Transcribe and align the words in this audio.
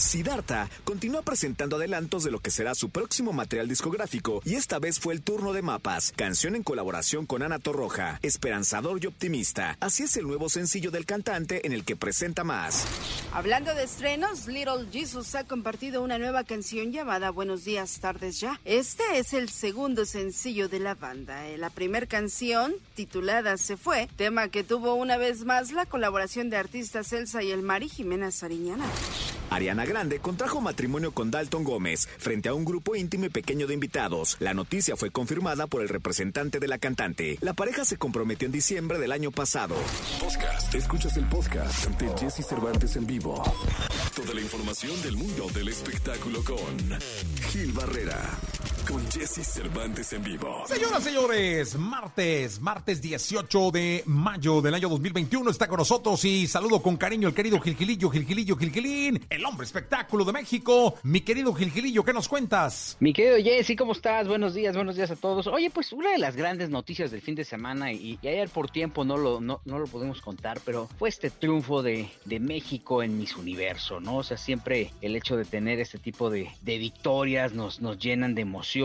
Siddhartha 0.00 0.68
continúa 0.84 1.22
presentando 1.22 1.76
adelantos 1.76 2.24
de 2.24 2.30
lo 2.30 2.40
que 2.40 2.50
será 2.50 2.74
su 2.74 2.88
próximo 2.90 3.32
material 3.32 3.68
discográfico 3.68 4.40
y 4.44 4.54
esta 4.54 4.78
vez 4.78 4.98
fue 4.98 5.12
el 5.14 5.22
turno 5.22 5.52
de 5.52 5.62
Mapas, 5.62 6.12
canción 6.16 6.56
en 6.56 6.62
colaboración 6.62 7.26
con 7.26 7.42
Ana 7.42 7.58
Torroja, 7.58 8.18
esperanzador 8.22 9.02
y 9.02 9.06
optimista. 9.06 9.76
Así 9.80 10.04
es 10.04 10.16
el 10.16 10.26
nuevo 10.26 10.48
sencillo 10.48 10.90
del 10.90 11.04
cantante 11.04 11.66
en 11.66 11.72
el 11.72 11.84
que 11.84 11.96
presenta 11.96 12.44
más. 12.44 12.86
Hablando 13.32 13.74
de 13.74 13.84
estrenos, 13.84 14.46
Little 14.46 14.86
Jesus 14.90 15.34
ha 15.34 15.44
compartido 15.44 16.02
una 16.02 16.18
nueva 16.18 16.44
canción 16.44 16.92
llamada 16.92 17.30
Buenos 17.30 17.64
días, 17.64 18.00
tardes 18.00 18.40
ya. 18.40 18.58
Este 18.64 19.02
es 19.14 19.34
el 19.34 19.50
segundo 19.50 20.06
sencillo 20.06 20.68
de 20.68 20.80
la 20.80 20.94
banda. 20.94 21.46
Eh, 21.46 21.58
La 21.58 21.70
primera 21.70 22.06
canción, 22.06 22.74
titulada 22.94 23.58
Se 23.58 23.76
fue, 23.76 24.08
tema 24.16 24.48
que 24.48 24.64
tuvo 24.64 24.94
una 24.94 25.18
vez 25.18 25.44
más 25.44 25.72
la 25.72 25.84
colaboración 25.84 26.48
de 26.48 26.56
artistas 26.56 27.12
Elsa 27.12 27.42
y 27.42 27.50
el 27.50 27.62
Mari 27.62 27.88
Jimena 27.88 28.30
Sariñana. 28.30 28.84
Ariana 29.50 29.84
Grande 29.90 30.20
contrajo 30.20 30.60
matrimonio 30.60 31.10
con 31.10 31.32
Dalton 31.32 31.64
Gómez 31.64 32.06
frente 32.18 32.48
a 32.48 32.54
un 32.54 32.64
grupo 32.64 32.94
íntimo 32.94 33.24
y 33.24 33.28
pequeño 33.28 33.66
de 33.66 33.74
invitados. 33.74 34.36
La 34.38 34.54
noticia 34.54 34.94
fue 34.94 35.10
confirmada 35.10 35.66
por 35.66 35.82
el 35.82 35.88
representante 35.88 36.60
de 36.60 36.68
la 36.68 36.78
cantante. 36.78 37.38
La 37.40 37.54
pareja 37.54 37.84
se 37.84 37.96
comprometió 37.96 38.46
en 38.46 38.52
diciembre 38.52 39.00
del 39.00 39.10
año 39.10 39.32
pasado. 39.32 39.74
Podcast. 40.20 40.72
Escuchas 40.76 41.16
el 41.16 41.24
podcast 41.24 41.88
de 42.00 42.08
Jesse 42.16 42.46
Cervantes 42.46 42.94
en 42.94 43.04
vivo. 43.04 43.42
Toda 44.14 44.32
la 44.32 44.40
información 44.40 45.02
del 45.02 45.16
mundo 45.16 45.48
del 45.52 45.66
espectáculo 45.66 46.44
con 46.44 47.00
Gil 47.50 47.72
Barrera. 47.72 48.38
Con 48.90 49.08
Jesse 49.08 49.46
Cervantes 49.46 50.12
en 50.14 50.24
vivo. 50.24 50.64
Señoras, 50.66 51.04
señores, 51.04 51.78
martes, 51.78 52.60
martes 52.60 53.00
18 53.00 53.70
de 53.70 54.02
mayo 54.06 54.60
del 54.60 54.74
año 54.74 54.88
2021 54.88 55.48
está 55.48 55.68
con 55.68 55.78
nosotros 55.78 56.24
y 56.24 56.48
saludo 56.48 56.82
con 56.82 56.96
cariño 56.96 57.28
el 57.28 57.34
querido 57.34 57.60
Gilgilillo, 57.60 58.10
Gilgilillo, 58.10 58.56
Gilgilín, 58.56 59.24
el 59.30 59.44
hombre 59.44 59.64
espectáculo 59.64 60.24
de 60.24 60.32
México. 60.32 60.96
Mi 61.04 61.20
querido 61.20 61.54
Gilgilillo, 61.54 62.02
¿qué 62.04 62.12
nos 62.12 62.28
cuentas? 62.28 62.96
Mi 62.98 63.12
querido 63.12 63.36
Jesse, 63.36 63.76
¿cómo 63.78 63.92
estás? 63.92 64.26
Buenos 64.26 64.54
días, 64.54 64.74
buenos 64.74 64.96
días 64.96 65.12
a 65.12 65.16
todos. 65.16 65.46
Oye, 65.46 65.70
pues 65.70 65.92
una 65.92 66.10
de 66.10 66.18
las 66.18 66.34
grandes 66.34 66.68
noticias 66.68 67.12
del 67.12 67.22
fin 67.22 67.36
de 67.36 67.44
semana, 67.44 67.92
y, 67.92 68.18
y 68.20 68.26
ayer 68.26 68.48
por 68.48 68.70
tiempo 68.72 69.04
no 69.04 69.16
lo, 69.16 69.40
no, 69.40 69.60
no 69.66 69.78
lo 69.78 69.86
podemos 69.86 70.20
contar, 70.20 70.60
pero 70.64 70.88
fue 70.98 71.10
este 71.10 71.30
triunfo 71.30 71.82
de, 71.84 72.10
de 72.24 72.40
México 72.40 73.04
en 73.04 73.18
Miss 73.18 73.36
Universo, 73.36 74.00
¿no? 74.00 74.16
O 74.16 74.22
sea, 74.24 74.36
siempre 74.36 74.90
el 75.00 75.14
hecho 75.14 75.36
de 75.36 75.44
tener 75.44 75.78
este 75.78 75.98
tipo 75.98 76.28
de, 76.28 76.50
de 76.62 76.78
victorias 76.78 77.52
nos, 77.52 77.80
nos 77.80 77.96
llenan 77.96 78.34
de 78.34 78.42
emoción, 78.42 78.79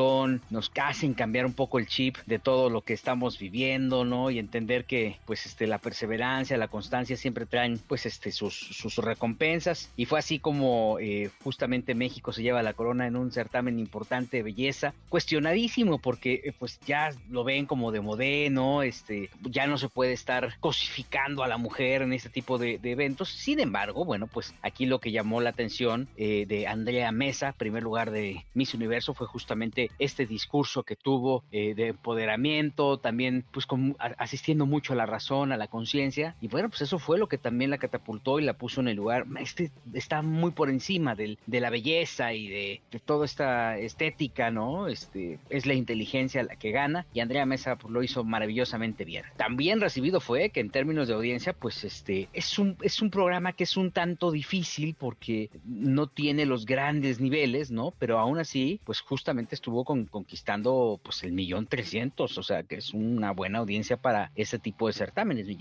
nos 0.49 0.71
hacen 0.81 1.13
cambiar 1.13 1.45
un 1.45 1.53
poco 1.53 1.79
el 1.79 1.87
chip 1.87 2.17
de 2.25 2.39
todo 2.39 2.69
lo 2.69 2.81
que 2.81 2.93
estamos 2.93 3.39
viviendo, 3.39 4.05
¿no? 4.05 4.29
Y 4.29 4.39
entender 4.39 4.85
que, 4.85 5.17
pues, 5.25 5.45
este, 5.45 5.67
la 5.67 5.77
perseverancia, 5.77 6.57
la 6.57 6.67
constancia 6.67 7.17
siempre 7.17 7.45
traen, 7.45 7.79
pues, 7.87 8.05
este, 8.05 8.31
sus, 8.31 8.55
sus 8.55 8.97
recompensas. 8.97 9.91
Y 9.95 10.05
fue 10.05 10.19
así 10.19 10.39
como 10.39 10.97
eh, 10.99 11.29
justamente 11.43 11.95
México 11.95 12.33
se 12.33 12.43
lleva 12.43 12.63
la 12.63 12.73
corona 12.73 13.07
en 13.07 13.15
un 13.15 13.31
certamen 13.31 13.79
importante 13.79 14.37
de 14.37 14.43
belleza, 14.43 14.93
cuestionadísimo 15.09 15.99
porque, 15.99 16.41
eh, 16.43 16.53
pues, 16.57 16.79
ya 16.85 17.11
lo 17.29 17.43
ven 17.43 17.65
como 17.65 17.91
de 17.91 18.01
modé, 18.01 18.49
¿no? 18.49 18.83
Este, 18.83 19.29
ya 19.43 19.67
no 19.67 19.77
se 19.77 19.89
puede 19.89 20.13
estar 20.13 20.57
cosificando 20.59 21.43
a 21.43 21.47
la 21.47 21.57
mujer 21.57 22.01
en 22.01 22.13
este 22.13 22.29
tipo 22.29 22.57
de, 22.57 22.77
de 22.77 22.91
eventos. 22.91 23.29
Sin 23.29 23.59
embargo, 23.59 24.05
bueno, 24.05 24.27
pues, 24.27 24.53
aquí 24.61 24.85
lo 24.85 24.99
que 24.99 25.11
llamó 25.11 25.41
la 25.41 25.51
atención 25.51 26.07
eh, 26.17 26.45
de 26.47 26.67
Andrea 26.67 27.11
Mesa, 27.11 27.53
primer 27.53 27.83
lugar 27.83 28.11
de 28.11 28.45
Miss 28.53 28.73
Universo, 28.73 29.13
fue 29.13 29.27
justamente 29.27 29.84
este 29.99 30.25
discurso 30.25 30.83
que 30.83 30.95
tuvo 30.95 31.43
eh, 31.51 31.73
de 31.75 31.87
empoderamiento, 31.87 32.97
también 32.97 33.45
pues 33.51 33.65
con, 33.65 33.95
asistiendo 33.99 34.65
mucho 34.65 34.93
a 34.93 34.95
la 34.95 35.05
razón, 35.05 35.51
a 35.51 35.57
la 35.57 35.67
conciencia, 35.67 36.35
y 36.41 36.47
bueno, 36.47 36.69
pues 36.69 36.81
eso 36.81 36.99
fue 36.99 37.17
lo 37.17 37.27
que 37.27 37.37
también 37.37 37.69
la 37.69 37.77
catapultó 37.77 38.39
y 38.39 38.43
la 38.43 38.53
puso 38.53 38.81
en 38.81 38.87
el 38.87 38.97
lugar, 38.97 39.25
este 39.39 39.71
está 39.93 40.21
muy 40.21 40.51
por 40.51 40.69
encima 40.69 41.15
del, 41.15 41.37
de 41.45 41.59
la 41.59 41.69
belleza 41.69 42.33
y 42.33 42.47
de, 42.47 42.81
de, 42.91 42.99
toda 42.99 43.25
esta 43.25 43.77
estética, 43.77 44.51
¿no? 44.51 44.87
Este, 44.87 45.39
es 45.49 45.65
la 45.65 45.73
inteligencia 45.73 46.43
la 46.43 46.55
que 46.55 46.71
gana, 46.71 47.05
y 47.13 47.19
Andrea 47.19 47.45
Mesa 47.45 47.75
pues, 47.77 47.93
lo 47.93 48.03
hizo 48.03 48.23
maravillosamente 48.23 49.05
bien. 49.05 49.25
También 49.37 49.81
recibido 49.81 50.19
fue 50.19 50.49
que 50.49 50.59
en 50.59 50.69
términos 50.69 51.07
de 51.07 51.13
audiencia, 51.13 51.53
pues 51.53 51.83
este, 51.83 52.29
es 52.33 52.59
un, 52.59 52.77
es 52.81 53.01
un 53.01 53.09
programa 53.09 53.53
que 53.53 53.63
es 53.63 53.77
un 53.77 53.91
tanto 53.91 54.31
difícil 54.31 54.95
porque 54.97 55.49
no 55.65 56.07
tiene 56.07 56.45
los 56.45 56.65
grandes 56.65 57.19
niveles, 57.19 57.71
¿no? 57.71 57.93
Pero 57.99 58.19
aún 58.19 58.39
así, 58.39 58.79
pues 58.83 59.01
justamente 59.01 59.55
estuvo 59.65 59.83
con, 59.83 60.05
conquistando 60.05 60.99
pues 61.03 61.23
el 61.23 61.31
millón 61.31 61.65
trescientos, 61.65 62.37
o 62.37 62.43
sea 62.43 62.61
que 62.61 62.75
es 62.75 62.93
una 62.93 63.31
buena 63.31 63.57
audiencia 63.57 63.97
para 63.97 64.31
ese 64.35 64.59
tipo 64.59 64.85
de 64.85 64.93
certámenes, 64.93 65.47
mi. 65.47 65.57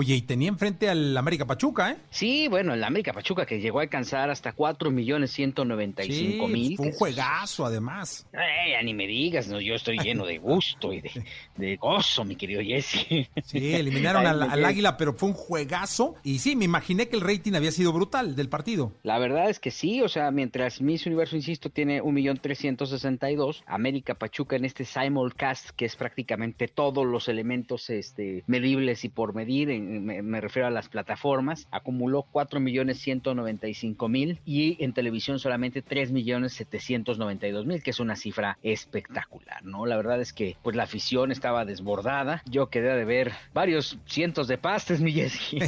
Oye, 0.00 0.14
y 0.14 0.22
tenía 0.22 0.48
enfrente 0.48 0.88
al 0.88 1.16
América 1.16 1.44
Pachuca, 1.44 1.90
¿eh? 1.90 1.96
Sí, 2.10 2.46
bueno, 2.46 2.72
el 2.72 2.84
América 2.84 3.12
Pachuca 3.12 3.44
que 3.44 3.58
llegó 3.58 3.80
a 3.80 3.82
alcanzar 3.82 4.30
hasta 4.30 4.52
4 4.52 4.92
millones 4.92 5.32
195 5.32 6.46
sí, 6.46 6.52
mil. 6.52 6.76
Fue 6.76 6.86
un 6.86 6.92
juegazo, 6.92 7.66
además. 7.66 8.24
Eh, 8.32 8.70
ya 8.70 8.82
ni 8.84 8.94
me 8.94 9.08
digas, 9.08 9.48
no, 9.48 9.60
yo 9.60 9.74
estoy 9.74 9.98
lleno 9.98 10.24
de 10.24 10.38
gusto 10.38 10.92
y 10.92 11.00
de, 11.00 11.10
de 11.56 11.76
gozo, 11.78 12.24
mi 12.24 12.36
querido 12.36 12.62
Jesse. 12.62 13.28
Sí, 13.42 13.74
eliminaron 13.74 14.24
al, 14.24 14.40
al, 14.40 14.64
Águila, 14.64 14.96
pero 14.96 15.14
fue 15.14 15.30
un 15.30 15.34
juegazo. 15.34 16.14
Y 16.22 16.38
sí, 16.38 16.54
me 16.54 16.66
imaginé 16.66 17.08
que 17.08 17.16
el 17.16 17.22
rating 17.22 17.54
había 17.54 17.72
sido 17.72 17.92
brutal 17.92 18.36
del 18.36 18.48
partido. 18.48 18.92
La 19.02 19.18
verdad 19.18 19.50
es 19.50 19.58
que 19.58 19.72
sí, 19.72 20.00
o 20.02 20.08
sea, 20.08 20.30
mientras 20.30 20.80
Miss 20.80 21.06
Universo, 21.06 21.34
insisto, 21.34 21.70
tiene 21.70 22.02
un 22.02 22.14
millón 22.14 22.36
trescientos 22.36 22.90
sesenta 22.90 23.32
y 23.32 23.34
dos, 23.34 23.64
América 23.66 24.14
Pachuca 24.14 24.54
en 24.54 24.64
este 24.64 24.84
simulcast, 24.84 25.70
que 25.70 25.86
es 25.86 25.96
prácticamente 25.96 26.68
todos 26.68 27.04
los 27.04 27.26
elementos 27.26 27.90
este, 27.90 28.44
medibles 28.46 29.04
y 29.04 29.08
por 29.08 29.34
medir, 29.34 29.70
en, 29.70 29.87
me, 29.88 30.40
refiero 30.40 30.68
a 30.68 30.70
las 30.70 30.88
plataformas, 30.88 31.66
acumuló 31.70 32.22
4 32.30 32.60
millones 32.60 32.98
195 33.00 34.08
mil 34.08 34.40
y 34.44 34.82
en 34.82 34.92
televisión 34.92 35.38
solamente 35.38 35.82
3 35.82 36.12
millones 36.12 36.52
792 36.54 37.66
mil, 37.66 37.82
que 37.82 37.90
es 37.90 38.00
una 38.00 38.16
cifra 38.16 38.58
espectacular, 38.62 39.64
¿no? 39.64 39.86
La 39.86 39.96
verdad 39.96 40.20
es 40.20 40.32
que 40.32 40.56
pues 40.62 40.76
la 40.76 40.84
afición 40.84 41.32
estaba 41.32 41.64
desbordada, 41.64 42.42
yo 42.48 42.68
quedé 42.68 42.94
de 42.94 43.04
ver 43.04 43.32
varios 43.54 43.98
cientos 44.06 44.48
de 44.48 44.58
pastes, 44.58 45.00
mi 45.08 45.12
Jessy, 45.12 45.58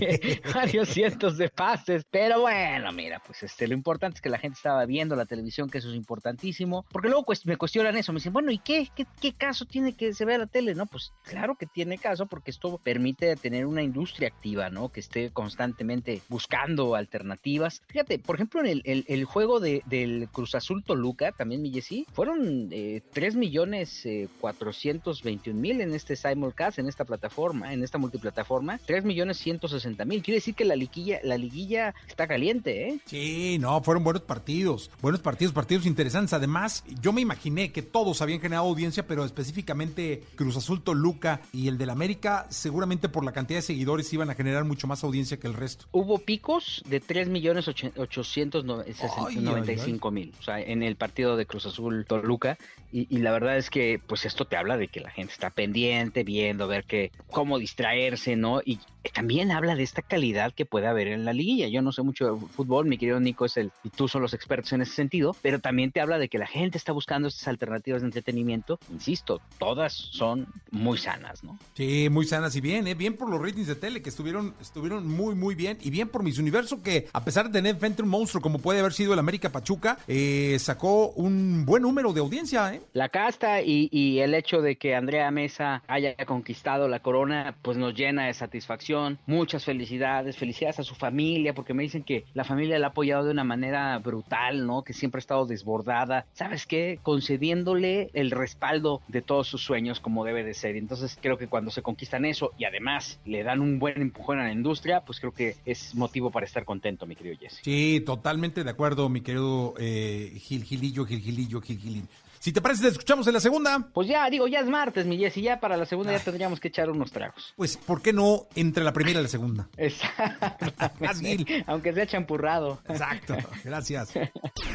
varios 0.54 0.88
cientos 0.88 1.36
de 1.38 1.48
pastes, 1.48 2.04
pero 2.10 2.40
bueno, 2.42 2.92
mira, 2.92 3.20
pues 3.24 3.42
este, 3.42 3.66
lo 3.66 3.74
importante 3.74 4.16
es 4.16 4.20
que 4.22 4.28
la 4.28 4.38
gente 4.38 4.56
estaba 4.56 4.84
viendo 4.86 5.16
la 5.16 5.26
televisión, 5.26 5.70
que 5.70 5.78
eso 5.78 5.90
es 5.90 5.96
importantísimo, 5.96 6.84
porque 6.90 7.08
luego 7.08 7.24
pues, 7.24 7.46
me 7.46 7.56
cuestionan 7.56 7.96
eso, 7.96 8.12
me 8.12 8.18
dicen, 8.18 8.32
bueno, 8.32 8.50
¿y? 8.50 8.58
¿Qué, 8.58 8.88
qué 9.20 9.32
caso 9.32 9.64
tiene 9.64 9.94
que 9.94 10.12
se 10.12 10.24
vea 10.24 10.38
la 10.38 10.46
tele? 10.46 10.74
No, 10.74 10.86
pues 10.86 11.12
claro 11.24 11.56
que 11.56 11.66
tiene 11.66 11.98
caso, 11.98 12.26
porque 12.26 12.50
esto 12.50 12.78
permite 12.82 13.34
tener 13.36 13.66
una 13.66 13.82
industria 13.82 14.09
activa, 14.26 14.70
¿no? 14.70 14.90
Que 14.90 15.00
esté 15.00 15.30
constantemente 15.30 16.22
buscando 16.28 16.94
alternativas. 16.94 17.82
Fíjate, 17.88 18.18
por 18.18 18.36
ejemplo, 18.36 18.64
en 18.64 18.82
el, 18.84 19.24
juego 19.24 19.60
de, 19.60 19.82
del 19.86 20.28
Cruz 20.30 20.54
Azul 20.54 20.82
Toluca, 20.84 21.32
también 21.32 21.62
mi 21.62 21.70
Jessy, 21.70 22.06
fueron 22.12 22.68
eh, 22.70 23.02
3 23.12 23.36
millones 23.36 24.04
eh, 24.06 24.28
421 24.40 25.58
mil 25.58 25.80
en 25.80 25.94
este 25.94 26.16
simulcast, 26.16 26.78
en 26.78 26.88
esta 26.88 27.04
plataforma, 27.04 27.72
en 27.72 27.82
esta 27.82 27.98
multiplataforma, 27.98 28.78
3 28.86 29.04
millones 29.04 29.38
160 29.38 30.04
mil. 30.04 30.22
Quiere 30.22 30.38
decir 30.38 30.54
que 30.54 30.64
la 30.64 30.76
liguilla, 30.76 31.20
la 31.22 31.36
liguilla 31.36 31.94
está 32.08 32.26
caliente, 32.26 32.88
¿eh? 32.88 33.00
Sí, 33.04 33.58
no, 33.58 33.82
fueron 33.82 34.04
buenos 34.04 34.22
partidos, 34.22 34.90
buenos 35.00 35.20
partidos, 35.20 35.52
partidos 35.52 35.86
interesantes. 35.86 36.32
Además, 36.32 36.84
yo 37.00 37.12
me 37.12 37.20
imaginé 37.20 37.72
que 37.72 37.82
todos 37.82 38.22
habían 38.22 38.40
generado 38.40 38.66
audiencia, 38.66 39.06
pero 39.06 39.24
específicamente 39.24 40.22
Cruz 40.36 40.56
Azul 40.56 40.82
Toluca 40.82 41.40
y 41.52 41.68
el 41.68 41.78
del 41.78 41.90
América, 41.90 42.46
seguramente 42.48 43.08
por 43.08 43.24
la 43.24 43.32
cantidad 43.32 43.58
de 43.58 43.62
seguidores 43.62 43.89
iban 44.12 44.30
a 44.30 44.34
generar 44.34 44.64
mucho 44.64 44.86
más 44.86 45.04
audiencia 45.04 45.38
que 45.38 45.46
el 45.46 45.52
resto. 45.54 45.84
Hubo 45.92 46.18
picos 46.18 46.82
de 46.86 47.00
3 47.00 47.28
millones 47.28 47.68
895 47.68 50.10
mil, 50.10 50.32
o 50.38 50.42
sea, 50.42 50.60
en 50.60 50.82
el 50.82 50.96
partido 50.96 51.36
de 51.36 51.46
Cruz 51.46 51.66
Azul 51.66 52.04
Toluca, 52.06 52.58
y, 52.92 53.06
y, 53.08 53.18
la 53.18 53.30
verdad 53.30 53.56
es 53.56 53.70
que, 53.70 54.00
pues 54.04 54.24
esto 54.24 54.46
te 54.46 54.56
habla 54.56 54.76
de 54.76 54.88
que 54.88 54.98
la 54.98 55.10
gente 55.10 55.32
está 55.32 55.50
pendiente, 55.50 56.24
viendo, 56.24 56.66
ver 56.66 56.82
que, 56.84 57.12
cómo 57.30 57.56
distraerse, 57.58 58.34
¿no? 58.34 58.60
Y 58.64 58.80
también 59.08 59.50
habla 59.50 59.74
de 59.74 59.82
esta 59.82 60.02
calidad 60.02 60.52
que 60.52 60.66
puede 60.66 60.86
haber 60.86 61.08
en 61.08 61.24
la 61.24 61.32
liguilla. 61.32 61.68
Yo 61.68 61.82
no 61.82 61.92
sé 61.92 62.02
mucho 62.02 62.34
de 62.34 62.46
fútbol, 62.48 62.86
mi 62.86 62.98
querido 62.98 63.20
Nico 63.20 63.46
es 63.46 63.56
el, 63.56 63.72
y 63.82 63.90
tú 63.90 64.08
son 64.08 64.22
los 64.22 64.34
expertos 64.34 64.72
en 64.72 64.82
ese 64.82 64.92
sentido, 64.92 65.34
pero 65.42 65.58
también 65.58 65.90
te 65.90 66.00
habla 66.00 66.18
de 66.18 66.28
que 66.28 66.38
la 66.38 66.46
gente 66.46 66.76
está 66.78 66.92
buscando 66.92 67.28
estas 67.28 67.48
alternativas 67.48 68.02
de 68.02 68.08
entretenimiento. 68.08 68.78
Insisto, 68.90 69.40
todas 69.58 69.92
son 69.92 70.46
muy 70.70 70.98
sanas, 70.98 71.42
¿no? 71.42 71.58
Sí, 71.74 72.08
muy 72.10 72.26
sanas 72.26 72.54
y 72.56 72.60
bien, 72.60 72.86
¿eh? 72.86 72.94
Bien 72.94 73.16
por 73.16 73.30
los 73.30 73.40
ratings 73.40 73.68
de 73.68 73.74
tele 73.74 74.02
que 74.02 74.10
estuvieron, 74.10 74.54
estuvieron 74.60 75.06
muy, 75.06 75.34
muy 75.34 75.54
bien. 75.54 75.78
Y 75.80 75.90
bien 75.90 76.08
por 76.08 76.22
Miss 76.22 76.38
Universo 76.38 76.82
que, 76.82 77.08
a 77.12 77.24
pesar 77.24 77.46
de 77.46 77.52
tener 77.52 77.76
frente 77.76 78.02
un 78.02 78.08
monstruo 78.08 78.42
como 78.42 78.58
puede 78.58 78.80
haber 78.80 78.92
sido 78.92 79.14
el 79.14 79.18
América 79.18 79.50
Pachuca, 79.50 79.98
eh, 80.08 80.56
sacó 80.58 81.08
un 81.10 81.64
buen 81.64 81.82
número 81.82 82.12
de 82.12 82.20
audiencia, 82.20 82.74
¿eh? 82.74 82.82
La 82.92 83.08
casta 83.08 83.62
y, 83.62 83.88
y 83.92 84.18
el 84.20 84.34
hecho 84.34 84.60
de 84.60 84.76
que 84.76 84.94
Andrea 84.94 85.30
Mesa 85.30 85.82
haya 85.86 86.14
conquistado 86.26 86.88
la 86.88 87.00
corona, 87.00 87.54
pues 87.62 87.76
nos 87.76 87.94
llena 87.94 88.26
de 88.26 88.34
satisfacción 88.34 88.89
muchas 89.26 89.64
felicidades, 89.64 90.36
felicidades 90.36 90.80
a 90.80 90.84
su 90.84 90.94
familia, 90.94 91.54
porque 91.54 91.74
me 91.74 91.82
dicen 91.82 92.02
que 92.02 92.24
la 92.34 92.44
familia 92.44 92.78
la 92.78 92.88
ha 92.88 92.90
apoyado 92.90 93.24
de 93.24 93.30
una 93.30 93.44
manera 93.44 93.98
brutal, 93.98 94.66
¿no? 94.66 94.82
Que 94.82 94.92
siempre 94.92 95.18
ha 95.18 95.20
estado 95.20 95.46
desbordada. 95.46 96.26
¿Sabes 96.32 96.66
qué? 96.66 96.98
Concediéndole 97.02 98.10
el 98.14 98.30
respaldo 98.30 99.02
de 99.08 99.22
todos 99.22 99.48
sus 99.48 99.62
sueños 99.62 100.00
como 100.00 100.24
debe 100.24 100.44
de 100.44 100.54
ser. 100.54 100.76
Entonces 100.76 101.18
creo 101.20 101.38
que 101.38 101.46
cuando 101.48 101.70
se 101.70 101.82
conquistan 101.82 102.24
eso 102.24 102.52
y 102.58 102.64
además 102.64 103.20
le 103.24 103.42
dan 103.42 103.60
un 103.60 103.78
buen 103.78 104.00
empujón 104.00 104.38
a 104.38 104.44
la 104.44 104.52
industria, 104.52 105.02
pues 105.02 105.20
creo 105.20 105.32
que 105.32 105.56
es 105.64 105.94
motivo 105.94 106.30
para 106.30 106.46
estar 106.46 106.64
contento, 106.64 107.06
mi 107.06 107.16
querido 107.16 107.36
Jesse. 107.38 107.60
Sí, 107.62 108.02
totalmente 108.04 108.64
de 108.64 108.70
acuerdo, 108.70 109.08
mi 109.08 109.20
querido 109.20 109.74
eh, 109.78 110.32
Gil 110.40 110.64
Gilillo, 110.64 111.04
Gil 111.04 111.20
Gilillo, 111.20 111.60
Gil 111.60 111.78
Gilín. 111.78 112.08
Si 112.40 112.52
te 112.52 112.62
parece, 112.62 112.80
te 112.80 112.88
escuchamos 112.88 113.26
en 113.26 113.34
la 113.34 113.40
segunda. 113.40 113.86
Pues 113.92 114.08
ya, 114.08 114.30
digo, 114.30 114.48
ya 114.48 114.60
es 114.60 114.66
martes, 114.66 115.04
mi 115.04 115.18
Jessy, 115.18 115.42
ya 115.42 115.60
para 115.60 115.76
la 115.76 115.84
segunda 115.84 116.12
ya 116.12 116.24
tendríamos 116.24 116.58
que 116.58 116.68
echar 116.68 116.88
unos 116.88 117.12
tragos. 117.12 117.52
Pues, 117.54 117.76
¿por 117.76 118.00
qué 118.00 118.14
no 118.14 118.46
entre 118.54 118.82
la 118.82 118.94
primera 118.94 119.20
y 119.20 119.22
la 119.24 119.28
segunda? 119.28 119.68
Exactamente. 119.76 121.62
Aunque 121.66 121.92
sea 121.92 122.06
champurrado. 122.06 122.80
Exacto, 122.88 123.36
gracias. 123.62 124.14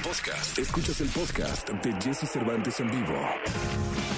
Podcast. 0.03 0.59
Escuchas 0.59 1.01
el 1.01 1.09
podcast 1.09 1.67
de 1.67 1.91
Jesse 2.03 2.29
Cervantes 2.29 2.79
en 2.81 2.91
vivo. 2.91 3.19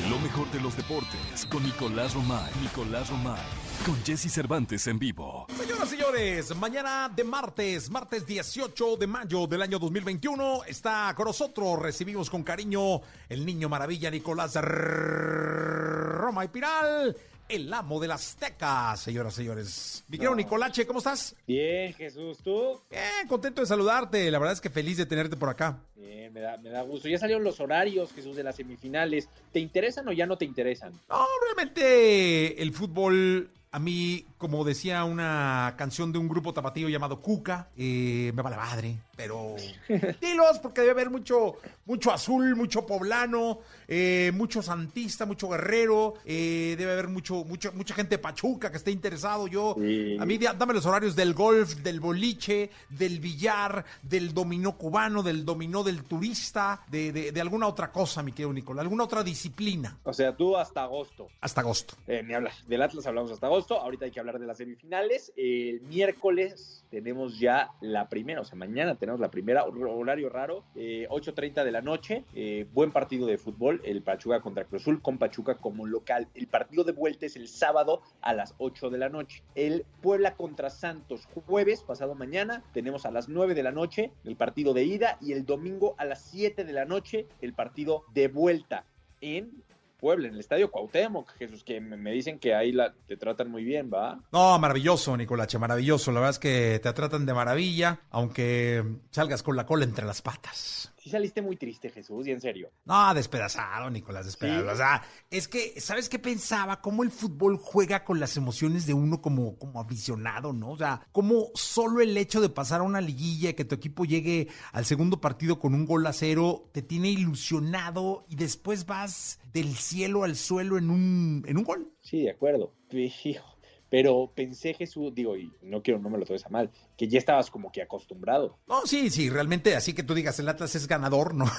Lo 0.09 0.17
mejor 0.19 0.49
de 0.51 0.61
los 0.61 0.77
deportes 0.77 1.45
con 1.49 1.63
Nicolás 1.63 2.13
Romay. 2.13 2.49
Nicolás 2.61 3.09
Romay. 3.09 3.41
Con 3.85 4.01
Jesse 4.05 4.31
Cervantes 4.31 4.87
en 4.87 4.97
vivo. 4.97 5.47
Señoras 5.57 5.87
y 5.87 5.97
señores, 5.97 6.55
mañana 6.55 7.11
de 7.13 7.25
martes, 7.25 7.89
martes 7.89 8.25
18 8.25 8.95
de 8.95 9.05
mayo 9.05 9.47
del 9.47 9.61
año 9.63 9.79
2021, 9.79 10.63
está 10.65 11.13
con 11.13 11.25
nosotros. 11.25 11.79
Recibimos 11.79 12.29
con 12.29 12.43
cariño 12.43 13.01
el 13.27 13.45
niño 13.45 13.67
maravilla 13.67 14.09
Nicolás 14.09 14.55
Roma 14.55 16.45
y 16.45 16.47
Piral 16.47 17.17
el 17.49 17.73
amo 17.73 17.99
de 17.99 18.07
las 18.07 18.35
tecas, 18.35 18.99
señoras 18.99 19.33
y 19.33 19.37
señores. 19.37 20.03
Mi 20.07 20.17
querido 20.17 20.35
Nicolache, 20.35 20.85
¿cómo 20.85 20.99
estás? 20.99 21.35
Bien, 21.45 21.93
Jesús, 21.93 22.39
¿tú? 22.39 22.81
Bien, 22.89 23.27
contento 23.27 23.61
de 23.61 23.67
saludarte. 23.67 24.29
La 24.29 24.39
verdad 24.39 24.53
es 24.53 24.61
que 24.61 24.69
feliz 24.69 24.97
de 24.97 25.05
tenerte 25.05 25.37
por 25.37 25.49
acá. 25.49 25.79
Bien, 25.95 26.33
me 26.33 26.41
da, 26.41 26.57
me 26.57 26.69
da 26.69 26.81
gusto. 26.81 27.07
Ya 27.07 27.17
salieron 27.17 27.43
los 27.43 27.59
horarios, 27.59 28.11
Jesús, 28.13 28.35
de 28.35 28.43
las 28.43 28.55
semifinales. 28.55 29.29
¿Te 29.51 29.59
interesan 29.59 30.07
o 30.07 30.11
ya 30.11 30.25
no 30.25 30.37
te 30.37 30.45
interesan? 30.45 30.93
No, 31.09 31.25
realmente 31.45 32.61
el 32.61 32.73
fútbol 32.73 33.49
a 33.71 33.79
mí, 33.79 34.25
como 34.37 34.63
decía 34.63 35.03
una 35.03 35.75
canción 35.77 36.11
de 36.11 36.19
un 36.19 36.29
grupo 36.29 36.53
tapatío 36.53 36.87
llamado 36.87 37.19
Cuca, 37.19 37.69
eh, 37.75 38.31
me 38.33 38.41
vale 38.41 38.55
madre, 38.55 38.97
pero 39.15 39.55
dilos 40.21 40.59
porque 40.61 40.81
debe 40.81 40.91
haber 40.91 41.09
mucho, 41.09 41.55
mucho 41.85 42.11
azul, 42.11 42.55
mucho 42.55 42.85
poblano, 42.85 43.59
eh, 43.87 44.31
mucho 44.33 44.61
santista, 44.61 45.25
mucho 45.25 45.49
guerrero, 45.49 46.13
eh, 46.23 46.75
debe 46.77 46.93
haber 46.93 47.09
mucho, 47.09 47.43
mucho, 47.43 47.73
mucha 47.73 47.93
gente 47.93 48.17
pachuca 48.17 48.71
que 48.71 48.77
esté 48.77 48.91
interesado. 48.91 49.47
Yo, 49.47 49.73
a 49.73 50.25
mí 50.25 50.37
dame 50.37 50.73
los 50.73 50.85
horarios 50.85 51.15
del 51.15 51.33
golf, 51.33 51.75
del 51.75 51.99
boliche, 51.99 52.69
del 52.89 53.19
billar, 53.19 53.83
del 54.01 54.33
dominó 54.33 54.77
cubano, 54.77 55.23
del 55.23 55.43
dominó 55.43 55.83
del 55.83 56.03
turista, 56.03 56.83
de, 56.87 57.11
de, 57.11 57.41
alguna 57.41 57.67
otra 57.67 57.91
cosa, 57.91 58.23
mi 58.23 58.31
querido 58.31 58.53
Nicolás, 58.53 58.83
alguna 58.83 59.03
otra 59.03 59.23
disciplina. 59.23 59.97
O 60.03 60.13
sea, 60.13 60.35
tú 60.35 60.55
hasta 60.55 60.83
agosto. 60.83 61.27
Hasta 61.41 61.61
agosto. 61.61 61.95
ni 62.07 62.33
hablas. 62.33 62.65
Del 62.67 62.81
Atlas 62.81 63.05
hablamos 63.05 63.31
hasta 63.31 63.47
agosto 63.47 63.56
Ahorita 63.57 64.05
hay 64.05 64.11
que 64.11 64.19
hablar 64.19 64.37
de 64.37 64.45
las 64.45 64.57
semifinales. 64.57 65.33
El 65.35 65.81
miércoles 65.81 66.85
tenemos 66.91 67.39
ya 67.39 67.71
la 67.81 68.07
primera, 68.07 68.41
o 68.41 68.45
sea, 68.45 68.55
mañana 68.55 68.95
tenemos 68.95 69.19
la 69.19 69.31
primera, 69.31 69.65
horario 69.65 70.29
raro, 70.29 70.63
8.30 70.75 71.61
eh, 71.61 71.65
de 71.65 71.71
la 71.71 71.81
noche. 71.81 72.23
Eh, 72.35 72.67
buen 72.71 72.91
partido 72.91 73.25
de 73.25 73.39
fútbol, 73.39 73.81
el 73.83 74.03
Pachuca 74.03 74.41
contra 74.41 74.65
Cruzul, 74.65 75.01
con 75.01 75.17
Pachuca 75.17 75.55
como 75.55 75.87
local. 75.87 76.27
El 76.35 76.45
partido 76.47 76.83
de 76.83 76.91
vuelta 76.91 77.25
es 77.25 77.35
el 77.35 77.47
sábado 77.47 78.03
a 78.21 78.33
las 78.33 78.53
8 78.59 78.91
de 78.91 78.97
la 78.99 79.09
noche. 79.09 79.41
El 79.55 79.85
Puebla 80.03 80.35
contra 80.35 80.69
Santos, 80.69 81.27
jueves, 81.47 81.81
pasado 81.81 82.13
mañana, 82.13 82.63
tenemos 82.73 83.07
a 83.07 83.11
las 83.11 83.27
9 83.27 83.55
de 83.55 83.63
la 83.63 83.71
noche 83.71 84.11
el 84.23 84.35
partido 84.35 84.75
de 84.75 84.83
ida 84.83 85.17
y 85.19 85.31
el 85.31 85.45
domingo 85.45 85.95
a 85.97 86.05
las 86.05 86.21
7 86.21 86.63
de 86.63 86.73
la 86.73 86.85
noche 86.85 87.25
el 87.41 87.53
partido 87.53 88.05
de 88.13 88.27
vuelta 88.27 88.85
en 89.21 89.63
Puebla, 89.97 90.27
en 90.27 90.35
el 90.35 90.39
estadio 90.39 90.71
Cuauhtémoc, 90.71 91.31
Jesús, 91.37 91.63
que 91.63 91.81
me 91.81 92.11
dicen 92.11 92.39
que 92.39 92.53
ahí 92.55 92.71
la, 92.71 92.93
te 93.07 93.17
tratan 93.17 93.49
muy 93.49 93.63
bien, 93.63 93.89
¿va? 93.93 94.19
No, 94.31 94.57
maravilloso, 94.59 95.17
Nicolache, 95.17 95.57
maravilloso. 95.57 96.11
La 96.11 96.19
verdad 96.19 96.31
es 96.31 96.39
que 96.39 96.79
te 96.81 96.93
tratan 96.93 97.25
de 97.25 97.33
maravilla, 97.33 98.01
aunque 98.11 98.83
salgas 99.11 99.43
con 99.43 99.55
la 99.55 99.65
cola 99.65 99.83
entre 99.83 100.05
las 100.05 100.21
patas 100.21 100.93
saliste 101.07 101.41
muy 101.41 101.55
triste, 101.55 101.89
Jesús, 101.89 102.27
y 102.27 102.31
en 102.31 102.41
serio. 102.41 102.71
No, 102.85 103.13
despedazado, 103.13 103.89
Nicolás, 103.89 104.25
despedazado. 104.25 104.71
O 104.71 104.75
sea, 104.75 105.03
es 105.29 105.47
que, 105.47 105.79
¿sabes 105.79 106.09
qué 106.09 106.19
pensaba? 106.19 106.81
Cómo 106.81 107.03
el 107.03 107.11
fútbol 107.11 107.57
juega 107.57 108.03
con 108.03 108.19
las 108.19 108.37
emociones 108.37 108.85
de 108.85 108.93
uno 108.93 109.21
como, 109.21 109.57
como 109.57 109.79
aficionado, 109.79 110.53
¿no? 110.53 110.71
O 110.71 110.77
sea, 110.77 111.07
cómo 111.11 111.49
solo 111.53 112.01
el 112.01 112.17
hecho 112.17 112.41
de 112.41 112.49
pasar 112.49 112.81
a 112.81 112.83
una 112.83 113.01
liguilla 113.01 113.49
y 113.49 113.53
que 113.53 113.65
tu 113.65 113.75
equipo 113.75 114.05
llegue 114.05 114.47
al 114.71 114.85
segundo 114.85 115.21
partido 115.21 115.59
con 115.59 115.73
un 115.73 115.85
gol 115.85 116.05
a 116.07 116.13
cero 116.13 116.69
te 116.71 116.81
tiene 116.81 117.09
ilusionado 117.09 118.25
y 118.29 118.35
después 118.35 118.85
vas 118.85 119.39
del 119.53 119.75
cielo 119.75 120.23
al 120.23 120.35
suelo 120.35 120.77
en 120.77 120.89
un, 120.89 121.43
en 121.47 121.57
un 121.57 121.63
gol. 121.63 121.91
Sí, 122.01 122.23
de 122.23 122.31
acuerdo. 122.31 122.73
Hijo 122.91 123.56
pero 123.89 124.31
pensé, 124.35 124.73
Jesús, 124.73 125.13
digo, 125.13 125.37
y 125.37 125.53
no 125.61 125.81
quiero, 125.81 125.99
no 125.99 126.09
me 126.09 126.17
lo 126.17 126.25
tomes 126.25 126.45
a 126.45 126.49
mal, 126.49 126.71
que 126.97 127.07
ya 127.07 127.19
estabas 127.19 127.49
como 127.49 127.71
que 127.71 127.81
acostumbrado. 127.81 128.57
No, 128.67 128.85
sí, 128.85 129.09
sí, 129.09 129.29
realmente, 129.29 129.75
así 129.75 129.93
que 129.93 130.03
tú 130.03 130.13
digas, 130.13 130.39
el 130.39 130.49
Atlas 130.49 130.75
es 130.75 130.87
ganador, 130.87 131.33
¿no? 131.33 131.45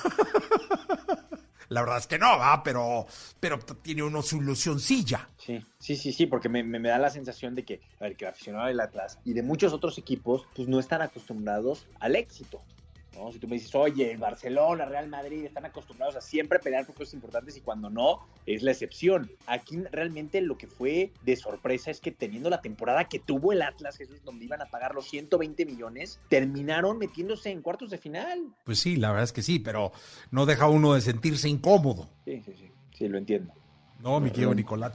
La 1.68 1.82
verdad 1.82 1.98
es 1.98 2.06
que 2.06 2.18
no, 2.18 2.38
va, 2.38 2.62
pero, 2.62 3.06
pero 3.40 3.58
tiene 3.58 4.02
uno 4.02 4.22
su 4.22 4.38
ilusioncilla. 4.38 5.28
Sí, 5.36 5.62
sí, 5.78 5.96
sí, 5.96 6.12
sí, 6.14 6.26
porque 6.26 6.48
me, 6.48 6.62
me, 6.62 6.80
da 6.88 6.98
la 6.98 7.10
sensación 7.10 7.54
de 7.54 7.64
que, 7.64 7.82
a 8.00 8.04
ver, 8.04 8.16
que 8.16 8.24
el 8.24 8.30
aficionado 8.30 8.68
del 8.68 8.80
Atlas 8.80 9.18
y 9.24 9.34
de 9.34 9.42
muchos 9.42 9.74
otros 9.74 9.98
equipos, 9.98 10.46
pues 10.56 10.66
no 10.66 10.78
están 10.78 11.02
acostumbrados 11.02 11.86
al 12.00 12.16
éxito. 12.16 12.62
Si 13.32 13.38
tú 13.38 13.48
me 13.48 13.56
dices, 13.56 13.74
oye, 13.74 14.12
el 14.12 14.18
Barcelona, 14.18 14.84
Real 14.84 15.08
Madrid 15.08 15.44
están 15.44 15.66
acostumbrados 15.66 16.16
a 16.16 16.20
siempre 16.20 16.58
pelear 16.58 16.86
por 16.86 16.94
cosas 16.94 17.14
importantes 17.14 17.56
y 17.56 17.60
cuando 17.60 17.90
no, 17.90 18.20
es 18.46 18.62
la 18.62 18.70
excepción. 18.70 19.30
Aquí 19.46 19.78
realmente 19.90 20.40
lo 20.40 20.56
que 20.56 20.66
fue 20.66 21.12
de 21.22 21.36
sorpresa 21.36 21.90
es 21.90 22.00
que 22.00 22.12
teniendo 22.12 22.48
la 22.48 22.60
temporada 22.60 23.04
que 23.04 23.18
tuvo 23.18 23.52
el 23.52 23.62
Atlas, 23.62 23.96
Jesús, 23.96 24.22
donde 24.24 24.44
iban 24.44 24.62
a 24.62 24.66
pagar 24.66 24.94
los 24.94 25.08
120 25.08 25.66
millones, 25.66 26.20
terminaron 26.28 26.98
metiéndose 26.98 27.50
en 27.50 27.60
cuartos 27.60 27.90
de 27.90 27.98
final. 27.98 28.54
Pues 28.64 28.78
sí, 28.78 28.96
la 28.96 29.08
verdad 29.08 29.24
es 29.24 29.32
que 29.32 29.42
sí, 29.42 29.58
pero 29.58 29.92
no 30.30 30.46
deja 30.46 30.68
uno 30.68 30.94
de 30.94 31.00
sentirse 31.00 31.48
incómodo. 31.48 32.08
Sí, 32.24 32.42
sí, 32.44 32.54
sí, 32.56 32.70
sí, 32.96 33.08
lo 33.08 33.18
entiendo. 33.18 33.52
No, 34.00 34.20
mi 34.20 34.30
querido 34.30 34.54
Nicolás, 34.54 34.92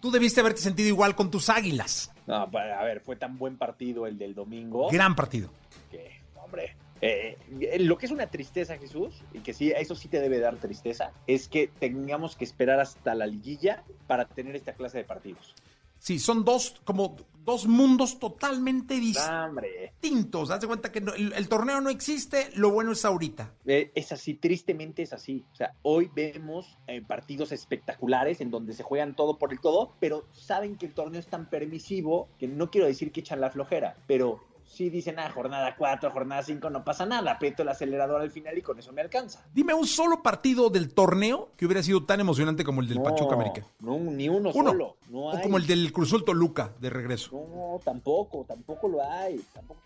tú 0.00 0.10
debiste 0.10 0.40
haberte 0.40 0.60
sentido 0.60 0.88
igual 0.88 1.14
con 1.16 1.30
tus 1.30 1.48
águilas. 1.48 2.12
No, 2.26 2.50
pues, 2.50 2.64
a 2.70 2.82
ver, 2.84 3.00
fue 3.00 3.16
tan 3.16 3.38
buen 3.38 3.56
partido 3.56 4.06
el 4.06 4.18
del 4.18 4.34
domingo. 4.34 4.90
Gran 4.90 5.16
partido. 5.16 5.50
Que, 5.90 6.20
hombre, 6.36 6.76
eh, 7.02 7.36
lo 7.80 7.98
que 7.98 8.06
es 8.06 8.12
una 8.12 8.28
tristeza, 8.28 8.78
Jesús, 8.78 9.24
y 9.34 9.40
que 9.40 9.52
sí, 9.52 9.72
eso 9.76 9.96
sí 9.96 10.06
te 10.06 10.20
debe 10.20 10.38
dar 10.38 10.56
tristeza, 10.58 11.12
es 11.26 11.48
que 11.48 11.66
tengamos 11.66 12.36
que 12.36 12.44
esperar 12.44 12.78
hasta 12.78 13.16
la 13.16 13.26
liguilla 13.26 13.82
para 14.06 14.26
tener 14.26 14.54
esta 14.54 14.74
clase 14.74 14.98
de 14.98 15.04
partidos. 15.04 15.54
Sí, 15.98 16.18
son 16.18 16.44
dos, 16.44 16.80
como 16.84 17.16
dos 17.44 17.66
mundos 17.66 18.18
totalmente 18.18 18.94
distintos. 18.94 20.50
Haz 20.50 20.60
de 20.60 20.66
cuenta 20.66 20.90
que 20.90 20.98
el, 20.98 21.48
torneo 21.48 21.80
no 21.80 21.90
existe, 21.90 22.50
lo 22.54 22.70
bueno 22.70 22.90
es 22.90 23.04
ahorita. 23.04 23.52
Eh, 23.66 23.92
es 23.94 24.10
así, 24.10 24.34
tristemente 24.34 25.02
es 25.02 25.12
así. 25.12 25.44
O 25.52 25.54
sea, 25.54 25.74
hoy 25.82 26.10
vemos 26.12 26.76
eh, 26.88 27.02
partidos 27.02 27.52
espectaculares 27.52 28.40
en 28.40 28.50
donde 28.50 28.72
se 28.72 28.82
juegan 28.82 29.14
todo 29.14 29.38
por 29.38 29.52
el 29.52 29.60
todo, 29.60 29.94
pero 30.00 30.26
saben 30.32 30.76
que 30.76 30.86
el 30.86 30.94
torneo 30.94 31.20
es 31.20 31.28
tan 31.28 31.48
permisivo 31.48 32.28
que 32.38 32.48
no 32.48 32.70
quiero 32.70 32.88
decir 32.88 33.12
que 33.12 33.20
echan 33.20 33.40
la 33.40 33.50
flojera, 33.50 33.96
pero 34.08 34.40
si 34.66 34.90
dicen, 34.90 35.18
ah, 35.18 35.30
jornada 35.30 35.74
4, 35.76 36.10
jornada 36.10 36.42
5, 36.42 36.70
no 36.70 36.84
pasa 36.84 37.06
nada, 37.06 37.32
aprieto 37.32 37.62
el 37.62 37.68
acelerador 37.68 38.20
al 38.20 38.30
final 38.30 38.56
y 38.56 38.62
con 38.62 38.78
eso 38.78 38.92
me 38.92 39.02
alcanza. 39.02 39.44
Dime 39.52 39.74
un 39.74 39.86
solo 39.86 40.22
partido 40.22 40.70
del 40.70 40.94
torneo 40.94 41.50
que 41.56 41.66
hubiera 41.66 41.82
sido 41.82 42.04
tan 42.04 42.20
emocionante 42.20 42.64
como 42.64 42.80
el 42.80 42.88
del 42.88 43.02
Pachuca 43.02 43.34
América. 43.34 43.66
No, 43.80 43.98
ni 43.98 44.28
uno, 44.28 44.52
solo. 44.52 44.96
No 45.08 45.26
O 45.26 45.40
como 45.40 45.58
el 45.58 45.66
del 45.66 45.92
Cruzul 45.92 46.24
Toluca 46.24 46.72
de 46.80 46.90
regreso. 46.90 47.30
No, 47.32 47.80
tampoco, 47.84 48.44
tampoco 48.46 48.88
lo 48.88 49.02
hay. 49.02 49.40
Tampoco 49.52 49.80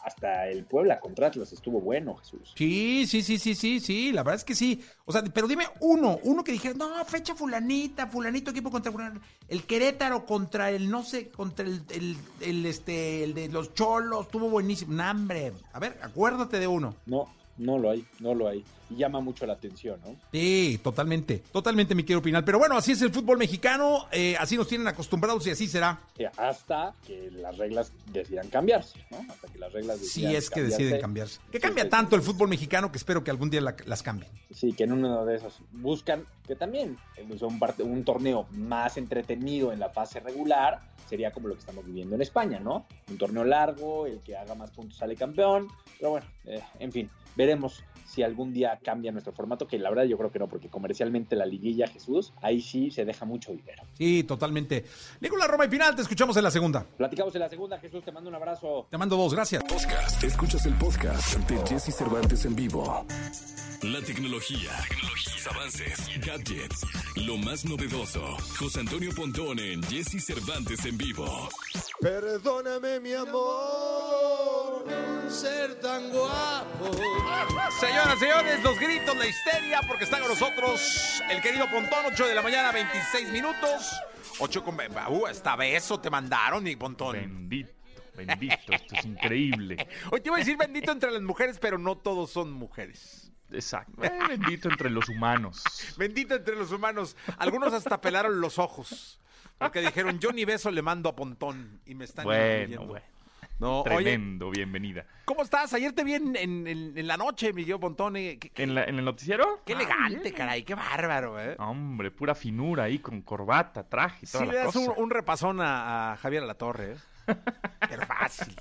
hasta 0.00 0.48
el 0.48 0.64
Puebla 0.64 1.00
contra 1.00 1.28
Atlas 1.28 1.52
estuvo 1.52 1.80
bueno, 1.80 2.16
Jesús. 2.16 2.52
Sí, 2.56 3.06
sí, 3.06 3.22
sí, 3.22 3.38
sí, 3.38 3.54
sí, 3.54 3.80
sí, 3.80 4.12
la 4.12 4.22
verdad 4.22 4.36
es 4.36 4.44
que 4.44 4.54
sí. 4.54 4.82
O 5.04 5.12
sea, 5.12 5.22
pero 5.22 5.48
dime 5.48 5.64
uno, 5.80 6.18
uno 6.22 6.44
que 6.44 6.52
dijera, 6.52 6.74
no, 6.74 7.04
fecha 7.04 7.34
fulanita, 7.34 8.06
fulanito 8.06 8.50
equipo 8.50 8.70
contra 8.70 8.92
El 9.48 9.64
Querétaro 9.64 10.26
contra 10.26 10.70
el, 10.70 10.90
no 10.90 11.02
sé, 11.02 11.28
contra 11.28 11.64
el, 11.64 11.82
el, 12.40 12.66
este, 12.66 13.24
el 13.24 13.34
de 13.34 13.48
los 13.48 13.74
Cholos, 13.74 14.26
estuvo 14.26 14.48
buenísimo. 14.50 14.92
No, 14.92 15.10
hombre, 15.10 15.52
a 15.72 15.78
ver, 15.78 15.98
acuérdate 16.02 16.58
de 16.58 16.66
uno. 16.66 16.94
No, 17.06 17.28
no 17.56 17.78
lo 17.78 17.90
hay, 17.90 18.04
no 18.20 18.34
lo 18.34 18.48
hay. 18.48 18.64
Y 18.94 18.98
llama 18.98 19.20
mucho 19.20 19.46
la 19.46 19.54
atención, 19.54 20.00
¿no? 20.04 20.16
Sí, 20.32 20.78
totalmente, 20.82 21.42
totalmente 21.52 21.94
me 21.94 22.04
quiero 22.04 22.20
opinar. 22.20 22.44
Pero 22.44 22.58
bueno, 22.58 22.76
así 22.76 22.92
es 22.92 23.02
el 23.02 23.10
fútbol 23.10 23.38
mexicano, 23.38 24.06
eh, 24.12 24.36
así 24.38 24.56
nos 24.56 24.68
tienen 24.68 24.86
acostumbrados 24.86 25.46
y 25.46 25.50
así 25.50 25.66
será. 25.66 26.00
Hasta 26.36 26.94
que 27.06 27.30
las 27.30 27.56
reglas 27.56 27.92
decidan 28.12 28.48
cambiarse, 28.48 28.98
¿no? 29.10 29.18
Hasta 29.32 29.48
que 29.48 29.58
las 29.58 29.72
reglas 29.72 30.00
decidan 30.00 30.30
Sí, 30.30 30.36
es 30.36 30.50
que 30.50 30.62
deciden 30.62 31.00
cambiarse. 31.00 31.40
Que 31.50 31.60
cambia 31.60 31.88
tanto 31.88 32.16
el 32.16 32.22
fútbol 32.22 32.48
mexicano 32.48 32.92
que 32.92 32.98
espero 32.98 33.24
que 33.24 33.30
algún 33.30 33.50
día 33.50 33.60
las 33.60 34.02
cambien. 34.02 34.30
Sí, 34.52 34.72
que 34.72 34.84
en 34.84 34.92
uno 34.92 35.24
de 35.24 35.36
esos 35.36 35.60
buscan 35.72 36.26
que 36.46 36.54
también 36.54 36.96
un, 37.18 37.60
un 37.90 38.04
torneo 38.04 38.46
más 38.50 38.96
entretenido 38.96 39.72
en 39.72 39.80
la 39.80 39.90
fase 39.90 40.20
regular, 40.20 40.80
sería 41.08 41.32
como 41.32 41.48
lo 41.48 41.54
que 41.54 41.60
estamos 41.60 41.84
viviendo 41.84 42.14
en 42.14 42.22
España, 42.22 42.60
¿no? 42.60 42.86
Un 43.10 43.18
torneo 43.18 43.44
largo, 43.44 44.06
el 44.06 44.20
que 44.20 44.36
haga 44.36 44.54
más 44.54 44.70
puntos 44.70 44.98
sale 44.98 45.16
campeón, 45.16 45.68
pero 45.98 46.10
bueno, 46.10 46.26
eh, 46.44 46.62
en 46.78 46.92
fin, 46.92 47.10
veremos 47.36 47.82
si 48.04 48.22
algún 48.22 48.52
día 48.52 48.78
cambia 48.82 49.12
nuestro 49.12 49.32
formato, 49.32 49.66
que 49.66 49.78
la 49.78 49.90
verdad 49.90 50.04
yo 50.04 50.16
creo 50.18 50.30
que 50.30 50.38
no, 50.38 50.48
porque 50.48 50.68
comercialmente 50.68 51.36
la 51.36 51.46
liguilla 51.46 51.86
Jesús, 51.86 52.32
ahí 52.42 52.60
sí 52.60 52.90
se 52.90 53.04
deja 53.04 53.24
mucho 53.24 53.52
dinero. 53.52 53.82
Sí, 53.94 54.24
totalmente. 54.24 54.84
Nicolás 55.20 55.48
Roma 55.48 55.66
y 55.66 55.68
final, 55.68 55.94
te 55.94 56.02
escuchamos 56.02 56.36
en 56.36 56.44
la 56.44 56.50
segunda. 56.50 56.84
Platicamos 56.96 57.34
en 57.34 57.40
la 57.40 57.48
segunda, 57.48 57.78
Jesús, 57.78 58.04
te 58.04 58.12
mando 58.12 58.30
un 58.30 58.36
abrazo. 58.36 58.86
Te 58.90 58.98
mando 58.98 59.16
dos, 59.16 59.34
gracias. 59.34 59.62
Podcast. 59.64 60.22
Escuchas 60.22 60.66
el 60.66 60.74
podcast 60.74 61.36
de 61.48 61.66
Jesse 61.66 61.94
Cervantes 61.94 62.44
en 62.44 62.56
vivo. 62.56 63.04
La 63.84 64.00
tecnología, 64.00 64.70
tecnología, 64.88 65.42
avances, 65.50 66.08
gadgets, 66.24 66.86
lo 67.16 67.36
más 67.36 67.66
novedoso. 67.66 68.34
José 68.58 68.80
Antonio 68.80 69.10
Pontón 69.14 69.58
en 69.58 69.82
Jesse 69.82 70.24
Cervantes 70.24 70.86
en 70.86 70.96
vivo. 70.96 71.50
Perdóname, 72.00 72.98
mi 73.00 73.12
amor, 73.12 74.86
ser 75.28 75.78
tan 75.80 76.08
guapo. 76.08 76.92
Señoras, 77.78 78.18
señores, 78.18 78.62
los 78.62 78.78
gritos, 78.80 79.14
la 79.18 79.26
histeria, 79.26 79.80
porque 79.86 80.04
está 80.04 80.18
con 80.18 80.28
nosotros 80.28 81.22
el 81.28 81.42
querido 81.42 81.66
Pontón, 81.70 82.06
8 82.06 82.26
de 82.26 82.34
la 82.34 82.40
mañana, 82.40 82.72
26 82.72 83.28
minutos. 83.32 84.00
8 84.38 84.64
con. 84.64 84.78
Uh, 85.10 85.26
esta 85.26 85.56
beso 85.56 86.00
te 86.00 86.08
mandaron, 86.08 86.64
mi 86.64 86.74
Pontón. 86.74 87.16
Bendito. 87.16 87.74
Bendito, 88.16 88.72
esto 88.72 88.94
es 88.94 89.04
increíble. 89.04 89.86
Hoy 90.10 90.22
te 90.22 90.28
iba 90.28 90.36
a 90.36 90.38
decir 90.38 90.56
bendito 90.56 90.90
entre 90.90 91.10
las 91.10 91.20
mujeres, 91.20 91.58
pero 91.60 91.76
no 91.76 91.98
todos 91.98 92.30
son 92.30 92.50
mujeres. 92.50 93.33
Exacto. 93.50 94.02
Eh, 94.02 94.10
bendito 94.28 94.68
entre 94.68 94.90
los 94.90 95.08
humanos. 95.08 95.62
Bendito 95.96 96.34
entre 96.34 96.56
los 96.56 96.72
humanos. 96.72 97.16
Algunos 97.38 97.72
hasta 97.72 98.00
pelaron 98.00 98.40
los 98.40 98.58
ojos. 98.58 99.20
Porque 99.58 99.80
dijeron, 99.80 100.18
yo 100.18 100.32
ni 100.32 100.44
beso 100.44 100.70
le 100.70 100.82
mando 100.82 101.08
a 101.08 101.16
Pontón. 101.16 101.80
Y 101.86 101.94
me 101.94 102.04
están 102.04 102.24
Bueno, 102.24 102.86
bueno. 102.86 103.14
No, 103.60 103.84
Tremendo, 103.84 104.50
bienvenida. 104.50 105.06
¿Cómo 105.24 105.42
estás? 105.42 105.72
Ayer 105.74 105.92
te 105.92 106.02
vi 106.02 106.14
en, 106.14 107.06
la 107.06 107.16
noche, 107.16 107.52
Miguel 107.52 107.78
Pontón. 107.78 108.16
¿En, 108.16 108.38
¿En, 108.56 108.76
el 108.76 109.04
noticiero? 109.04 109.62
Qué 109.64 109.74
elegante, 109.74 110.32
caray, 110.32 110.64
qué 110.64 110.74
bárbaro, 110.74 111.40
¿eh? 111.40 111.54
Hombre, 111.58 112.10
pura 112.10 112.34
finura 112.34 112.84
ahí, 112.84 112.98
con 112.98 113.22
corbata, 113.22 113.88
traje, 113.88 114.26
toda 114.26 114.44
sí, 114.44 114.50
le 114.50 114.56
das 114.56 114.74
un, 114.74 115.08
repasón 115.08 115.60
a, 115.60 116.18
Javier 116.20 116.42
a 116.42 116.46
la 116.46 116.54
Torre, 116.54 116.92
¿eh? 116.92 116.96
Qué 117.88 117.96
fácil. 117.98 118.56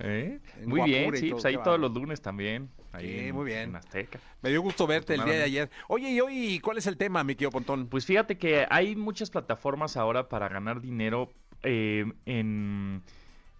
¿Eh? 0.00 0.40
Muy 0.64 0.82
bien, 0.82 1.16
sí, 1.16 1.30
pues 1.30 1.44
ahí 1.44 1.56
todos 1.62 1.78
los 1.78 1.92
lunes 1.92 2.20
también. 2.20 2.70
Ahí 2.92 3.32
muy 3.32 3.44
bien. 3.44 3.70
En 3.70 3.76
Azteca. 3.76 4.18
Me 4.42 4.50
dio 4.50 4.62
gusto 4.62 4.86
verte 4.86 5.14
el 5.14 5.24
día 5.24 5.34
de 5.34 5.42
ayer. 5.42 5.70
Oye, 5.88 6.10
y 6.10 6.20
hoy, 6.20 6.60
¿cuál 6.60 6.78
es 6.78 6.86
el 6.86 6.96
tema, 6.96 7.24
mi 7.24 7.34
querido 7.34 7.50
Pontón? 7.50 7.88
Pues 7.88 8.06
fíjate 8.06 8.38
que 8.38 8.66
hay 8.70 8.96
muchas 8.96 9.30
plataformas 9.30 9.96
ahora 9.96 10.28
para 10.28 10.48
ganar 10.48 10.80
dinero 10.80 11.32
eh, 11.62 12.04
en 12.24 13.02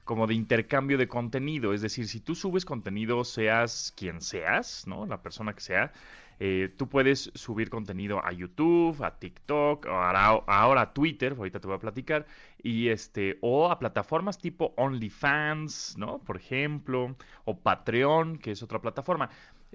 como 0.04 0.28
de 0.28 0.34
intercambio 0.34 0.98
de 0.98 1.08
contenido. 1.08 1.74
Es 1.74 1.82
decir, 1.82 2.06
si 2.06 2.20
tú 2.20 2.36
subes 2.36 2.64
contenido, 2.64 3.24
seas 3.24 3.92
quien 3.96 4.20
seas, 4.20 4.86
¿no? 4.86 5.04
La 5.04 5.20
persona 5.20 5.52
que 5.52 5.60
sea, 5.60 5.92
eh, 6.38 6.72
tú 6.76 6.88
puedes 6.88 7.30
subir 7.34 7.70
contenido 7.70 8.24
a 8.24 8.32
YouTube, 8.32 9.02
a 9.02 9.18
TikTok, 9.18 9.86
ahora, 9.86 10.42
ahora 10.46 10.80
a 10.82 10.92
Twitter, 10.92 11.34
ahorita 11.36 11.60
te 11.60 11.66
voy 11.66 11.76
a 11.76 11.80
platicar, 11.80 12.26
y 12.62 12.88
este, 12.88 13.38
o 13.40 13.70
a 13.70 13.78
plataformas 13.78 14.38
tipo 14.38 14.74
OnlyFans, 14.76 15.96
¿no? 15.96 16.18
Por 16.18 16.36
ejemplo, 16.36 17.16
o 17.44 17.58
Patreon, 17.58 18.38
que 18.38 18.50
es 18.52 18.62
otra 18.62 18.80
plataforma. 18.80 19.30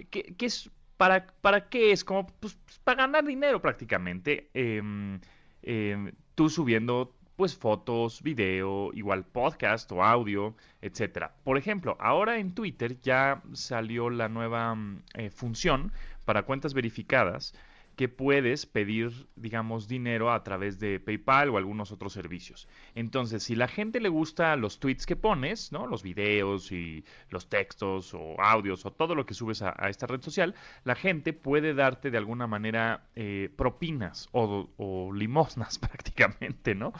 ¿Qué, 0.09 0.35
es, 0.39 0.69
para, 0.97 1.25
para 1.41 1.69
qué 1.69 1.91
es? 1.91 2.03
Como, 2.03 2.27
pues, 2.27 2.57
para 2.83 3.03
ganar 3.03 3.25
dinero 3.25 3.61
prácticamente. 3.61 4.49
Em, 4.53 5.19
em, 5.63 6.11
tú 6.35 6.49
subiendo 6.49 7.15
pues 7.41 7.57
fotos, 7.57 8.21
video, 8.21 8.91
igual 8.93 9.25
podcast 9.25 9.91
o 9.91 10.03
audio, 10.03 10.55
etcétera. 10.79 11.33
Por 11.43 11.57
ejemplo, 11.57 11.97
ahora 11.99 12.37
en 12.37 12.53
Twitter 12.53 13.01
ya 13.01 13.41
salió 13.53 14.11
la 14.11 14.29
nueva 14.29 14.75
mm, 14.75 15.03
eh, 15.15 15.31
función 15.31 15.91
para 16.31 16.43
cuentas 16.43 16.73
verificadas 16.73 17.53
que 17.97 18.07
puedes 18.07 18.65
pedir, 18.65 19.27
digamos, 19.35 19.89
dinero 19.89 20.31
a 20.31 20.45
través 20.45 20.79
de 20.79 20.97
PayPal 20.97 21.49
o 21.49 21.57
algunos 21.57 21.91
otros 21.91 22.13
servicios. 22.13 22.69
Entonces, 22.95 23.43
si 23.43 23.53
la 23.53 23.67
gente 23.67 23.99
le 23.99 24.07
gusta 24.07 24.55
los 24.55 24.79
tweets 24.79 25.05
que 25.05 25.17
pones, 25.17 25.73
¿no? 25.73 25.87
Los 25.87 26.03
videos 26.03 26.71
y 26.71 27.03
los 27.29 27.49
textos 27.49 28.13
o 28.13 28.39
audios 28.39 28.85
o 28.85 28.93
todo 28.93 29.13
lo 29.13 29.25
que 29.25 29.33
subes 29.33 29.61
a, 29.61 29.71
esta 29.89 30.07
red 30.07 30.21
social, 30.21 30.55
la 30.85 30.95
gente 30.95 31.33
puede 31.33 31.73
darte 31.73 32.11
de 32.11 32.17
alguna 32.17 32.47
manera 32.47 33.09
eh, 33.17 33.49
propinas 33.57 34.29
o, 34.31 35.11
limosnas 35.13 35.79
prácticamente, 35.79 36.75
¿no? 36.75 36.93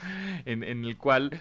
En, 0.44 0.64
el 0.64 0.98
cual... 0.98 1.40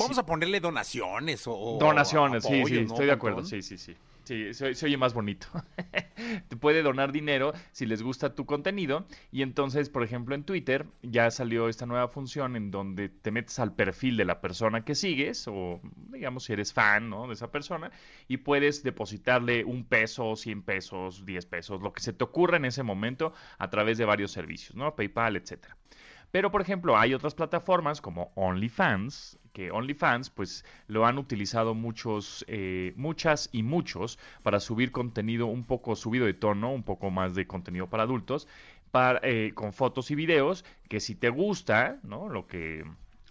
vamos 0.00 0.18
a 0.18 0.26
ponerle 0.26 0.58
donaciones 0.58 1.44
o... 1.46 1.78
Donaciones, 1.78 2.42
sí, 2.42 2.64
sí, 2.66 2.78
estoy 2.78 3.06
de 3.06 3.12
acuerdo, 3.12 3.44
sí, 3.44 3.62
sí, 3.62 3.78
sí. 3.78 3.94
Sí, 4.26 4.52
se, 4.54 4.84
oye 4.84 4.96
más 4.96 5.14
bonito. 5.14 5.46
Te 6.48 6.56
puede 6.56 6.82
donar 6.82 7.12
dinero 7.12 7.52
si 7.70 7.86
les 7.86 8.02
gusta 8.02 8.34
tu 8.34 8.44
contenido. 8.44 9.06
Y 9.30 9.42
entonces, 9.42 9.88
por 9.88 10.02
ejemplo, 10.02 10.34
en 10.34 10.42
Twitter 10.42 10.84
ya 11.02 11.30
salió 11.30 11.68
esta 11.68 11.86
nueva 11.86 12.08
función 12.08 12.56
en 12.56 12.72
donde 12.72 13.08
te 13.08 13.30
metes 13.30 13.60
al 13.60 13.76
perfil 13.76 14.16
de 14.16 14.24
la 14.24 14.40
persona 14.40 14.84
que 14.84 14.96
sigues, 14.96 15.46
o 15.46 15.80
digamos 16.10 16.42
si 16.42 16.54
eres 16.54 16.72
fan 16.72 17.08
¿no? 17.08 17.28
de 17.28 17.34
esa 17.34 17.52
persona, 17.52 17.92
y 18.26 18.38
puedes 18.38 18.82
depositarle 18.82 19.64
un 19.64 19.84
peso, 19.84 20.34
100 20.34 20.62
pesos, 20.62 21.24
10 21.24 21.46
pesos, 21.46 21.80
lo 21.80 21.92
que 21.92 22.00
se 22.00 22.12
te 22.12 22.24
ocurra 22.24 22.56
en 22.56 22.64
ese 22.64 22.82
momento 22.82 23.32
a 23.58 23.70
través 23.70 23.96
de 23.96 24.06
varios 24.06 24.32
servicios, 24.32 24.74
¿no? 24.74 24.96
PayPal, 24.96 25.36
etcétera. 25.36 25.76
Pero, 26.32 26.50
por 26.50 26.60
ejemplo, 26.60 26.98
hay 26.98 27.14
otras 27.14 27.34
plataformas 27.34 28.00
como 28.00 28.32
OnlyFans, 28.34 29.38
que 29.56 29.70
OnlyFans 29.70 30.28
pues 30.28 30.66
lo 30.86 31.06
han 31.06 31.16
utilizado 31.16 31.72
muchos, 31.72 32.44
eh, 32.46 32.92
muchas 32.94 33.48
y 33.52 33.62
muchos 33.62 34.18
para 34.42 34.60
subir 34.60 34.92
contenido 34.92 35.46
un 35.46 35.64
poco 35.64 35.96
subido 35.96 36.26
de 36.26 36.34
tono, 36.34 36.70
un 36.74 36.82
poco 36.82 37.10
más 37.10 37.34
de 37.34 37.46
contenido 37.46 37.88
para 37.88 38.02
adultos, 38.02 38.48
para, 38.90 39.18
eh, 39.22 39.52
con 39.54 39.72
fotos 39.72 40.10
y 40.10 40.14
videos, 40.14 40.66
que 40.90 41.00
si 41.00 41.14
te 41.14 41.30
gusta, 41.30 41.98
¿no? 42.02 42.28
Lo 42.28 42.46
que 42.46 42.84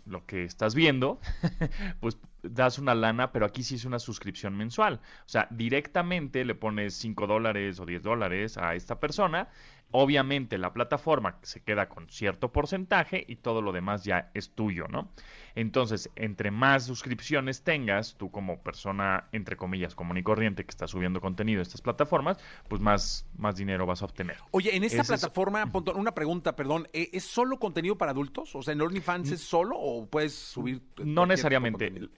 lo 0.08 0.25
que 0.25 0.44
estás 0.44 0.74
viendo, 0.74 1.20
pues 2.00 2.17
das 2.41 2.79
una 2.79 2.96
lana, 2.96 3.32
pero 3.32 3.46
aquí 3.46 3.63
sí 3.63 3.75
es 3.75 3.86
una 3.86 4.00
suscripción 4.00 4.55
mensual. 4.55 5.01
O 5.25 5.29
sea, 5.29 5.48
directamente 5.51 6.46
le 6.46 6.55
pones 6.55 6.96
5 6.96 7.27
dólares 7.27 7.79
o 7.79 7.86
10 7.86 8.03
dólares 8.03 8.58
a 8.58 8.75
esta 8.75 9.00
persona 9.00 9.50
Obviamente 9.92 10.58
la 10.58 10.74
plataforma 10.74 11.38
se 11.42 11.62
queda 11.62 11.88
con 11.88 12.10
cierto 12.10 12.51
porcentaje 12.51 13.24
y 13.27 13.38
todo 13.38 13.62
lo 13.62 13.72
demás 13.72 14.04
ya 14.04 14.30
es 14.34 14.50
tuyo, 14.50 14.88
¿no? 14.89 15.10
Entonces, 15.56 16.10
entre 16.18 16.51
más 16.51 16.86
suscripciones 16.86 17.63
tengas, 17.63 18.15
tú 18.15 18.30
como 18.30 18.62
persona, 18.62 19.30
entre 19.32 19.56
comillas, 19.56 19.96
común 19.96 20.18
y 20.18 20.24
corriente 20.24 20.65
que 20.65 20.70
está 20.70 20.86
subiendo 20.86 21.22
contenido 21.22 21.62
a 21.62 21.63
estas 21.63 21.82
plataformas, 21.82 22.38
pues 22.68 22.82
más, 22.82 23.25
más 23.38 23.56
dinero 23.56 23.86
vas 23.86 24.01
a 24.01 24.06
obtener. 24.06 24.38
Oye, 24.51 24.75
en 24.75 24.84
esta 24.84 25.04
plataforma, 25.04 25.72
una 25.96 26.13
pregunta, 26.13 26.56
perdón, 26.58 26.89
¿e-, 26.92 27.10
¿es 27.13 27.24
solo 27.24 27.58
contenido 27.58 27.98
para 27.98 28.12
adultos? 28.12 28.54
O 28.56 28.62
sea, 28.62 28.74
¿en 28.74 28.82
OnlyFans 28.82 29.32
es 29.32 29.42
solo 29.42 29.77
o 29.77 30.08
puedes 30.08 30.34
subir? 30.34 30.82
No 30.98 31.25
necesariamente. 31.25 32.10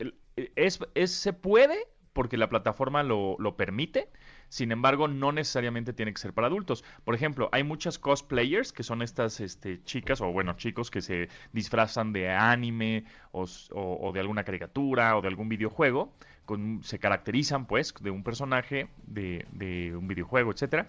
Es, 0.55 0.79
es, 0.95 1.11
se 1.11 1.33
puede 1.33 1.77
porque 2.13 2.37
la 2.37 2.49
plataforma 2.49 3.03
lo, 3.03 3.35
lo 3.37 3.55
permite 3.55 4.09
sin 4.49 4.71
embargo, 4.71 5.07
no 5.07 5.31
necesariamente 5.31 5.93
tiene 5.93 6.13
que 6.13 6.19
ser 6.19 6.33
para 6.33 6.47
adultos. 6.47 6.83
Por 7.03 7.15
ejemplo, 7.15 7.49
hay 7.51 7.63
muchas 7.63 7.99
cosplayers 7.99 8.71
que 8.71 8.83
son 8.83 9.01
estas 9.01 9.39
este, 9.39 9.83
chicas 9.83 10.21
o 10.21 10.31
bueno, 10.31 10.53
chicos 10.53 10.91
que 10.91 11.01
se 11.01 11.29
disfrazan 11.53 12.13
de 12.13 12.31
anime 12.31 13.05
o, 13.31 14.11
de 14.13 14.19
alguna 14.19 14.43
caricatura 14.43 15.17
o 15.17 15.21
de 15.21 15.27
algún 15.27 15.49
videojuego. 15.49 16.13
Con, 16.45 16.81
se 16.81 16.97
caracterizan 16.97 17.67
pues 17.67 17.93
de 17.99 18.09
un 18.09 18.23
personaje 18.23 18.87
de, 19.05 19.45
de 19.51 19.93
un 19.93 20.07
videojuego, 20.07 20.51
etcétera 20.51 20.87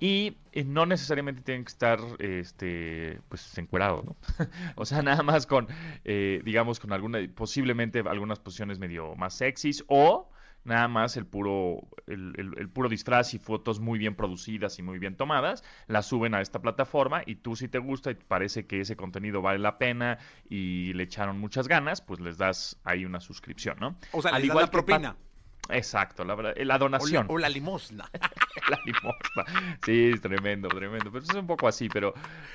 y 0.00 0.36
eh, 0.52 0.64
no 0.64 0.86
necesariamente 0.86 1.42
tienen 1.42 1.64
que 1.64 1.70
estar 1.70 1.98
este 2.18 3.20
pues 3.28 3.56
encuerados 3.58 4.04
¿no? 4.04 4.16
o 4.76 4.84
sea 4.84 5.02
nada 5.02 5.22
más 5.22 5.46
con 5.46 5.66
eh, 6.04 6.40
digamos 6.44 6.78
con 6.78 6.92
alguna 6.92 7.18
posiblemente 7.34 8.00
algunas 8.00 8.38
posiciones 8.38 8.78
medio 8.78 9.16
más 9.16 9.34
sexys 9.34 9.84
o 9.88 10.30
nada 10.68 10.86
más 10.86 11.16
el 11.16 11.26
puro, 11.26 11.88
el, 12.06 12.68
puro 12.72 12.88
disfraz 12.88 13.34
y 13.34 13.38
fotos 13.38 13.80
muy 13.80 13.98
bien 13.98 14.14
producidas 14.14 14.78
y 14.78 14.82
muy 14.82 14.98
bien 14.98 15.16
tomadas, 15.16 15.64
las 15.88 16.06
suben 16.06 16.34
a 16.34 16.40
esta 16.40 16.60
plataforma 16.60 17.22
y 17.26 17.36
tú 17.36 17.56
si 17.56 17.68
te 17.68 17.78
gusta 17.78 18.10
y 18.10 18.14
parece 18.14 18.66
que 18.66 18.80
ese 18.80 18.96
contenido 18.96 19.42
vale 19.42 19.58
la 19.58 19.78
pena 19.78 20.18
y 20.48 20.92
le 20.92 21.04
echaron 21.04 21.40
muchas 21.40 21.66
ganas, 21.66 22.00
pues 22.00 22.20
les 22.20 22.38
das 22.38 22.78
ahí 22.84 23.04
una 23.04 23.20
suscripción, 23.20 23.78
¿no? 23.80 23.96
O 24.12 24.22
sea, 24.22 24.32
Al 24.32 24.44
igual 24.44 24.66
la 24.66 24.70
propina. 24.70 25.16
Exacto, 25.70 26.24
la, 26.24 26.54
la 26.56 26.78
donación. 26.78 27.26
O 27.28 27.36
la, 27.36 27.48
limosna. 27.48 28.08
la 28.70 28.80
limosna. 28.86 29.76
Sí, 29.84 30.10
es 30.14 30.20
tremendo, 30.20 30.68
tremendo. 30.68 31.10
Pero 31.12 31.24
es 31.24 31.34
un 31.34 31.46
poco 31.46 31.68
así, 31.68 31.88
pero 31.88 32.14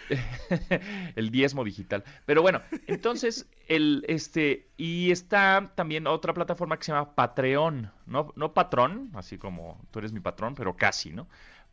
el 1.15 1.29
diezmo 1.29 1.63
digital. 1.63 2.03
Pero 2.25 2.41
bueno, 2.41 2.61
entonces, 2.87 3.47
el, 3.67 4.03
este, 4.07 4.67
y 4.77 5.11
está 5.11 5.71
también 5.75 6.07
otra 6.07 6.33
plataforma 6.33 6.77
que 6.77 6.85
se 6.85 6.91
llama 6.91 7.13
Patreon, 7.13 7.91
no, 8.07 8.33
no 8.35 8.53
patrón, 8.53 9.11
así 9.13 9.37
como 9.37 9.79
tú 9.91 9.99
eres 9.99 10.11
mi 10.11 10.19
patrón, 10.19 10.55
pero 10.55 10.75
casi, 10.75 11.11
¿no? 11.11 11.27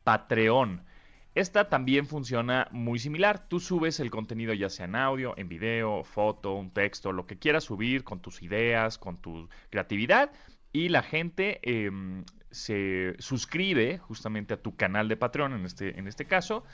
Patreon. 0.05 0.85
Esta 1.35 1.69
también 1.69 2.07
funciona 2.07 2.67
muy 2.73 2.99
similar. 2.99 3.49
Tú 3.49 3.61
subes 3.61 4.01
el 4.01 4.11
contenido 4.11 4.53
ya 4.53 4.69
sea 4.69 4.87
en 4.87 4.97
audio, 4.97 5.33
en 5.39 5.49
video, 5.49 6.03
foto, 6.03 6.55
un 6.55 6.71
texto, 6.73 7.13
lo 7.13 7.27
que 7.27 7.39
quieras 7.39 7.65
subir 7.65 8.03
con 8.03 8.21
tus 8.21 8.43
ideas, 8.43 8.99
con 8.99 9.17
tu 9.17 9.49
creatividad 9.71 10.33
y 10.73 10.89
la 10.89 11.03
gente 11.03 11.61
em, 11.63 12.25
se 12.51 13.15
suscribe 13.19 13.99
justamente 13.99 14.55
a 14.55 14.63
tu 14.63 14.77
canal 14.77 15.09
de 15.09 15.17
Patreon 15.17 15.53
en 15.55 15.65
este, 15.65 15.99
en 15.99 16.07
este 16.07 16.27
caso 16.27 16.65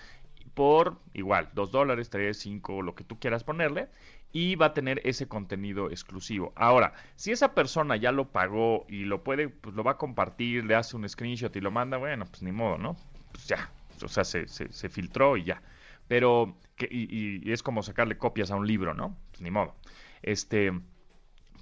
por 0.56 0.96
igual, 1.12 1.50
2 1.52 1.70
dólares, 1.70 2.08
3, 2.08 2.34
5, 2.34 2.80
lo 2.80 2.94
que 2.94 3.04
tú 3.04 3.18
quieras 3.18 3.44
ponerle, 3.44 3.90
y 4.32 4.54
va 4.54 4.66
a 4.66 4.74
tener 4.74 5.02
ese 5.04 5.28
contenido 5.28 5.90
exclusivo. 5.90 6.54
Ahora, 6.56 6.94
si 7.14 7.30
esa 7.30 7.54
persona 7.54 7.96
ya 7.96 8.10
lo 8.10 8.32
pagó 8.32 8.86
y 8.88 9.04
lo 9.04 9.22
puede, 9.22 9.50
pues 9.50 9.74
lo 9.74 9.84
va 9.84 9.92
a 9.92 9.96
compartir, 9.98 10.64
le 10.64 10.74
hace 10.74 10.96
un 10.96 11.06
screenshot 11.06 11.54
y 11.54 11.60
lo 11.60 11.70
manda, 11.70 11.98
bueno, 11.98 12.24
pues 12.24 12.42
ni 12.42 12.52
modo, 12.52 12.78
¿no? 12.78 12.96
Pues 13.32 13.46
ya, 13.46 13.70
o 14.02 14.08
sea, 14.08 14.24
se, 14.24 14.48
se, 14.48 14.88
filtró 14.88 15.36
y 15.36 15.44
ya. 15.44 15.60
Pero, 16.08 16.56
que, 16.76 16.88
y, 16.90 17.42
y, 17.46 17.52
es 17.52 17.62
como 17.62 17.82
sacarle 17.82 18.16
copias 18.16 18.50
a 18.50 18.56
un 18.56 18.66
libro, 18.66 18.94
¿no? 18.94 19.14
Pues 19.32 19.42
ni 19.42 19.50
modo. 19.50 19.74
Este, 20.22 20.72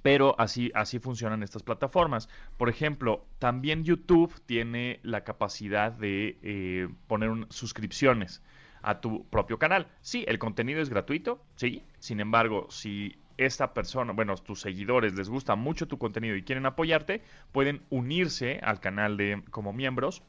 pero 0.05 0.35
así, 0.37 0.71
así 0.75 0.99
funcionan 0.99 1.41
estas 1.41 1.63
plataformas. 1.63 2.29
Por 2.57 2.69
ejemplo, 2.69 3.25
también 3.39 3.83
YouTube 3.83 4.31
tiene 4.45 4.99
la 5.01 5.23
capacidad 5.23 5.91
de 5.91 6.37
eh, 6.43 6.87
poner 7.07 7.31
suscripciones 7.49 8.43
a 8.83 9.01
tu 9.01 9.25
propio 9.31 9.57
canal. 9.57 9.87
Sí, 10.01 10.23
el 10.27 10.37
contenido 10.37 10.79
es 10.79 10.91
gratuito, 10.91 11.41
sí. 11.55 11.81
Sin 11.97 12.19
embargo, 12.19 12.67
si 12.69 13.17
esta 13.37 13.73
persona, 13.73 14.13
bueno, 14.13 14.35
tus 14.35 14.61
seguidores 14.61 15.15
les 15.15 15.27
gusta 15.27 15.55
mucho 15.55 15.87
tu 15.87 15.97
contenido 15.97 16.35
y 16.35 16.43
quieren 16.43 16.67
apoyarte, 16.67 17.23
pueden 17.51 17.81
unirse 17.89 18.59
al 18.61 18.79
canal 18.79 19.17
de 19.17 19.41
como 19.49 19.73
miembros 19.73 20.21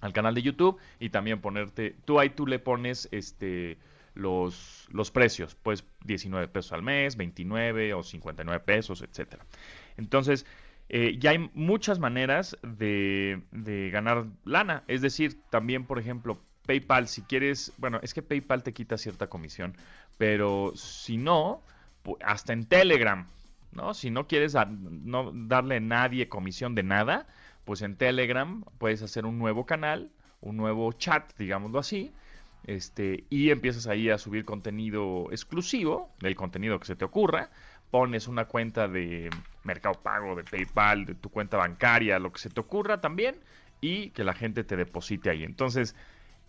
al 0.00 0.12
canal 0.12 0.34
de 0.34 0.42
YouTube 0.42 0.78
y 0.98 1.10
también 1.10 1.40
ponerte, 1.40 1.94
tú 2.04 2.20
ahí 2.20 2.30
tú 2.30 2.46
le 2.46 2.58
pones 2.58 3.08
este 3.10 3.78
los, 4.14 4.88
los 4.90 5.10
precios, 5.10 5.56
pues 5.62 5.84
19 6.04 6.48
pesos 6.48 6.72
al 6.72 6.82
mes, 6.82 7.16
29 7.16 7.94
o 7.94 8.02
59 8.02 8.60
pesos, 8.64 9.02
etcétera. 9.02 9.44
Entonces, 9.96 10.46
eh, 10.88 11.16
ya 11.18 11.30
hay 11.30 11.50
muchas 11.54 11.98
maneras 11.98 12.56
de, 12.62 13.42
de 13.50 13.90
ganar 13.90 14.26
lana. 14.44 14.84
Es 14.86 15.02
decir, 15.02 15.40
también, 15.50 15.84
por 15.84 15.98
ejemplo, 15.98 16.40
PayPal, 16.66 17.08
si 17.08 17.22
quieres, 17.22 17.72
bueno, 17.78 18.00
es 18.02 18.14
que 18.14 18.22
PayPal 18.22 18.62
te 18.62 18.72
quita 18.72 18.96
cierta 18.98 19.28
comisión, 19.28 19.76
pero 20.16 20.72
si 20.74 21.16
no, 21.16 21.62
hasta 22.24 22.52
en 22.52 22.66
Telegram, 22.66 23.26
¿no? 23.72 23.94
Si 23.94 24.10
no 24.10 24.26
quieres 24.26 24.54
no 24.54 25.32
darle 25.34 25.76
a 25.76 25.80
nadie 25.80 26.28
comisión 26.28 26.74
de 26.74 26.82
nada, 26.82 27.26
pues 27.64 27.82
en 27.82 27.96
Telegram 27.96 28.64
puedes 28.78 29.02
hacer 29.02 29.26
un 29.26 29.38
nuevo 29.38 29.66
canal, 29.66 30.10
un 30.40 30.56
nuevo 30.56 30.92
chat, 30.92 31.32
digámoslo 31.38 31.78
así, 31.78 32.12
este, 32.66 33.24
y 33.30 33.50
empiezas 33.50 33.86
ahí 33.86 34.10
a 34.10 34.18
subir 34.18 34.44
contenido 34.44 35.28
exclusivo, 35.30 36.14
del 36.20 36.34
contenido 36.34 36.78
que 36.78 36.86
se 36.86 36.96
te 36.96 37.04
ocurra, 37.04 37.50
pones 37.90 38.26
una 38.26 38.46
cuenta 38.46 38.88
de 38.88 39.30
Mercado 39.62 40.00
Pago, 40.02 40.34
de 40.34 40.44
PayPal, 40.44 41.04
de 41.04 41.14
tu 41.14 41.28
cuenta 41.28 41.56
bancaria, 41.56 42.18
lo 42.18 42.32
que 42.32 42.40
se 42.40 42.50
te 42.50 42.60
ocurra 42.60 43.00
también, 43.00 43.36
y 43.80 44.10
que 44.10 44.24
la 44.24 44.34
gente 44.34 44.64
te 44.64 44.76
deposite 44.76 45.30
ahí. 45.30 45.44
Entonces, 45.44 45.94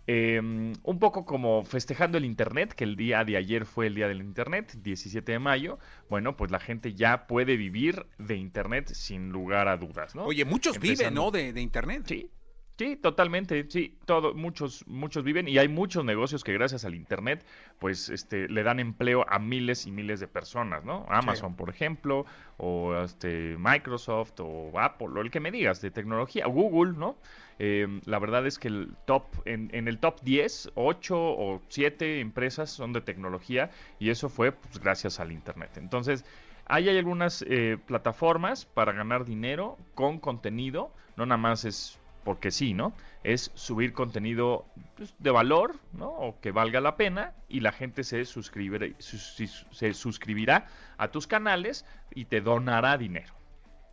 em, 0.06 0.72
un 0.82 0.98
poco 0.98 1.24
como 1.26 1.64
festejando 1.64 2.16
el 2.18 2.24
Internet, 2.24 2.72
que 2.72 2.84
el 2.84 2.96
día 2.96 3.24
de 3.24 3.36
ayer 3.36 3.66
fue 3.66 3.88
el 3.88 3.94
día 3.94 4.08
del 4.08 4.20
Internet, 4.20 4.72
17 4.82 5.32
de 5.32 5.38
mayo, 5.38 5.78
bueno, 6.08 6.36
pues 6.36 6.50
la 6.50 6.60
gente 6.60 6.94
ya 6.94 7.26
puede 7.26 7.56
vivir 7.56 8.06
de 8.18 8.36
Internet 8.36 8.88
sin 8.88 9.30
lugar 9.30 9.68
a 9.68 9.76
dudas, 9.76 10.14
¿no? 10.14 10.24
Oye, 10.24 10.44
muchos 10.44 10.80
viven, 10.80 11.14
¿no? 11.14 11.30
De, 11.30 11.52
de 11.52 11.60
Internet. 11.60 12.04
Sí, 12.06 12.30
Sí, 12.78 12.96
totalmente, 12.96 13.64
sí, 13.70 13.96
todo, 14.04 14.34
muchos, 14.34 14.86
muchos 14.86 15.24
viven 15.24 15.48
y 15.48 15.56
hay 15.56 15.66
muchos 15.66 16.04
negocios 16.04 16.44
que 16.44 16.52
gracias 16.52 16.84
al 16.84 16.94
internet, 16.94 17.42
pues, 17.78 18.10
este, 18.10 18.48
le 18.50 18.62
dan 18.62 18.80
empleo 18.80 19.24
a 19.30 19.38
miles 19.38 19.86
y 19.86 19.90
miles 19.90 20.20
de 20.20 20.28
personas, 20.28 20.84
¿no? 20.84 21.06
Amazon, 21.08 21.56
por 21.56 21.70
ejemplo, 21.70 22.26
o 22.58 22.94
este, 23.02 23.56
Microsoft, 23.58 24.40
o 24.40 24.78
Apple, 24.78 25.08
o 25.08 25.22
el 25.22 25.30
que 25.30 25.40
me 25.40 25.50
digas 25.50 25.80
de 25.80 25.90
tecnología, 25.90 26.46
Google, 26.46 26.98
¿no? 26.98 27.16
Em, 27.58 28.02
la 28.04 28.18
verdad 28.18 28.46
es 28.46 28.58
que 28.58 28.68
el 28.68 28.94
top, 29.06 29.24
en, 29.46 29.70
en, 29.72 29.88
el 29.88 29.98
top 29.98 30.20
10, 30.20 30.72
8 30.74 31.16
o 31.18 31.62
7 31.68 32.20
empresas 32.20 32.70
son 32.70 32.92
de 32.92 33.00
tecnología 33.00 33.70
y 33.98 34.10
eso 34.10 34.28
fue 34.28 34.52
pues, 34.52 34.78
gracias 34.78 35.18
al 35.18 35.32
internet. 35.32 35.70
Entonces, 35.76 36.26
ahí 36.66 36.90
hay 36.90 36.98
algunas 36.98 37.42
eh, 37.48 37.78
plataformas 37.86 38.66
para 38.66 38.92
ganar 38.92 39.24
dinero 39.24 39.78
con 39.94 40.18
contenido, 40.18 40.92
no 41.16 41.24
nada 41.24 41.38
más 41.38 41.64
es 41.64 41.98
porque 42.26 42.50
sí, 42.50 42.74
¿no? 42.74 42.92
Es 43.22 43.52
subir 43.54 43.92
contenido 43.92 44.66
pues, 44.96 45.14
de 45.20 45.30
valor, 45.30 45.78
¿no? 45.92 46.08
O 46.08 46.40
que 46.40 46.50
valga 46.50 46.80
la 46.80 46.96
pena 46.96 47.34
y 47.48 47.60
la 47.60 47.70
gente 47.70 48.02
se, 48.02 48.24
suscribirá, 48.24 48.88
se 48.98 49.94
suscribirá 49.94 50.66
a 50.98 51.12
tus 51.12 51.28
canales 51.28 51.84
y 52.10 52.24
te 52.24 52.40
donará 52.40 52.98
dinero. 52.98 53.32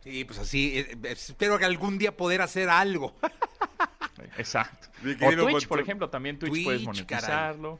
Sí, 0.02 0.24
pues 0.24 0.40
así, 0.40 0.80
eh, 0.80 0.86
eh, 0.90 0.98
espero 1.04 1.60
que 1.60 1.64
algún 1.64 1.96
día 1.96 2.16
poder 2.16 2.42
hacer 2.42 2.68
algo. 2.70 3.14
Exacto. 4.36 4.88
O 5.22 5.46
Twitch, 5.46 5.68
por 5.68 5.80
ejemplo, 5.80 6.10
también 6.10 6.36
Twitch, 6.36 6.64
puedes 6.64 6.82
monetizarlo. 6.82 7.78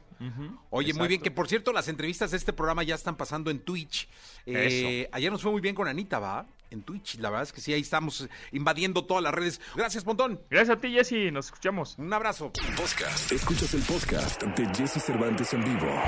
Oye, 0.69 0.93
muy 0.93 1.09
bien, 1.09 1.21
que 1.21 1.31
por 1.31 1.49
cierto, 1.49 1.73
las 1.73 1.89
entrevistas 1.89 2.31
de 2.31 2.37
este 2.37 2.53
programa 2.53 2.83
ya 2.83 2.95
están 2.95 3.17
pasando 3.17 3.51
en 3.51 3.59
Twitch. 3.59 4.07
Eh, 4.45 5.09
ayer 5.11 5.31
nos 5.31 5.41
fue 5.41 5.51
muy 5.51 5.61
bien 5.61 5.75
con 5.75 5.89
Anita, 5.89 6.19
¿va? 6.19 6.47
En 6.71 6.83
Twitch, 6.83 7.19
la 7.19 7.29
verdad 7.29 7.43
es 7.43 7.53
que 7.53 7.61
sí, 7.61 7.73
ahí 7.73 7.81
estamos 7.81 8.27
invadiendo 8.51 9.05
todas 9.05 9.23
las 9.23 9.33
redes. 9.33 9.61
Gracias, 9.75 10.05
Montón. 10.05 10.41
Gracias 10.49 10.77
a 10.77 10.79
ti, 10.79 10.91
Jesse. 10.91 11.31
Nos 11.31 11.45
escuchamos. 11.47 11.95
Un 11.97 12.11
abrazo. 12.13 12.51
Podcast. 12.75 13.31
Escuchas 13.31 13.73
el 13.73 13.81
podcast 13.81 14.43
de 14.43 14.65
Jesse 14.75 15.01
Cervantes 15.01 15.53
en 15.53 15.63
vivo. 15.63 16.01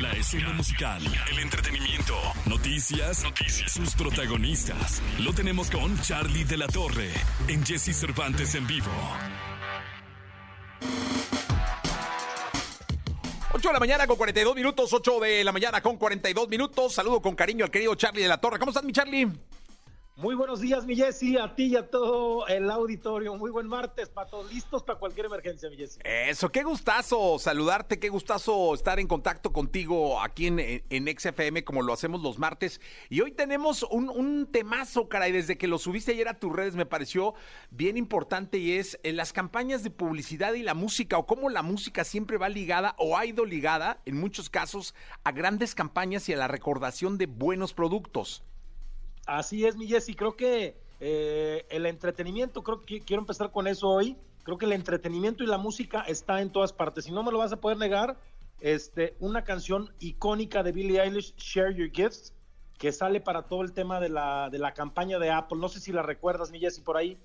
La 0.00 0.12
escena 0.12 0.52
musical, 0.54 1.02
el 1.30 1.38
entretenimiento, 1.38 2.14
noticias, 2.46 3.22
noticias, 3.24 3.72
sus 3.72 3.94
protagonistas. 3.94 5.02
Lo 5.18 5.34
tenemos 5.34 5.70
con 5.70 6.00
Charlie 6.00 6.44
de 6.44 6.56
la 6.56 6.66
Torre 6.66 7.10
en 7.46 7.64
Jesse 7.64 7.94
Cervantes 7.94 8.54
en 8.54 8.66
vivo. 8.66 8.90
8 13.62 13.68
de 13.68 13.74
la 13.74 13.78
mañana 13.78 14.08
con 14.08 14.16
42 14.16 14.56
minutos, 14.56 14.92
8 14.92 15.20
de 15.20 15.44
la 15.44 15.52
mañana 15.52 15.80
con 15.80 15.96
42 15.96 16.48
minutos. 16.48 16.94
Saludo 16.94 17.22
con 17.22 17.36
cariño 17.36 17.64
al 17.64 17.70
querido 17.70 17.94
Charlie 17.94 18.22
de 18.22 18.28
la 18.28 18.40
Torre. 18.40 18.58
¿Cómo 18.58 18.70
estás, 18.70 18.82
mi 18.82 18.92
Charlie? 18.92 19.30
Muy 20.22 20.36
buenos 20.36 20.60
días, 20.60 20.86
mi 20.86 20.94
Jessy, 20.94 21.36
a 21.36 21.52
ti 21.56 21.64
y 21.64 21.76
a 21.76 21.90
todo 21.90 22.46
el 22.46 22.70
auditorio. 22.70 23.34
Muy 23.34 23.50
buen 23.50 23.66
martes, 23.66 24.08
patos, 24.08 24.54
listos 24.54 24.84
para 24.84 24.96
cualquier 24.96 25.26
emergencia, 25.26 25.68
mi 25.68 25.76
Jessy. 25.76 25.98
Eso, 26.04 26.48
qué 26.52 26.62
gustazo 26.62 27.40
saludarte, 27.40 27.98
qué 27.98 28.08
gustazo 28.08 28.72
estar 28.72 29.00
en 29.00 29.08
contacto 29.08 29.52
contigo 29.52 30.20
aquí 30.20 30.46
en, 30.46 30.60
en 30.60 31.18
XFM 31.18 31.64
como 31.64 31.82
lo 31.82 31.92
hacemos 31.92 32.22
los 32.22 32.38
martes. 32.38 32.80
Y 33.10 33.20
hoy 33.20 33.32
tenemos 33.32 33.82
un, 33.82 34.08
un 34.10 34.46
temazo, 34.46 35.08
caray, 35.08 35.32
desde 35.32 35.58
que 35.58 35.66
lo 35.66 35.78
subiste 35.78 36.12
ayer 36.12 36.28
a 36.28 36.38
tus 36.38 36.54
redes 36.54 36.76
me 36.76 36.86
pareció 36.86 37.34
bien 37.72 37.96
importante 37.96 38.58
y 38.58 38.74
es 38.74 39.00
en 39.02 39.16
las 39.16 39.32
campañas 39.32 39.82
de 39.82 39.90
publicidad 39.90 40.54
y 40.54 40.62
la 40.62 40.74
música 40.74 41.18
o 41.18 41.26
cómo 41.26 41.50
la 41.50 41.62
música 41.62 42.04
siempre 42.04 42.38
va 42.38 42.48
ligada 42.48 42.94
o 42.96 43.18
ha 43.18 43.26
ido 43.26 43.44
ligada 43.44 44.00
en 44.06 44.20
muchos 44.20 44.50
casos 44.50 44.94
a 45.24 45.32
grandes 45.32 45.74
campañas 45.74 46.28
y 46.28 46.32
a 46.32 46.36
la 46.36 46.46
recordación 46.46 47.18
de 47.18 47.26
buenos 47.26 47.74
productos. 47.74 48.44
Así 49.26 49.66
es, 49.66 49.76
mi 49.76 49.86
Jessy. 49.86 50.14
Creo 50.14 50.36
que 50.36 50.76
eh, 51.00 51.66
el 51.70 51.86
entretenimiento, 51.86 52.62
creo 52.62 52.82
que 52.82 53.00
quiero 53.00 53.22
empezar 53.22 53.50
con 53.50 53.66
eso 53.66 53.88
hoy. 53.88 54.16
Creo 54.42 54.58
que 54.58 54.66
el 54.66 54.72
entretenimiento 54.72 55.44
y 55.44 55.46
la 55.46 55.58
música 55.58 56.02
está 56.02 56.40
en 56.40 56.50
todas 56.50 56.72
partes. 56.72 57.06
Y 57.06 57.12
no 57.12 57.22
me 57.22 57.30
lo 57.30 57.38
vas 57.38 57.52
a 57.52 57.60
poder 57.60 57.78
negar, 57.78 58.18
este, 58.60 59.14
una 59.20 59.44
canción 59.44 59.92
icónica 60.00 60.62
de 60.62 60.72
Billie 60.72 61.00
Eilish, 61.00 61.34
Share 61.36 61.74
Your 61.74 61.90
Gifts, 61.90 62.32
que 62.78 62.92
sale 62.92 63.20
para 63.20 63.42
todo 63.42 63.62
el 63.62 63.72
tema 63.72 64.00
de 64.00 64.08
la, 64.08 64.50
de 64.50 64.58
la 64.58 64.74
campaña 64.74 65.18
de 65.18 65.30
Apple. 65.30 65.58
No 65.58 65.68
sé 65.68 65.80
si 65.80 65.92
la 65.92 66.02
recuerdas, 66.02 66.50
mi 66.50 66.58
Jessy, 66.58 66.80
por 66.80 66.96
ahí. 66.96 67.18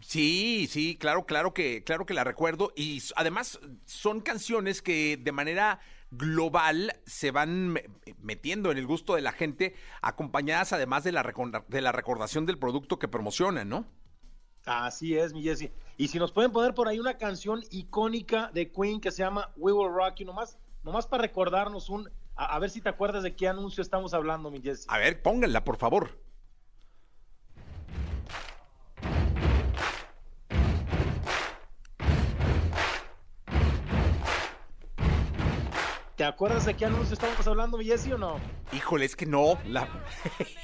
Sí, 0.00 0.66
sí, 0.70 0.96
claro, 0.96 1.26
claro 1.26 1.52
que, 1.52 1.84
claro 1.84 2.06
que 2.06 2.14
la 2.14 2.24
recuerdo. 2.24 2.72
Y 2.76 3.02
además 3.16 3.60
son 3.84 4.20
canciones 4.20 4.80
que 4.82 5.16
de 5.16 5.32
manera 5.32 5.80
global 6.10 6.92
se 7.06 7.30
van 7.30 7.76
metiendo 8.20 8.70
en 8.70 8.78
el 8.78 8.86
gusto 8.86 9.14
de 9.14 9.22
la 9.22 9.32
gente, 9.32 9.74
acompañadas 10.02 10.72
además 10.72 11.04
de 11.04 11.12
la, 11.12 11.32
de 11.68 11.80
la 11.80 11.92
recordación 11.92 12.46
del 12.46 12.58
producto 12.58 12.98
que 12.98 13.08
promocionan, 13.08 13.68
¿no? 13.68 13.86
Así 14.66 15.16
es, 15.16 15.32
mi 15.32 15.42
Jesse. 15.42 15.70
Y 15.96 16.08
si 16.08 16.18
nos 16.18 16.32
pueden 16.32 16.52
poner 16.52 16.74
por 16.74 16.88
ahí 16.88 16.98
una 16.98 17.16
canción 17.16 17.62
icónica 17.70 18.50
de 18.52 18.70
Queen 18.70 19.00
que 19.00 19.10
se 19.10 19.22
llama 19.22 19.52
We 19.56 19.72
Will 19.72 19.92
Rock 19.92 20.16
You, 20.16 20.26
nomás, 20.26 20.58
nomás 20.82 21.06
para 21.06 21.22
recordarnos 21.22 21.88
un, 21.88 22.10
a, 22.36 22.58
ver 22.58 22.70
si 22.70 22.80
te 22.80 22.88
acuerdas 22.88 23.22
de 23.22 23.34
qué 23.34 23.48
anuncio 23.48 23.82
estamos 23.82 24.14
hablando, 24.14 24.50
mi 24.50 24.60
Jesse. 24.60 24.86
A 24.88 24.98
ver, 24.98 25.22
pónganla, 25.22 25.64
por 25.64 25.76
favor. 25.76 26.18
¿Te 36.20 36.26
acuerdas 36.26 36.66
de 36.66 36.74
qué 36.74 36.84
anuncio 36.84 37.14
estábamos 37.14 37.46
hablando, 37.46 37.78
Jesse, 37.78 38.12
o 38.12 38.18
no? 38.18 38.38
Híjole, 38.72 39.06
es 39.06 39.16
que 39.16 39.24
no. 39.24 39.58
La... 39.64 39.88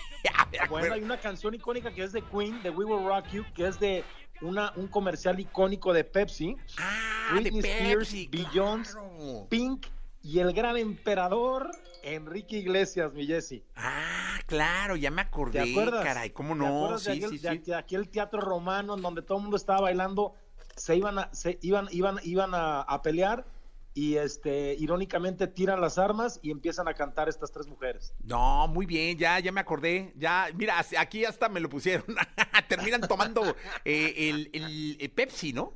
bueno, 0.69 0.93
hay 0.93 1.03
una 1.03 1.19
canción 1.19 1.55
icónica 1.55 1.91
que 1.95 2.03
es 2.03 2.13
de 2.13 2.21
Queen, 2.21 2.63
de 2.63 2.69
We 2.69 2.85
Will 2.85 3.07
Rock 3.09 3.29
You, 3.33 3.43
que 3.55 3.67
es 3.67 3.81
de 3.81 4.05
una, 4.43 4.71
un 4.77 4.87
comercial 4.87 5.41
icónico 5.41 5.95
de 5.95 6.05
Pepsi. 6.05 6.59
Ah, 6.79 7.31
Britney 7.33 7.63
de 7.63 7.71
Spears, 7.71 8.31
Beyoncé, 8.31 8.93
claro. 8.93 9.47
Pink 9.49 9.87
y 10.23 10.41
el 10.41 10.53
gran 10.53 10.77
emperador 10.77 11.71
Enrique 12.03 12.59
Iglesias, 12.59 13.15
mi 13.15 13.27
Jesse. 13.27 13.63
Ah, 13.77 14.39
claro, 14.45 14.95
ya 14.97 15.11
me 15.11 15.23
acordé, 15.23 15.63
¿Te 15.65 15.71
acuerdas? 15.71 16.05
caray, 16.05 16.29
¿cómo 16.33 16.53
¿Te 16.53 16.59
no? 16.59 16.67
acuerdas 16.85 17.05
de 17.05 17.13
Sí, 17.15 17.19
aquel, 17.19 17.31
sí, 17.31 17.39
de 17.39 17.49
sí. 17.49 17.57
aquel- 17.57 17.75
aquel 17.79 18.09
teatro 18.11 18.43
romano 18.43 18.95
en 18.95 19.01
donde 19.01 19.23
todo 19.23 19.39
el 19.39 19.43
mundo 19.45 19.57
estaba 19.57 19.81
bailando, 19.81 20.35
se 20.77 20.97
iban 20.97 21.19
a, 21.19 21.31
se 21.33 21.59
iban, 21.63 21.89
iban, 21.93 22.21
iban 22.25 22.55
a, 22.55 22.83
a 22.83 23.01
pelear 23.01 23.56
y 23.97 24.17
este 24.17 24.75
irónicamente 24.75 25.47
tiran 25.47 25.81
las 25.81 25.97
armas 25.97 26.39
y 26.43 26.51
empiezan 26.51 26.87
a 26.87 26.93
cantar 26.93 27.31
estas 27.31 27.51
tres 27.51 27.67
mujeres. 27.67 28.13
No, 28.23 28.69
muy 28.69 28.85
bien, 28.85 29.17
ya, 29.17 29.41
ya 29.41 29.51
me 29.53 29.61
acordé. 29.61 30.13
Ya, 30.17 30.49
mira, 30.55 30.85
aquí 30.99 31.25
hasta 31.25 31.49
me 31.49 31.61
lo 31.61 31.71
pusieron. 31.71 32.05
Terminan 32.69 33.01
tomando 33.09 33.57
eh, 33.87 34.15
el, 34.29 34.51
el- 34.53 34.99
el 35.01 35.11
Pepsi, 35.11 35.55
¿no? 35.55 35.73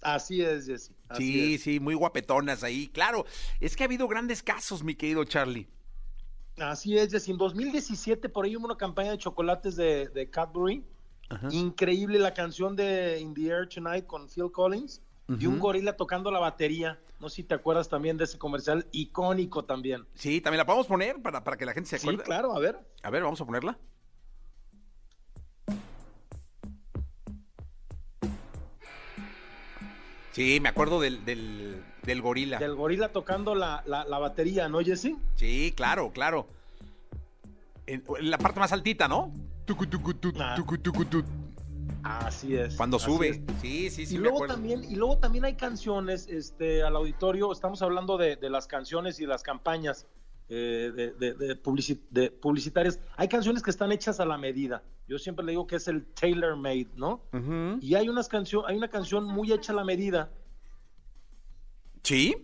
Así 0.00 0.40
es, 0.40 0.66
Jesse. 0.66 0.92
así 1.10 1.22
Sí, 1.22 1.54
es. 1.54 1.62
sí, 1.62 1.78
muy 1.78 1.94
guapetonas 1.94 2.62
ahí. 2.64 2.88
Claro, 2.88 3.26
es 3.60 3.76
que 3.76 3.82
ha 3.82 3.86
habido 3.86 4.08
grandes 4.08 4.42
casos, 4.42 4.82
mi 4.82 4.94
querido 4.94 5.22
Charlie. 5.24 5.68
Así 6.58 6.96
es, 6.96 7.10
Jesse. 7.12 7.28
En 7.28 7.36
2017 7.36 8.30
por 8.30 8.46
ahí 8.46 8.56
hubo 8.56 8.64
una 8.64 8.78
campaña 8.78 9.10
de 9.10 9.18
chocolates 9.18 9.76
de, 9.76 10.08
de 10.08 10.30
Cadbury. 10.30 10.82
Increíble 11.50 12.18
la 12.18 12.32
canción 12.32 12.76
de 12.76 13.20
In 13.20 13.34
the 13.34 13.48
Air 13.48 13.68
Tonight 13.68 14.06
con 14.06 14.26
Phil 14.28 14.50
Collins 14.50 15.02
y 15.38 15.44
un 15.46 15.58
gorila 15.58 15.96
tocando 15.96 16.30
la 16.30 16.38
batería. 16.38 16.98
No 17.18 17.28
sé 17.30 17.36
si 17.36 17.44
te 17.44 17.54
acuerdas 17.54 17.88
también 17.88 18.16
de 18.18 18.24
ese 18.24 18.38
comercial 18.38 18.86
icónico 18.92 19.64
también. 19.64 20.06
Sí, 20.14 20.40
también 20.40 20.58
la 20.58 20.66
podemos 20.66 20.86
poner 20.86 21.20
para, 21.22 21.42
para 21.42 21.56
que 21.56 21.64
la 21.64 21.72
gente 21.72 21.88
se 21.88 21.98
Sí, 21.98 22.06
acuerde. 22.06 22.24
claro, 22.24 22.54
a 22.54 22.58
ver. 22.60 22.78
A 23.02 23.10
ver, 23.10 23.22
vamos 23.22 23.40
a 23.40 23.44
ponerla. 23.46 23.78
Sí, 30.32 30.58
me 30.60 30.68
acuerdo 30.68 31.00
del, 31.00 31.24
del, 31.24 31.82
del 32.02 32.20
gorila. 32.20 32.58
Del 32.58 32.74
gorila 32.74 33.08
tocando 33.08 33.54
la, 33.54 33.82
la, 33.86 34.04
la 34.04 34.18
batería, 34.18 34.68
¿no, 34.68 34.80
Jesse? 34.80 35.14
Sí, 35.36 35.72
claro, 35.74 36.10
claro. 36.12 36.46
En, 37.86 38.04
en 38.18 38.30
la 38.30 38.36
parte 38.36 38.60
más 38.60 38.72
altita, 38.72 39.08
¿no? 39.08 39.32
Tucu, 39.64 39.86
tucu, 39.86 40.12
tu, 40.14 40.32
Ah. 40.38 40.54
Así 42.02 42.56
es. 42.56 42.74
Cuando 42.76 42.96
así 42.98 43.06
sube. 43.06 43.28
es. 43.30 43.40
Sí, 43.60 43.90
sí, 43.90 44.06
sí, 44.06 44.14
y 44.14 44.18
luego 44.18 44.46
también 44.46 44.84
y 44.84 44.94
luego 44.96 45.18
también 45.18 45.44
hay 45.44 45.54
canciones 45.54 46.26
este 46.28 46.82
al 46.82 46.94
auditorio 46.96 47.50
estamos 47.52 47.82
hablando 47.82 48.16
de, 48.16 48.36
de 48.36 48.50
las 48.50 48.66
canciones 48.66 49.18
y 49.20 49.26
las 49.26 49.42
campañas 49.42 50.06
eh, 50.48 50.92
de, 50.94 51.12
de- 51.12 51.34
de 51.34 51.60
publici- 51.62 52.00
de 52.10 52.30
publicitarias 52.30 53.00
hay 53.16 53.26
canciones 53.28 53.62
que 53.62 53.70
están 53.70 53.90
hechas 53.90 54.20
a 54.20 54.24
la 54.26 54.38
medida 54.38 54.82
yo 55.08 55.18
siempre 55.18 55.44
le 55.44 55.50
digo 55.52 55.66
que 55.66 55.76
es 55.76 55.88
el 55.88 56.06
tailor 56.06 56.56
made 56.56 56.86
no 56.96 57.20
y 57.80 57.94
hay 57.96 58.08
unas 58.08 58.28
canción 58.28 58.62
hay 58.68 58.76
una 58.76 58.88
canción 58.88 59.24
muy 59.24 59.52
hecha 59.52 59.72
a 59.72 59.76
la 59.76 59.84
medida 59.84 60.30
Sí, 62.02 62.36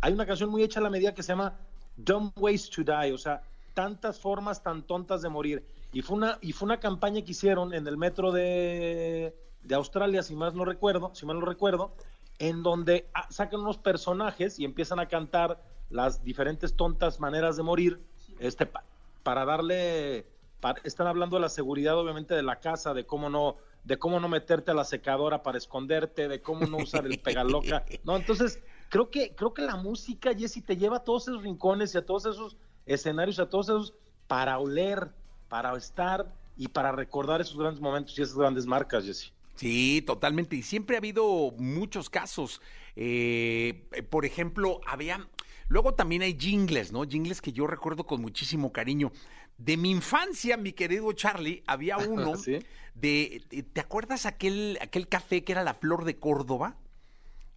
hay 0.00 0.12
una 0.12 0.26
canción 0.26 0.48
muy 0.50 0.62
hecha 0.62 0.78
a 0.78 0.82
la 0.84 0.90
medida 0.90 1.12
que 1.12 1.22
se 1.24 1.32
llama 1.32 1.58
Dumb 1.96 2.30
Ways 2.36 2.70
to 2.70 2.84
Die, 2.84 3.12
o 3.12 3.18
sea, 3.18 3.42
tantas 3.78 4.18
formas 4.18 4.60
tan 4.64 4.82
tontas 4.82 5.22
de 5.22 5.28
morir. 5.28 5.64
Y 5.92 6.02
fue 6.02 6.16
una, 6.16 6.36
y 6.40 6.50
fue 6.52 6.66
una 6.66 6.80
campaña 6.80 7.22
que 7.22 7.30
hicieron 7.30 7.72
en 7.72 7.86
el 7.86 7.96
metro 7.96 8.32
de, 8.32 9.36
de 9.62 9.74
Australia, 9.76 10.24
si 10.24 10.34
más 10.34 10.52
no 10.52 10.64
recuerdo, 10.64 11.14
si 11.14 11.24
mal 11.26 11.38
no 11.38 11.46
recuerdo, 11.46 11.92
en 12.40 12.64
donde 12.64 13.08
ah, 13.14 13.28
sacan 13.30 13.60
unos 13.60 13.78
personajes 13.78 14.58
y 14.58 14.64
empiezan 14.64 14.98
a 14.98 15.06
cantar 15.06 15.62
las 15.90 16.24
diferentes 16.24 16.74
tontas 16.74 17.20
maneras 17.20 17.56
de 17.56 17.62
morir, 17.62 18.00
este, 18.40 18.66
pa- 18.66 18.82
para 19.22 19.44
darle, 19.44 20.26
están 20.82 21.06
hablando 21.06 21.36
de 21.36 21.42
la 21.42 21.48
seguridad, 21.48 21.96
obviamente, 21.96 22.34
de 22.34 22.42
la 22.42 22.56
casa, 22.58 22.94
de 22.94 23.06
cómo 23.06 23.30
no, 23.30 23.58
de 23.84 23.96
cómo 23.96 24.18
no 24.18 24.28
meterte 24.28 24.72
a 24.72 24.74
la 24.74 24.84
secadora 24.84 25.44
para 25.44 25.56
esconderte, 25.56 26.26
de 26.26 26.42
cómo 26.42 26.66
no 26.66 26.78
usar 26.78 27.06
el 27.06 27.20
pegaloca, 27.20 27.84
no, 28.02 28.16
entonces 28.16 28.58
creo 28.88 29.08
que, 29.08 29.36
creo 29.36 29.54
que 29.54 29.62
la 29.62 29.76
música, 29.76 30.34
Jessy, 30.34 30.62
te 30.62 30.76
lleva 30.76 30.96
a 30.96 31.04
todos 31.04 31.28
esos 31.28 31.44
rincones 31.44 31.94
y 31.94 31.98
a 31.98 32.04
todos 32.04 32.26
esos 32.26 32.56
escenarios, 32.88 33.38
a 33.38 33.48
todos 33.48 33.68
esos 33.68 33.94
para 34.26 34.58
oler, 34.58 35.08
para 35.48 35.76
estar 35.76 36.32
y 36.56 36.68
para 36.68 36.90
recordar 36.92 37.40
esos 37.40 37.56
grandes 37.56 37.80
momentos 37.80 38.18
y 38.18 38.22
esas 38.22 38.36
grandes 38.36 38.66
marcas, 38.66 39.04
Jessy. 39.04 39.30
Sí, 39.54 40.02
totalmente. 40.06 40.56
Y 40.56 40.62
siempre 40.62 40.96
ha 40.96 40.98
habido 40.98 41.52
muchos 41.58 42.10
casos. 42.10 42.60
Eh, 42.96 43.84
por 44.10 44.24
ejemplo, 44.24 44.80
había. 44.86 45.26
Luego 45.68 45.94
también 45.94 46.22
hay 46.22 46.36
jingles, 46.38 46.92
¿no? 46.92 47.04
Jingles 47.04 47.40
que 47.42 47.52
yo 47.52 47.66
recuerdo 47.66 48.04
con 48.04 48.20
muchísimo 48.20 48.72
cariño. 48.72 49.12
De 49.58 49.76
mi 49.76 49.90
infancia, 49.90 50.56
mi 50.56 50.72
querido 50.72 51.12
Charlie, 51.12 51.62
había 51.66 51.96
uno 51.98 52.32
de- 52.94 53.42
¿Te 53.72 53.80
acuerdas 53.80 54.26
aquel, 54.26 54.78
aquel 54.80 55.08
café 55.08 55.44
que 55.44 55.52
era 55.52 55.62
la 55.64 55.74
flor 55.74 56.04
de 56.04 56.18
Córdoba? 56.18 56.76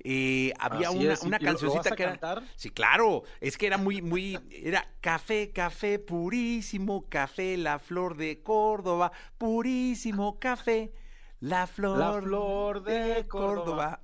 Eh, 0.04 0.52
había 0.60 0.90
Así 0.90 0.98
una, 0.98 1.14
es, 1.14 1.24
¿y 1.24 1.28
una 1.28 1.38
lo- 1.38 1.44
lo 1.46 1.52
vas 1.52 1.60
cancioncita 1.62 1.96
que 1.96 2.04
era. 2.04 2.12
cantar? 2.14 2.44
Sí, 2.56 2.70
claro. 2.72 3.24
Es 3.40 3.58
que 3.58 3.68
era 3.68 3.78
muy, 3.78 4.02
muy. 4.02 4.40
Era 4.52 4.88
café, 5.02 5.52
café 5.52 6.00
purísimo, 6.00 7.08
café, 7.10 7.56
la 7.58 7.78
flor 7.80 8.18
de 8.18 8.42
Córdoba, 8.42 9.12
purísimo 9.38 10.40
café, 10.40 10.92
la 11.40 11.68
flor, 11.68 11.98
La 12.00 12.22
flor 12.22 12.84
de 12.84 13.28
Córdoba. 13.28 14.02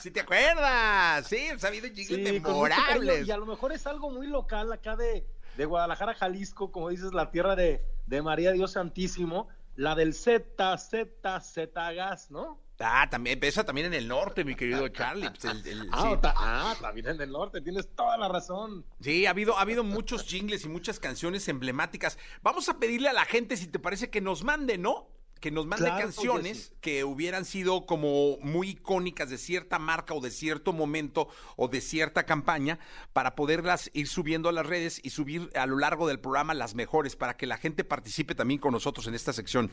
Si 0.00 0.10
te 0.12 0.20
acuerdas, 0.20 1.26
sí, 1.26 1.48
ha 1.62 1.66
habido 1.66 1.86
jingles 1.88 2.06
Sí, 2.28 2.40
memorables. 2.40 3.26
y 3.26 3.30
a 3.30 3.36
lo 3.36 3.46
mejor 3.46 3.72
es 3.72 3.86
algo 3.86 4.10
muy 4.10 4.26
local 4.26 4.72
acá 4.72 4.96
de, 4.96 5.26
de 5.56 5.64
Guadalajara, 5.64 6.14
Jalisco, 6.14 6.70
como 6.72 6.88
dices, 6.90 7.12
la 7.12 7.30
tierra 7.30 7.56
de, 7.56 7.82
de 8.06 8.22
María 8.22 8.52
Dios 8.52 8.72
Santísimo, 8.72 9.48
la 9.80 9.94
del 9.94 10.12
Z, 10.12 10.76
Z, 10.76 11.40
Z 11.40 11.92
Gas, 11.94 12.30
¿no? 12.30 12.60
Ah, 12.78 13.08
también, 13.10 13.38
esa 13.42 13.64
también 13.64 13.86
en 13.88 13.94
el 13.94 14.08
norte, 14.08 14.44
mi 14.44 14.54
querido 14.54 14.88
Charlie. 14.88 15.28
pues, 15.30 15.44
el- 15.44 15.66
el- 15.66 15.88
Ah, 15.92 16.10
sí. 16.14 16.18
ta- 16.20 16.34
ah, 16.36 16.74
también 16.80 17.08
en 17.08 17.20
el 17.20 17.30
norte, 17.30 17.60
tienes 17.60 17.88
toda 17.94 18.16
la 18.18 18.28
razón. 18.28 18.84
Sí, 19.00 19.26
ha 19.26 19.30
habido, 19.30 19.56
ha 19.56 19.62
habido 19.62 19.82
muchos 19.84 20.24
jingles 20.24 20.64
y 20.64 20.68
muchas 20.68 20.98
canciones 21.00 21.48
emblemáticas. 21.48 22.18
Vamos 22.42 22.68
a 22.68 22.78
pedirle 22.78 23.08
a 23.08 23.12
la 23.14 23.24
gente, 23.24 23.56
si 23.56 23.66
te 23.66 23.78
parece, 23.78 24.10
que 24.10 24.20
nos 24.20 24.44
mande, 24.44 24.76
¿no? 24.78 25.08
Que 25.40 25.50
nos 25.50 25.66
mande 25.66 25.86
Claro, 25.86 26.02
canciones 26.02 26.72
que 26.80 27.02
hubieran 27.04 27.44
sido 27.44 27.86
como 27.86 28.36
muy 28.38 28.70
icónicas 28.70 29.30
de 29.30 29.38
cierta 29.38 29.78
marca 29.78 30.14
o 30.14 30.20
de 30.20 30.30
cierto 30.30 30.72
momento 30.72 31.28
o 31.56 31.68
de 31.68 31.80
cierta 31.80 32.24
campaña 32.24 32.78
para 33.12 33.34
poderlas 33.34 33.90
ir 33.94 34.06
subiendo 34.06 34.48
a 34.48 34.52
las 34.52 34.66
redes 34.66 35.00
y 35.02 35.10
subir 35.10 35.50
a 35.54 35.66
lo 35.66 35.78
largo 35.78 36.06
del 36.06 36.20
programa 36.20 36.52
las 36.52 36.74
mejores 36.74 37.16
para 37.16 37.36
que 37.36 37.46
la 37.46 37.56
gente 37.56 37.84
participe 37.84 38.34
también 38.34 38.60
con 38.60 38.72
nosotros 38.72 39.06
en 39.06 39.14
esta 39.14 39.32
sección. 39.32 39.72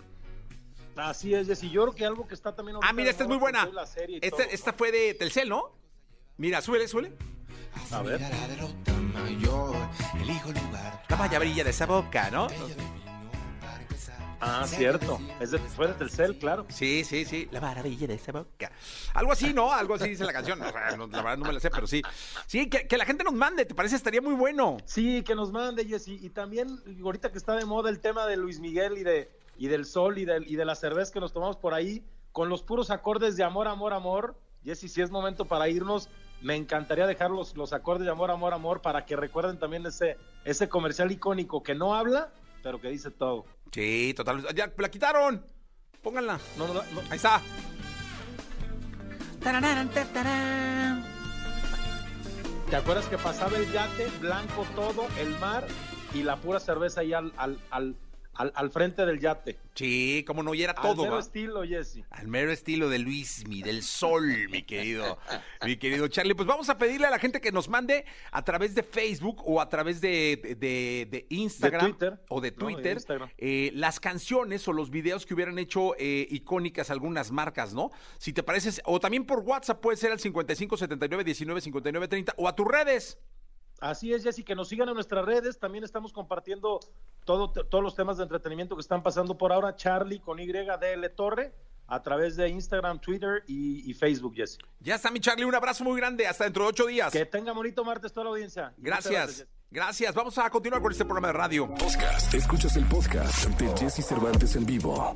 Así 0.96 1.34
es, 1.34 1.48
Jessy. 1.48 1.70
Yo 1.70 1.84
creo 1.84 1.96
que 1.96 2.06
algo 2.06 2.28
que 2.28 2.34
está 2.34 2.56
también. 2.56 2.78
Ah, 2.82 2.94
mira, 2.94 3.12
esta 3.12 3.24
es 3.24 3.30
muy 3.30 3.38
buena. 3.38 3.70
Esta, 4.22 4.38
todo, 4.38 4.48
esta 4.50 4.74
fue 4.74 4.92
de 4.92 5.14
Telcel, 5.14 5.50
¿no? 5.50 5.78
Mira, 6.38 6.62
súbele, 6.62 6.88
súbele. 6.88 7.14
A 7.92 8.02
ver. 8.02 8.22
La 11.10 11.16
vaya 11.16 11.40
brilla 11.40 11.64
de 11.64 11.70
esa 11.70 11.86
boca, 11.86 12.30
¿no? 12.32 12.48
Ah, 14.40 14.66
cierto. 14.68 15.20
Es 15.40 15.52
de, 15.52 15.60
fue 15.60 15.88
de 15.88 15.94
Telcel, 15.94 16.38
claro. 16.38 16.66
Sí, 16.70 17.04
sí, 17.04 17.26
sí. 17.26 17.48
La 17.52 17.62
maravilla 17.62 18.08
de 18.08 18.14
esa 18.14 18.32
boca. 18.32 18.72
Algo 19.14 19.32
así, 19.32 19.54
¿no? 19.54 19.72
Algo 19.72 19.96
así 19.96 20.10
dice 20.10 20.26
la 20.26 20.34
canción. 20.34 20.62
O 20.62 20.72
sea, 20.72 20.96
no, 20.98 21.08
la 21.08 21.22
verdad 21.22 21.38
no 21.38 21.46
me 21.46 21.54
la 21.54 21.60
sé, 21.60 21.70
pero 21.70 21.88
sí. 21.88 22.02
Sí, 22.46 22.70
que, 22.70 22.88
que 22.88 22.98
la 22.98 23.06
gente 23.06 23.24
nos 23.24 23.34
mande, 23.34 23.66
¿te 23.66 23.74
parece? 23.76 23.96
Estaría 23.96 24.22
muy 24.22 24.34
bueno. 24.34 24.78
Sí, 24.86 25.24
que 25.24 25.36
nos 25.36 25.52
mande, 25.52 25.86
Jessy. 25.86 26.20
Y 26.22 26.30
también, 26.30 26.80
ahorita 27.04 27.32
que 27.32 27.38
está 27.38 27.56
de 27.56 27.66
moda 27.66 27.90
el 27.90 28.00
tema 28.00 28.26
de 28.26 28.38
Luis 28.38 28.60
Miguel 28.60 28.98
y 28.98 29.04
de 29.04 29.32
y 29.58 29.68
del 29.68 29.86
sol 29.86 30.18
y, 30.18 30.26
del, 30.26 30.50
y 30.50 30.56
de 30.56 30.66
la 30.66 30.76
cerveza 30.76 31.12
que 31.12 31.20
nos 31.20 31.34
tomamos 31.34 31.58
por 31.58 31.74
ahí, 31.74 32.06
con 32.32 32.50
los 32.50 32.64
puros 32.64 32.92
acordes 32.92 33.36
de 33.36 33.44
amor, 33.44 33.68
amor, 33.68 33.94
amor. 33.94 34.40
Jessy, 34.64 34.88
si 34.88 35.02
es 35.02 35.10
momento 35.10 35.46
para 35.46 35.70
irnos, 35.70 36.10
me 36.42 36.56
encantaría 36.56 37.08
dejar 37.08 37.32
los, 37.32 37.56
los 37.56 37.74
acordes 37.74 38.06
de 38.06 38.12
amor, 38.12 38.32
amor, 38.32 38.54
amor, 38.54 38.82
para 38.82 39.06
que 39.06 39.16
recuerden 39.16 39.58
también 39.58 39.86
ese, 39.86 40.18
ese 40.46 40.70
comercial 40.70 41.12
icónico 41.12 41.64
que 41.64 41.74
no 41.74 41.96
habla, 41.96 42.32
pero 42.68 42.82
que 42.82 42.90
dice 42.90 43.12
todo. 43.12 43.46
Sí, 43.72 44.14
total. 44.14 44.46
Ya, 44.54 44.74
la 44.78 44.92
quitaron. 44.92 45.42
Pónganla. 46.04 46.38
No, 46.58 46.68
no, 46.68 46.74
no. 46.74 46.82
Ahí 47.10 47.16
está. 47.16 47.42
¿Te 52.70 52.76
acuerdas 52.76 53.06
que 53.06 53.18
pasaba 53.18 53.58
el 53.58 53.72
yate, 53.72 54.08
blanco 54.20 54.66
todo, 54.76 55.08
el 55.18 55.30
mar 55.40 55.66
y 56.14 56.24
la 56.24 56.36
pura 56.36 56.60
cerveza 56.60 57.00
ahí 57.00 57.14
al, 57.14 57.32
al, 57.38 57.58
al, 57.72 57.96
al, 58.38 58.52
al 58.56 58.72
frente 58.72 59.06
del 59.06 59.20
yate. 59.20 59.58
Sí, 59.74 60.24
como 60.26 60.44
no, 60.44 60.54
y 60.54 60.64
era 60.64 60.74
todo. 60.74 61.04
Al 61.04 61.10
mero 61.10 61.20
estilo, 61.20 61.64
Jesse. 61.64 62.04
Al 62.10 62.28
mero 62.28 62.52
estilo 62.52 62.90
de 62.90 63.00
Luismi, 63.00 63.62
del 63.62 63.84
sol, 63.84 64.50
mi 64.50 64.64
querido, 64.64 65.18
mi 65.66 65.78
querido 65.78 66.08
Charlie. 66.08 66.34
Pues 66.34 66.48
vamos 66.48 66.70
a 66.70 66.78
pedirle 66.78 67.08
a 67.08 67.10
la 67.10 67.20
gente 67.20 67.42
que 67.42 67.52
nos 67.52 67.70
mande 67.70 68.06
a 68.32 68.44
través 68.44 68.76
de 68.76 68.84
Facebook 68.84 69.42
o 69.46 69.62
a 69.62 69.70
través 69.70 70.02
de, 70.02 70.56
de, 70.60 71.08
de 71.10 71.26
Instagram 71.30 71.92
Twitter. 71.92 72.20
o 72.30 72.42
de 72.42 72.52
No, 72.52 72.68
de 72.68 72.74
Twitter 72.74 72.98
eh, 73.38 73.72
las 73.74 74.00
canciones 74.00 74.68
o 74.68 74.74
los 74.74 74.90
videos 74.90 75.26
que 75.26 75.34
hubieran 75.34 75.60
hecho 75.60 75.96
eh, 75.98 76.28
icónicas 76.30 76.90
algunas 76.90 77.32
marcas, 77.32 77.74
¿no? 77.74 77.92
Si 78.18 78.34
te 78.34 78.44
pareces, 78.44 78.82
o 78.86 79.00
también 79.00 79.26
por 79.26 79.40
WhatsApp 79.40 79.82
puede 79.82 79.98
ser 79.98 80.12
al 80.12 80.20
55 80.20 80.78
79 80.78 81.24
19 81.24 81.62
59 81.62 82.08
30 82.08 82.34
o 82.38 82.48
a 82.48 82.56
tus 82.56 82.68
redes. 82.68 83.18
Así 83.80 84.14
es, 84.14 84.24
Jessy, 84.24 84.44
que 84.44 84.56
nos 84.56 84.70
sigan 84.70 84.88
en 84.90 84.96
nuestras 84.96 85.26
redes. 85.26 85.60
También 85.60 85.84
estamos 85.84 86.12
compartiendo 86.14 86.80
todo, 87.26 87.52
todos 87.52 87.84
los 87.84 87.96
temas 87.96 88.18
de 88.18 88.24
entretenimiento 88.24 88.76
que 88.76 88.82
están 88.82 89.04
pasando 89.04 89.38
por 89.38 89.52
ahora. 89.52 89.76
Charlie 89.76 90.20
con 90.20 90.40
YDL 90.40 91.10
Torre 91.16 91.54
a 91.88 92.02
través 92.02 92.36
de 92.36 92.50
Instagram, 92.50 93.00
Twitter 93.00 93.44
y, 93.48 93.90
y 93.90 93.94
Facebook, 93.94 94.36
Jessy. 94.36 94.58
Ya 94.80 94.96
está, 94.96 95.10
mi 95.10 95.20
Charlie, 95.20 95.46
un 95.46 95.56
abrazo 95.56 95.84
muy 95.84 95.98
grande. 95.98 96.28
Hasta 96.28 96.44
dentro 96.44 96.64
de 96.64 96.70
ocho 96.70 96.86
días. 96.86 97.12
Que 97.12 97.26
tenga 97.26 97.54
bonito 97.54 97.84
martes 97.86 98.12
toda 98.12 98.26
la 98.26 98.30
audiencia. 98.32 98.74
Gracias. 98.78 99.28
Jessy. 99.38 99.44
Gracias. 99.70 100.16
Vamos 100.16 100.38
a 100.38 100.50
continuar 100.50 100.82
con 100.82 100.92
este 100.92 101.06
programa 101.06 101.28
de 101.28 101.34
radio. 101.34 101.68
Podcast. 101.68 102.34
Escuchas 102.34 102.76
el 102.78 102.86
podcast 102.86 103.46
de 103.60 103.78
Jesse 103.78 104.06
Cervantes 104.06 104.56
en 104.56 104.66
vivo. 104.66 105.16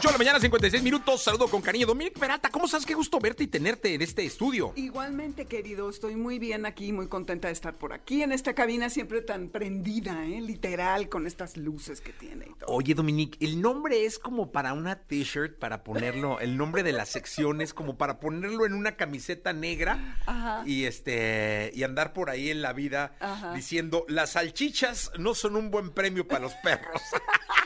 8 0.00 0.08
de 0.08 0.12
la 0.12 0.18
mañana, 0.18 0.40
56 0.40 0.82
minutos. 0.82 1.22
Saludo 1.22 1.46
con 1.46 1.60
cariño. 1.60 1.86
Dominic 1.86 2.18
Peralta, 2.18 2.48
¿cómo 2.48 2.64
estás? 2.64 2.86
Qué 2.86 2.94
gusto 2.94 3.18
verte 3.18 3.44
y 3.44 3.48
tenerte 3.48 3.92
en 3.92 4.00
este 4.00 4.24
estudio. 4.24 4.72
Igualmente, 4.74 5.44
querido, 5.44 5.90
estoy 5.90 6.16
muy 6.16 6.38
bien 6.38 6.64
aquí, 6.64 6.90
muy 6.90 7.06
contenta 7.06 7.48
de 7.48 7.52
estar 7.52 7.74
por 7.74 7.92
aquí 7.92 8.22
en 8.22 8.32
esta 8.32 8.54
cabina 8.54 8.88
siempre 8.88 9.20
tan 9.20 9.50
prendida, 9.50 10.24
¿eh? 10.24 10.40
literal, 10.40 11.10
con 11.10 11.26
estas 11.26 11.58
luces 11.58 12.00
que 12.00 12.14
tiene 12.14 12.46
y 12.46 12.54
todo. 12.58 12.70
Oye, 12.70 12.94
Dominic, 12.94 13.36
el 13.40 13.60
nombre 13.60 14.06
es 14.06 14.18
como 14.18 14.50
para 14.50 14.72
una 14.72 14.96
t-shirt, 14.96 15.58
para 15.58 15.84
ponerlo, 15.84 16.40
el 16.40 16.56
nombre 16.56 16.82
de 16.82 16.92
la 16.92 17.04
sección 17.04 17.60
es 17.60 17.74
como 17.74 17.98
para 17.98 18.20
ponerlo 18.20 18.64
en 18.64 18.72
una 18.72 18.96
camiseta 18.96 19.52
negra 19.52 20.16
Ajá. 20.24 20.62
y 20.64 20.84
este 20.84 21.72
y 21.74 21.82
andar 21.82 22.14
por 22.14 22.30
ahí 22.30 22.48
en 22.48 22.62
la 22.62 22.72
vida 22.72 23.16
Ajá. 23.20 23.52
diciendo 23.52 24.06
las 24.08 24.30
salchichas 24.30 25.12
no 25.18 25.34
son 25.34 25.56
un 25.56 25.70
buen 25.70 25.90
premio 25.90 26.26
para 26.26 26.40
los 26.40 26.54
perros. 26.54 27.02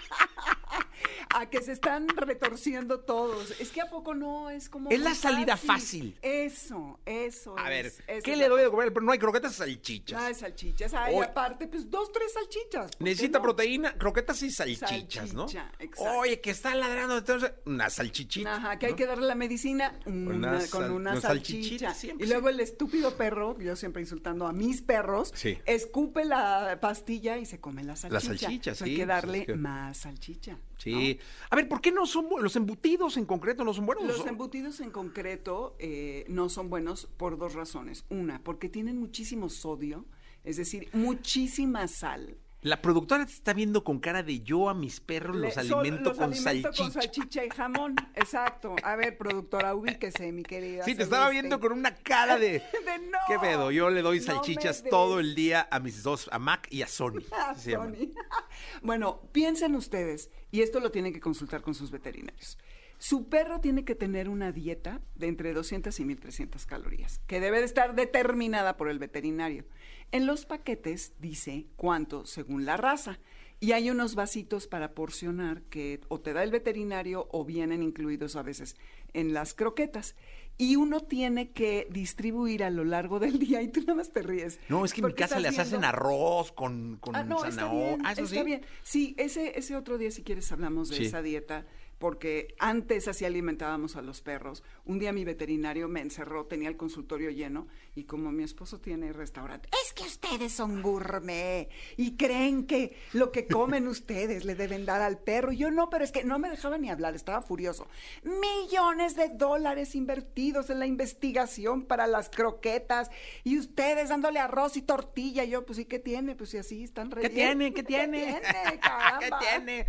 A 1.35 1.51
que 1.51 1.61
se 1.63 1.73
están 1.73 2.09
retorciendo 2.09 3.01
todos. 3.01 3.59
Es 3.61 3.71
que 3.71 3.81
a 3.81 3.91
poco 3.91 4.15
no 4.15 4.51
es 4.51 4.69
como. 4.69 4.91
Es 4.91 5.01
la 5.01 5.15
salida 5.15 5.57
fácil. 5.57 6.17
Eso, 6.23 6.99
eso. 7.05 7.57
A 7.59 7.73
es, 7.73 7.99
ver, 8.07 8.23
¿qué 8.23 8.37
le 8.37 8.45
la 8.45 8.49
doy 8.49 8.63
de 8.63 8.71
comer? 8.71 8.93
Pero 8.93 9.05
no 9.07 9.13
hay 9.13 9.19
croquetas 9.19 9.55
salchichas. 9.55 10.21
Ah, 10.23 10.33
salchichas. 10.35 10.95
Ay, 10.95 11.15
Oye. 11.17 11.25
aparte, 11.27 11.67
pues 11.67 11.91
dos, 11.91 12.13
tres 12.13 12.33
salchichas. 12.33 12.91
¿por 12.93 12.99
qué 12.99 13.05
Necesita 13.05 13.39
no? 13.39 13.43
proteína, 13.45 13.93
croquetas 13.99 14.43
y 14.43 14.51
salchichas, 14.51 15.33
¿no? 15.35 15.49
Salchicha, 15.49 15.73
exacto. 15.79 16.19
Oye, 16.19 16.41
que 16.41 16.51
está 16.51 16.75
ladrando, 16.75 17.19
entonces, 17.19 17.53
una 17.67 17.91
salchichita. 17.91 18.55
Ajá, 18.57 18.79
que 18.79 18.87
hay 18.87 18.93
¿no? 18.93 18.97
que 18.97 19.07
darle 19.07 19.27
la 19.27 19.35
medicina 19.35 19.99
una- 20.07 20.35
Una 20.35 20.67
con 20.69 20.91
una 20.91 21.13
una 21.13 21.21
salchicha. 21.21 21.95
siempre, 21.95 22.27
y 22.27 22.29
luego 22.31 22.49
el 22.49 22.61
estúpido 22.61 23.17
perro, 23.17 23.59
yo 23.59 23.77
siempre 23.77 24.03
insultando 24.03 24.47
a 24.47 24.53
mis 24.53 24.83
perros, 24.83 25.33
Sí. 25.35 25.59
escupe 25.67 26.25
la 26.25 26.79
pastilla 26.81 27.39
y 27.39 27.47
se 27.47 27.61
come 27.61 27.83
la 27.85 27.97
salchicha. 27.97 28.21
salchicha, 28.21 28.71
Entonces 28.71 28.83
Hay 28.83 28.91
sí, 28.91 28.97
que 28.97 29.07
pues, 29.07 29.09
darle 29.09 29.39
es 29.41 29.47
que- 29.47 29.55
más 29.55 29.97
salchicha. 29.99 30.59
Sí. 30.85 31.19
A 31.51 31.57
ver, 31.57 31.69
¿por 31.69 31.81
qué 31.81 31.91
no 31.91 32.07
son 32.07 32.27
los 32.41 32.55
embutidos 32.57 33.17
en 33.17 33.25
concreto 33.27 33.65
no 33.65 33.75
son 33.75 33.87
buenos? 33.87 34.05
Los 34.07 34.21
¿O- 34.21 34.29
embutidos 34.29 34.81
en 34.81 34.91
concreto 34.91 35.75
eh, 35.79 36.25
no 36.29 36.49
son 36.49 36.71
buenos 36.71 37.07
por 37.17 37.39
dos 37.39 37.55
razones. 37.55 38.05
Una, 38.11 38.43
porque 38.45 38.69
tienen 38.69 38.99
muchísimo 38.99 39.49
sodio, 39.49 40.05
es 40.45 40.57
decir, 40.59 40.89
muchísima 40.93 41.89
sal. 41.89 42.37
La 42.65 42.81
productora 42.81 43.27
te 43.27 43.33
está 43.33 43.53
viendo 43.53 43.85
con 43.85 44.01
cara 44.01 44.23
de 44.23 44.41
yo 44.41 44.71
a 44.71 44.75
mis 44.75 44.99
perros 44.99 45.37
los 45.37 45.55
Le- 45.55 45.61
alimento 45.61 46.09
los 46.09 46.19
con 46.19 46.33
alimento 46.33 46.73
salchicha. 46.73 46.83
con 46.83 46.93
salchicha 46.93 47.45
y 47.45 47.51
jamón. 47.51 47.95
Exacto. 48.15 48.75
A 48.83 48.97
ver, 48.97 49.19
productora, 49.19 49.75
ubíquese, 49.75 50.33
mi 50.33 50.43
querida. 50.43 50.83
Sí, 50.83 50.95
te 50.95 51.03
estaba 51.03 51.29
viendo 51.29 51.61
con 51.61 51.73
una 51.73 51.95
cara 51.95 52.39
de... 52.39 52.53
De 52.85 52.99
no. 53.11 53.19
¿Qué 53.29 53.39
pedo? 53.39 53.71
Yo 53.71 53.91
le 53.91 54.01
doy 54.01 54.19
salchichas 54.21 54.83
todo 54.89 55.21
el 55.21 55.35
día 55.35 55.69
a 55.71 55.79
mis 55.79 56.03
dos, 56.03 56.31
a 56.33 56.39
Mac 56.39 56.67
y 56.71 56.81
a 56.81 56.87
Sony. 56.89 57.21
Llaman. 57.67 57.95
Sony. 57.97 58.15
bueno, 58.83 59.21
piensen 59.33 59.75
ustedes, 59.77 60.31
y 60.51 60.63
esto 60.63 60.81
lo 60.81 60.91
tienen 60.91 61.13
que 61.13 61.21
consultar 61.21 61.61
con 61.61 61.75
sus 61.75 61.91
veterinarios. 61.91 62.57
Su 62.99 63.29
perro 63.29 63.61
tiene 63.61 63.85
que 63.85 63.95
tener 63.95 64.29
una 64.29 64.51
dieta 64.53 65.01
de 65.15 65.27
entre 65.29 65.53
200 65.53 65.99
y 66.01 66.05
1300 66.05 66.65
calorías, 66.67 67.21
que 67.27 67.41
debe 67.41 67.59
de 67.59 67.67
estar 67.67 67.95
determinada 67.95 68.77
por 68.77 68.89
el 68.89 68.99
veterinario. 68.99 69.65
En 70.13 70.27
los 70.27 70.47
paquetes 70.47 71.13
dice 71.19 71.67
cuánto 71.77 72.25
según 72.27 72.65
la 72.65 72.77
raza. 72.77 73.19
Y 73.61 73.73
hay 73.73 73.89
unos 73.89 74.15
vasitos 74.15 74.67
para 74.67 74.93
porcionar 74.93 75.63
que 75.63 76.01
o 76.09 76.21
te 76.21 76.33
da 76.35 76.43
el 76.43 76.51
veterinario 76.51 77.29
o 77.31 77.45
vienen 77.45 77.83
incluidos 77.83 78.37
a 78.37 78.43
veces 78.43 78.77
en 79.15 79.33
las 79.33 79.55
croquetas. 79.55 80.17
Y 80.59 80.77
uno 80.77 81.01
tiene 81.01 81.51
que 81.51 81.87
distribuir 81.91 82.63
a 82.63 82.71
lo 82.71 82.85
largo 82.85 83.21
del 83.21 83.39
día 83.39 83.63
y 83.63 83.69
tú 83.69 83.81
nada 83.81 83.95
más 83.95 84.13
te 84.13 84.23
ríes. 84.23 84.61
No, 84.69 84.85
es 84.85 84.93
que 84.93 85.01
en 85.01 85.07
mi 85.07 85.15
casa 85.15 85.41
les 85.41 85.59
hacen 85.59 85.83
arroz 85.85 86.53
con, 86.53 86.99
con 87.01 87.17
Ah, 87.17 87.25
no, 87.25 87.37
está 87.39 87.51
zanahoria. 87.53 87.89
bien, 87.89 88.01
Ah, 88.05 88.13
eso 88.13 88.23
está 88.25 88.37
sí. 88.37 88.45
bien. 88.45 88.67
Sí, 88.83 89.15
ese, 89.19 89.59
ese 89.59 89.77
otro 89.77 89.99
día, 89.99 90.11
si 90.11 90.23
quieres, 90.23 90.51
hablamos 90.53 90.91
de 90.91 90.97
Sí. 90.97 91.05
esa 91.07 91.23
dieta, 91.23 91.65
porque 91.99 92.55
antes 92.59 93.09
así 93.09 93.25
alimentábamos 93.25 93.97
a 93.97 94.03
los 94.03 94.21
perros. 94.21 94.63
Un 94.85 94.99
día 94.99 95.13
mi 95.13 95.25
veterinario 95.25 95.89
me 95.89 96.01
encerró, 96.01 96.47
tenía 96.47 96.69
el 96.69 96.77
consultorio 96.77 97.31
lleno, 97.31 97.67
y 97.95 98.05
como 98.05 98.33
mi 98.33 98.43
esposo 98.43 98.81
tiene 98.81 99.13
restaurante, 99.13 99.69
es 99.85 99.93
que 99.93 100.05
ustedes 100.05 100.53
son 100.53 100.83
gourmet 100.83 101.69
y 101.97 102.17
creen 102.17 102.67
que 102.67 102.97
lo 103.13 103.33
que 103.33 103.47
comen 103.47 103.89
ustedes 103.89 104.45
le 104.45 104.55
deben 104.55 104.85
dar 104.87 105.01
al 105.01 105.19
perro. 105.19 105.53
Y 105.53 105.59
yo 105.59 105.71
no, 105.71 105.91
pero 105.91 106.05
es 106.05 106.13
que 106.13 106.25
no 106.25 106.39
me 106.39 106.51
dejaba 106.51 106.79
ni 106.79 106.91
hablar, 106.91 107.15
estaba 107.15 107.41
furioso. 107.41 107.87
Millones 108.23 109.17
de 109.17 109.29
dólares 109.29 109.95
invertidos 109.95 110.71
en 110.71 110.79
la 110.79 110.87
investigación 110.87 111.85
para 111.85 112.07
las 112.07 112.29
croquetas, 112.29 113.11
y 113.45 113.59
ustedes 113.59 114.09
dándole 114.09 114.39
arroz 114.39 114.77
y 114.77 114.83
tortilla. 114.83 115.45
Y 115.45 115.51
yo, 115.51 115.65
pues 115.65 115.77
sí, 115.77 115.85
¿qué 115.85 115.99
tiene? 115.99 116.35
Pues 116.35 116.51
si 116.51 116.59
así 116.59 116.85
están 116.85 117.11
¿Qué 117.11 117.17
rellenos. 117.17 117.35
tiene? 117.35 117.73
¿Qué 117.75 117.83
tiene? 117.83 118.19
tiene? 118.25 118.41
Caramba. 118.81 119.19
¿Qué 119.21 119.31
tiene? 119.41 119.87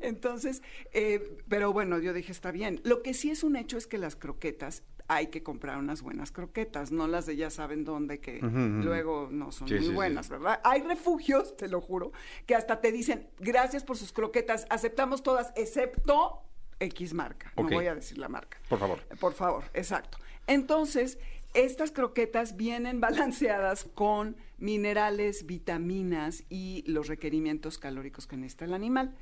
Entonces, 0.00 0.62
eh, 1.00 1.38
pero 1.48 1.72
bueno, 1.72 1.98
yo 1.98 2.12
dije, 2.12 2.30
está 2.32 2.50
bien. 2.50 2.80
Lo 2.84 3.02
que 3.02 3.14
sí 3.14 3.30
es 3.30 3.42
un 3.42 3.56
hecho 3.56 3.78
es 3.78 3.86
que 3.86 3.96
las 3.98 4.16
croquetas, 4.16 4.82
hay 5.08 5.28
que 5.28 5.42
comprar 5.42 5.78
unas 5.78 6.02
buenas 6.02 6.30
croquetas, 6.30 6.92
no 6.92 7.08
las 7.08 7.24
de 7.26 7.36
ya 7.36 7.50
saben 7.50 7.84
dónde, 7.84 8.20
que 8.20 8.38
luego 8.40 9.28
no 9.30 9.50
son 9.50 9.66
Sí, 9.66 9.74
muy 9.74 9.82
sí, 9.82 9.88
sí. 9.88 9.94
buenas, 9.94 10.28
¿verdad? 10.28 10.60
Hay 10.62 10.82
refugios, 10.82 11.56
te 11.56 11.68
lo 11.68 11.80
juro, 11.80 12.12
que 12.46 12.54
hasta 12.54 12.80
te 12.80 12.92
dicen, 12.92 13.28
gracias 13.40 13.82
por 13.82 13.96
sus 13.96 14.12
croquetas, 14.12 14.66
aceptamos 14.70 15.22
todas, 15.22 15.52
excepto 15.56 16.42
X 16.78 17.12
marca. 17.14 17.52
No 17.56 17.64
voy 17.68 17.86
a 17.86 17.94
decir 17.94 18.18
la 18.18 18.28
marca. 18.28 18.58
Por 18.68 18.78
favor. 18.78 19.00
Por 19.18 19.32
favor, 19.32 19.64
exacto. 19.74 20.18
Entonces, 20.46 21.18
estas 21.54 21.90
croquetas 21.90 22.56
vienen 22.56 23.00
balanceadas 23.06 23.84
con 23.94 24.36
minerales, 24.58 25.44
vitaminas 25.46 26.44
y 26.48 26.84
los 26.86 27.08
requerimientos 27.08 27.78
calóricos 27.78 28.26
que 28.26 28.36
necesita 28.36 28.66
el 28.66 28.74
animal. 28.74 29.16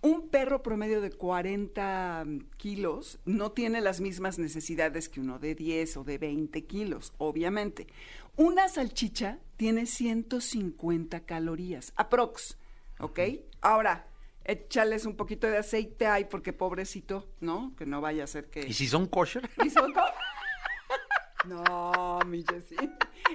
Un 0.00 0.28
perro 0.28 0.62
promedio 0.62 1.00
de 1.00 1.10
40 1.10 2.24
kilos 2.56 3.18
no 3.24 3.50
tiene 3.50 3.80
las 3.80 4.00
mismas 4.00 4.38
necesidades 4.38 5.08
que 5.08 5.20
uno 5.20 5.38
de 5.40 5.54
10 5.56 5.96
o 5.96 6.04
de 6.04 6.18
20 6.18 6.64
kilos, 6.66 7.12
obviamente. 7.18 7.88
Una 8.36 8.68
salchicha 8.68 9.38
tiene 9.56 9.86
150 9.86 11.20
calorías, 11.20 11.92
aprox, 11.96 12.56
¿ok? 13.00 13.18
Ahora, 13.60 14.06
échales 14.44 15.04
un 15.04 15.16
poquito 15.16 15.48
de 15.48 15.58
aceite 15.58 16.06
ahí 16.06 16.24
porque 16.26 16.52
pobrecito, 16.52 17.28
¿no? 17.40 17.74
Que 17.76 17.84
no 17.84 18.00
vaya 18.00 18.22
a 18.22 18.28
ser 18.28 18.48
que... 18.50 18.60
¿Y 18.60 18.72
si 18.74 18.86
son 18.86 19.06
kosher? 19.08 19.50
¿Y 19.64 19.68
son 19.70 19.92
co- 19.92 20.00
No, 21.48 22.20
mi 22.26 22.44
Jessy. 22.48 22.76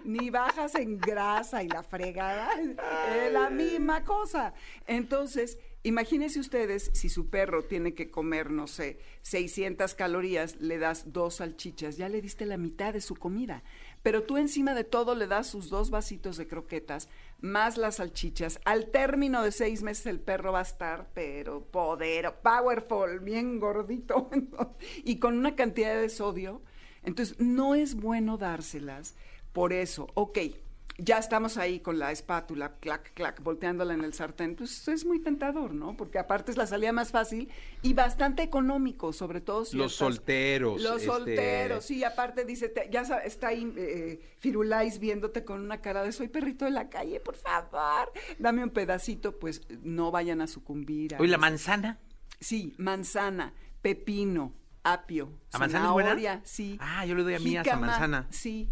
Ni 0.06 0.30
bajas 0.30 0.76
en 0.76 0.98
grasa 1.00 1.64
y 1.64 1.68
la 1.68 1.84
fregada. 1.84 2.50
Es 3.16 3.32
la 3.34 3.50
misma 3.50 4.04
cosa. 4.04 4.54
Entonces, 4.88 5.58
imagínense 5.84 6.40
ustedes, 6.40 6.90
si 6.94 7.10
su 7.10 7.30
perro 7.30 7.64
tiene 7.64 7.94
que 7.94 8.10
comer, 8.10 8.52
no 8.52 8.68
sé, 8.68 9.00
600 9.22 9.94
calorías, 9.96 10.60
le 10.60 10.78
das 10.78 11.14
dos 11.14 11.36
salchichas, 11.36 11.98
ya 11.98 12.10
le 12.10 12.22
diste 12.22 12.46
la 12.46 12.58
mitad 12.58 12.94
de 12.94 13.02
su 13.02 13.16
comida. 13.16 13.64
Pero 14.02 14.24
tú 14.24 14.38
encima 14.38 14.74
de 14.74 14.84
todo 14.84 15.16
le 15.16 15.28
das 15.28 15.48
sus 15.48 15.70
dos 15.70 15.90
vasitos 15.90 16.38
de 16.38 16.48
croquetas, 16.48 17.10
más 17.40 17.78
las 17.78 17.96
salchichas. 17.96 18.60
Al 18.66 18.92
término 18.92 19.44
de 19.44 19.52
seis 19.52 19.84
meses 19.84 20.06
el 20.08 20.20
perro 20.20 20.52
va 20.52 20.60
a 20.60 20.64
estar, 20.64 21.10
pero 21.14 21.66
poder, 21.66 22.36
powerful, 22.42 23.20
bien 23.20 23.60
gordito, 23.60 24.30
y 25.04 25.20
con 25.20 25.38
una 25.38 25.56
cantidad 25.56 25.96
de 25.96 26.10
sodio. 26.10 26.62
Entonces, 27.04 27.38
no 27.40 27.76
es 27.76 27.96
bueno 27.96 28.38
dárselas 28.38 29.16
por 29.52 29.74
eso. 29.74 30.08
Ok, 30.16 30.40
ya 30.98 31.18
estamos 31.18 31.58
ahí 31.58 31.80
con 31.80 31.98
la 31.98 32.12
espátula, 32.12 32.76
clac, 32.80 33.14
clac, 33.14 33.42
volteándola 33.42 33.94
en 33.96 34.04
el 34.04 34.14
sartén, 34.14 34.56
pues 34.56 34.88
es 34.88 35.06
muy 35.06 35.20
tentador, 35.20 35.74
¿no? 35.74 35.98
Porque 35.98 36.20
aparte 36.20 36.52
es 36.52 36.58
la 36.58 36.68
salida 36.68 36.92
más 36.92 37.10
fácil 37.12 37.50
y 37.82 37.94
bastante 37.94 38.44
económico, 38.44 39.12
sobre 39.12 39.42
todo 39.42 39.66
si 39.66 39.76
Los 39.76 39.96
solteros. 39.96 40.82
Los 40.82 40.98
este, 40.98 41.06
solteros, 41.08 41.86
sí, 41.86 42.04
aparte 42.04 42.46
dice, 42.46 42.70
te- 42.70 42.90
ya 42.92 43.02
está 43.02 43.48
ahí 43.48 43.74
eh, 43.76 44.22
Firulais 44.38 45.00
viéndote 45.00 45.44
con 45.44 45.62
una 45.62 45.82
cara 45.82 46.04
de 46.04 46.12
soy 46.12 46.28
perrito 46.28 46.66
de 46.66 46.72
la 46.72 46.90
calle, 46.90 47.20
por 47.20 47.36
favor, 47.36 48.12
dame 48.38 48.64
un 48.64 48.70
pedacito, 48.70 49.40
pues 49.40 49.62
no 49.82 50.12
vayan 50.12 50.42
a 50.42 50.48
sucumbir. 50.48 51.16
a 51.16 51.20
Oye, 51.20 51.32
la 51.32 51.38
manzana. 51.40 52.00
Sí, 52.40 52.76
manzana, 52.78 53.54
pepino, 53.82 54.54
apio, 54.84 55.32
¿La 55.54 55.60
manzana 55.60 55.86
es 55.86 55.92
buena? 55.92 56.42
sí. 56.44 56.78
Ah, 56.80 57.06
yo 57.06 57.16
le 57.16 57.24
doy 57.24 57.34
a 57.36 57.40
mí 57.40 57.58
a 57.58 57.62
esa 57.62 57.78
manzana. 57.78 58.28
Sí. 58.30 58.70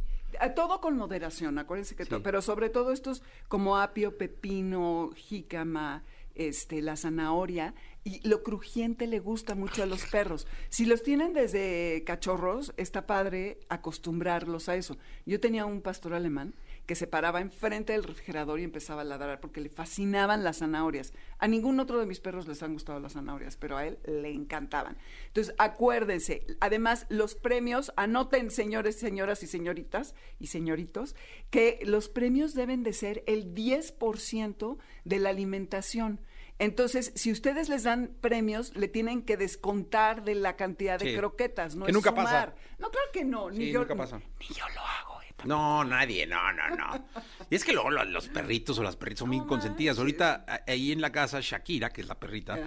Todo 0.55 0.81
con 0.81 0.97
moderación, 0.97 1.57
acuérdense 1.57 1.95
que 1.95 2.05
todo, 2.05 2.23
pero 2.23 2.41
sobre 2.41 2.69
todo 2.69 2.91
estos 2.91 3.23
como 3.47 3.77
apio, 3.77 4.17
pepino, 4.17 5.11
jícama, 5.15 6.03
este, 6.35 6.81
la 6.81 6.95
zanahoria 6.95 7.73
y 8.03 8.27
lo 8.27 8.41
crujiente 8.41 9.05
le 9.05 9.19
gusta 9.19 9.53
mucho 9.53 9.83
a 9.83 9.85
los 9.85 10.05
perros. 10.05 10.47
Si 10.69 10.85
los 10.85 11.03
tienen 11.03 11.33
desde 11.33 12.03
cachorros, 12.05 12.73
está 12.77 13.05
padre 13.05 13.59
acostumbrarlos 13.69 14.69
a 14.69 14.75
eso. 14.75 14.97
Yo 15.25 15.39
tenía 15.39 15.65
un 15.65 15.81
pastor 15.81 16.13
alemán 16.13 16.53
que 16.85 16.95
se 16.95 17.07
paraba 17.07 17.39
enfrente 17.41 17.93
del 17.93 18.03
refrigerador 18.03 18.59
y 18.59 18.63
empezaba 18.63 19.01
a 19.01 19.05
ladrar 19.05 19.39
porque 19.39 19.61
le 19.61 19.69
fascinaban 19.69 20.43
las 20.43 20.57
zanahorias. 20.57 21.13
A 21.37 21.47
ningún 21.47 21.79
otro 21.79 21.99
de 21.99 22.05
mis 22.05 22.19
perros 22.19 22.47
les 22.47 22.61
han 22.63 22.73
gustado 22.73 22.99
las 22.99 23.13
zanahorias, 23.13 23.55
pero 23.55 23.77
a 23.77 23.85
él 23.85 23.99
le 24.05 24.29
encantaban. 24.31 24.97
Entonces, 25.27 25.53
acuérdense, 25.57 26.45
además 26.59 27.05
los 27.09 27.35
premios, 27.35 27.93
anoten 27.95 28.51
señores, 28.51 28.97
señoras 28.99 29.41
y 29.43 29.47
señoritas 29.47 30.15
y 30.39 30.47
señoritos, 30.47 31.15
que 31.49 31.79
los 31.83 32.09
premios 32.09 32.53
deben 32.53 32.83
de 32.83 32.93
ser 32.93 33.23
el 33.27 33.53
10% 33.53 34.77
de 35.05 35.19
la 35.19 35.29
alimentación. 35.29 36.19
Entonces, 36.59 37.11
si 37.15 37.31
ustedes 37.31 37.69
les 37.69 37.83
dan 37.83 38.15
premios, 38.21 38.75
le 38.75 38.87
tienen 38.87 39.23
que 39.23 39.35
descontar 39.35 40.23
de 40.23 40.35
la 40.35 40.55
cantidad 40.57 40.99
de 40.99 41.11
Sí. 41.11 41.17
croquetas, 41.17 41.75
no 41.75 41.85
Que 41.85 41.91
es 41.91 41.95
nunca 41.95 42.09
sumar. 42.11 42.25
pasa. 42.25 42.55
No, 42.77 42.91
claro 42.91 43.07
que 43.11 43.23
no, 43.25 43.49
ni 43.49 43.57
Sí, 43.65 43.71
yo 43.71 43.79
nunca 43.79 43.95
pasa. 43.95 44.17
Ni 44.39 44.47
yo 44.47 44.65
lo 44.75 44.81
hago. 44.81 45.10
No, 45.45 45.83
nadie, 45.83 46.25
no, 46.27 46.51
no, 46.53 46.75
no. 46.75 47.07
Y 47.49 47.55
es 47.55 47.63
que 47.65 47.73
luego 47.73 47.89
lo- 47.91 48.05
los 48.05 48.27
perritos 48.29 48.77
o 48.79 48.83
las 48.83 48.95
perritas 48.95 49.19
son 49.19 49.29
muy 49.29 49.45
consentidas. 49.45 49.97
Ahorita 49.99 50.45
ahí 50.67 50.91
en 50.91 51.01
la 51.01 51.11
casa, 51.11 51.39
Shakira, 51.41 51.89
que 51.89 52.01
es 52.01 52.07
la 52.07 52.19
perrita, 52.19 52.57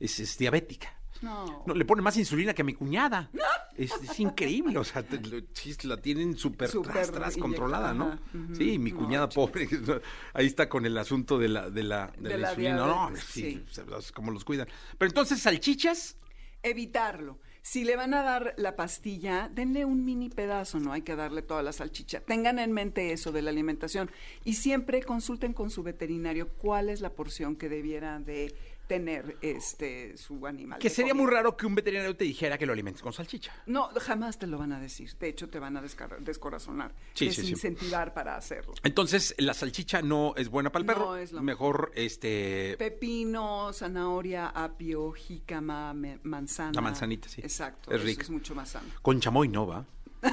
es, 0.00 0.20
es 0.20 0.36
diabética. 0.38 0.92
No. 1.22 1.64
No, 1.66 1.74
le 1.74 1.86
pone 1.86 2.02
más 2.02 2.14
insulina 2.18 2.52
que 2.52 2.60
a 2.60 2.64
mi 2.64 2.74
cuñada. 2.74 3.30
Es, 3.74 3.90
es 4.02 4.20
increíble, 4.20 4.76
o 4.78 4.84
sea, 4.84 5.02
te- 5.02 5.18
lo- 5.30 5.46
sí, 5.54 5.74
la 5.84 5.96
tienen 5.96 6.36
súper 6.36 6.70
tras, 6.70 7.10
tras 7.10 7.36
controlada, 7.38 7.94
¿no? 7.94 8.18
Sí, 8.54 8.78
mi 8.78 8.92
No, 8.92 8.98
cuñada 8.98 9.28
pobre, 9.28 9.66
ahí 10.34 10.46
está 10.46 10.68
con 10.68 10.84
el 10.84 10.96
asunto 10.98 11.38
de 11.38 11.48
la, 11.48 11.70
de 11.70 11.82
la, 11.84 12.12
de 12.18 12.28
De 12.28 12.36
la 12.36 12.36
la 12.36 12.48
insulina. 12.50 12.76
No, 12.76 12.84
diabetes, 13.08 13.24
sí, 13.24 13.64
sí. 13.70 13.80
los- 13.88 14.12
como 14.12 14.30
los 14.30 14.44
cuidan. 14.44 14.68
Pero 14.98 15.08
entonces, 15.08 15.40
salchichas, 15.40 16.18
evitarlo. 16.62 17.40
Si 17.68 17.82
le 17.82 17.96
van 17.96 18.14
a 18.14 18.22
dar 18.22 18.54
la 18.58 18.76
pastilla, 18.76 19.50
denle 19.52 19.84
un 19.84 20.04
mini 20.04 20.28
pedazo, 20.28 20.78
no 20.78 20.92
hay 20.92 21.02
que 21.02 21.16
darle 21.16 21.42
toda 21.42 21.64
la 21.64 21.72
salchicha. 21.72 22.20
Tengan 22.20 22.60
en 22.60 22.70
mente 22.70 23.12
eso 23.12 23.32
de 23.32 23.42
la 23.42 23.50
alimentación 23.50 24.08
y 24.44 24.54
siempre 24.54 25.02
consulten 25.02 25.52
con 25.52 25.70
su 25.70 25.82
veterinario 25.82 26.46
cuál 26.46 26.88
es 26.90 27.00
la 27.00 27.10
porción 27.10 27.56
que 27.56 27.68
debiera 27.68 28.20
de 28.20 28.54
tener 28.86 29.36
este 29.42 30.16
su 30.16 30.46
animal. 30.46 30.78
que 30.78 30.88
sería 30.90 31.12
comida. 31.12 31.24
muy 31.26 31.32
raro 31.34 31.56
que 31.56 31.66
un 31.66 31.74
veterinario 31.74 32.16
te 32.16 32.24
dijera 32.24 32.56
que 32.58 32.66
lo 32.66 32.72
alimentes 32.72 33.02
con 33.02 33.12
salchicha. 33.12 33.52
No, 33.66 33.88
jamás 34.00 34.38
te 34.38 34.46
lo 34.46 34.58
van 34.58 34.72
a 34.72 34.80
decir. 34.80 35.12
De 35.18 35.28
hecho, 35.28 35.48
te 35.48 35.58
van 35.58 35.76
a 35.76 35.82
descorazonar, 36.20 36.92
Sí, 37.14 37.26
sí, 37.26 37.32
sí. 37.34 37.40
desincentivar 37.42 38.14
para 38.14 38.36
hacerlo. 38.36 38.74
Entonces, 38.82 39.34
la 39.38 39.54
salchicha 39.54 40.02
no 40.02 40.34
es 40.36 40.48
buena 40.48 40.70
para 40.70 40.80
el 40.82 40.86
No 40.86 40.92
perro. 40.94 41.16
es 41.16 41.32
lo 41.32 41.42
Mejor, 41.42 41.92
este, 41.94 42.76
Pepino, 42.78 43.72
zanahoria, 43.72 44.48
apio, 44.48 45.12
jícama, 45.12 45.94
manzana. 46.22 46.72
La 46.74 46.80
manzanita, 46.80 47.28
sí. 47.28 47.40
Exacto. 47.42 47.90
Es 47.92 48.02
rica. 48.02 48.22
es 48.22 48.30
mucho 48.30 48.54
más 48.54 48.70
sano. 48.70 48.88
con 49.02 49.20
chamoy 49.20 49.48
no 49.48 49.66
va. 49.66 49.84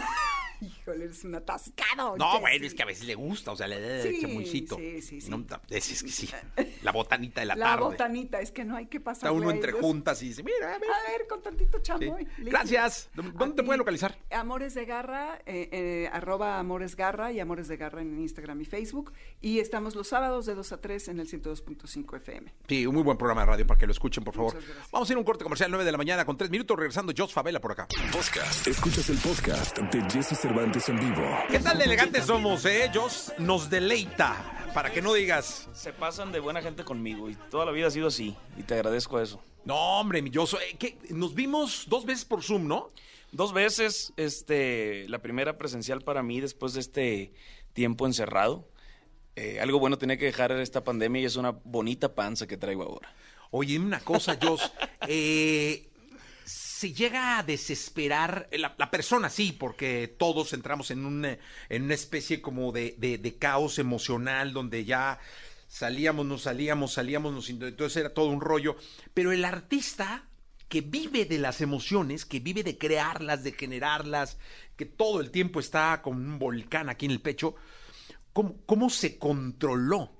Híjole, 0.61 1.05
eres 1.05 1.25
un 1.25 1.35
atascado. 1.35 2.15
No, 2.15 2.39
bueno, 2.39 2.65
es 2.65 2.73
que 2.73 2.83
a 2.83 2.85
veces 2.85 3.03
le 3.05 3.15
gusta, 3.15 3.51
o 3.51 3.55
sea, 3.57 3.67
le 3.67 3.81
da 3.81 4.01
el 4.01 4.15
Sí, 4.15 4.21
chamoycito. 4.21 4.77
sí, 4.77 5.01
sí, 5.01 5.19
sí. 5.19 5.29
No, 5.29 5.45
es, 5.69 5.91
es 5.91 6.03
que 6.03 6.09
sí. 6.09 6.29
La 6.83 6.93
botanita 6.93 7.41
de 7.41 7.47
la, 7.47 7.55
La 7.55 7.65
tarde. 7.71 7.83
botanita, 7.83 8.39
es 8.39 8.51
que 8.51 8.63
no 8.63 8.77
hay 8.77 8.85
que 8.85 9.01
pasar. 9.01 9.23
Está 9.29 9.31
uno 9.33 9.51
entre 9.51 9.73
juntas 9.73 10.21
y 10.23 10.29
dice, 10.29 10.41
mira, 10.41 10.73
a 10.73 10.79
ver. 10.79 10.89
A 10.89 11.11
ver, 11.11 11.27
con 11.27 11.41
tantito 11.41 11.79
chamoy. 11.79 12.23
Sí. 12.23 12.29
listo. 12.37 12.51
Gracias. 12.51 13.09
¿Dónde 13.13 13.43
A 13.43 13.55
te 13.55 13.63
pueden 13.63 13.79
localizar? 13.79 14.17
Amores 14.31 14.73
de 14.73 14.85
Garra, 14.85 15.37
eh, 15.45 15.67
eh, 15.73 16.09
arroba 16.13 16.59
Amores 16.59 16.95
Garra 16.95 17.33
y 17.33 17.41
Amores 17.41 17.67
de 17.67 17.75
Garra 17.75 18.01
en 18.01 18.17
Instagram 18.21 18.61
y 18.61 18.65
Facebook. 18.65 19.11
Y 19.41 19.59
estamos 19.59 19.95
los 19.95 20.07
sábados 20.07 20.45
de 20.45 20.55
2 20.55 20.71
a 20.71 20.79
3 20.79 21.09
en 21.09 21.19
el 21.19 21.27
102.5 21.29 22.15
FM. 22.17 22.53
Sí, 22.69 22.85
un 22.87 22.93
muy 22.95 23.03
buen 23.03 23.17
programa 23.17 23.41
de 23.41 23.47
radio 23.47 23.67
para 23.67 23.79
que 23.79 23.85
lo 23.85 23.91
escuchen, 23.91 24.23
por 24.23 24.33
favor. 24.33 24.57
Vamos 24.93 25.09
a 25.09 25.11
ir 25.13 25.17
a 25.17 25.19
un 25.19 25.25
corte 25.25 25.43
comercial 25.43 25.69
9 25.71 25.83
de 25.83 25.91
la 25.91 25.97
mañana 25.97 26.23
con 26.23 26.37
3 26.37 26.49
minutos, 26.49 26.77
regresando 26.77 27.11
Jos 27.17 27.33
Favela 27.33 27.59
por 27.59 27.73
acá. 27.73 27.85
Podcast. 28.13 28.65
Escuchas 28.67 29.09
el 29.09 29.17
podcast 29.17 29.72
de 29.81 30.01
Jesse 30.09 30.37
Cervantes 30.37 30.87
en 30.89 30.99
vivo. 30.99 31.23
¿Qué 31.49 31.59
tal 31.59 31.77
de 31.77 31.85
elegantes 31.85 32.25
somos, 32.25 32.63
eh? 32.65 32.91
Jos 32.93 33.33
nos 33.39 33.69
deleita, 33.69 34.69
para 34.73 34.91
que 34.91 35.01
no 35.01 35.13
digas... 35.13 35.67
Se 35.73 35.91
pasan 35.91 36.31
de 36.31 36.39
buena 36.39 36.61
gente 36.61 36.83
conmigo 36.83 37.29
y 37.29 37.35
toda 37.49 37.65
la 37.65 37.71
vida 37.71 37.87
ha 37.87 37.91
sido 37.91 38.07
así 38.07 38.35
y 38.55 38.63
te 38.63 38.75
agradezco 38.75 39.19
eso. 39.19 39.41
No, 39.65 39.75
hombre, 39.99 40.21
mi 40.21 40.29
eh, 40.29 40.75
¿qué? 40.77 40.97
nos 41.09 41.33
vimos 41.33 41.85
dos 41.89 42.05
veces 42.05 42.23
por 42.23 42.43
Zoom, 42.43 42.67
¿no? 42.67 42.91
Dos 43.31 43.51
veces, 43.51 44.13
este, 44.15 45.07
la 45.09 45.19
primera 45.19 45.57
presencial 45.57 46.01
para 46.01 46.21
mí 46.21 46.39
después 46.39 46.73
de 46.73 46.79
este 46.79 47.33
tiempo 47.73 48.05
encerrado. 48.05 48.67
Eh, 49.35 49.59
algo 49.59 49.79
bueno 49.79 49.97
tenía 49.97 50.17
que 50.17 50.25
dejar 50.25 50.51
esta 50.51 50.83
pandemia 50.83 51.23
y 51.23 51.25
es 51.25 51.35
una 51.35 51.49
bonita 51.49 52.13
panza 52.13 52.45
que 52.45 52.57
traigo 52.57 52.83
ahora. 52.83 53.11
Oye, 53.49 53.79
una 53.79 53.99
cosa, 54.01 54.37
Jos, 54.39 54.71
eh, 55.07 55.89
se 56.83 56.91
llega 56.91 57.37
a 57.39 57.43
desesperar 57.43 58.49
eh, 58.51 58.57
la, 58.57 58.75
persona, 58.91 59.29
sí, 59.29 59.53
porque 59.53 60.13
todos 60.19 60.51
entramos 60.51 60.91
en 60.91 61.05
una, 61.05 61.37
en 61.69 61.83
una 61.83 61.93
especie 61.93 62.41
como 62.41 62.73
de, 62.73 62.95
de- 62.97 63.17
de 63.17 63.37
caos 63.37 63.79
emocional 63.79 64.51
donde 64.51 64.83
ya 64.83 65.17
salíamos, 65.69 66.25
nos 66.25 66.41
salíamos, 66.41 66.91
salíamos, 66.91 67.31
nos... 67.33 67.49
Entonces 67.49 67.95
era 67.95 68.13
todo 68.13 68.25
un 68.25 68.41
rollo. 68.41 68.75
Pero 69.13 69.31
el 69.31 69.45
artista 69.45 70.27
que 70.67 70.81
vive 70.81 71.23
de 71.23 71.39
las 71.39 71.61
emociones, 71.61 72.25
que 72.25 72.41
vive 72.41 72.63
de 72.63 72.77
crearlas, 72.77 73.45
de 73.45 73.53
generarlas, 73.53 74.37
que 74.75 74.85
todo 74.85 75.21
el 75.21 75.31
tiempo 75.31 75.61
está 75.61 76.01
con 76.01 76.17
un 76.17 76.37
volcán 76.37 76.89
aquí 76.89 77.05
en 77.05 77.11
el 77.11 77.21
pecho, 77.21 77.55
¿cómo, 78.33 78.57
cómo 78.65 78.89
se 78.89 79.17
controló? 79.17 80.11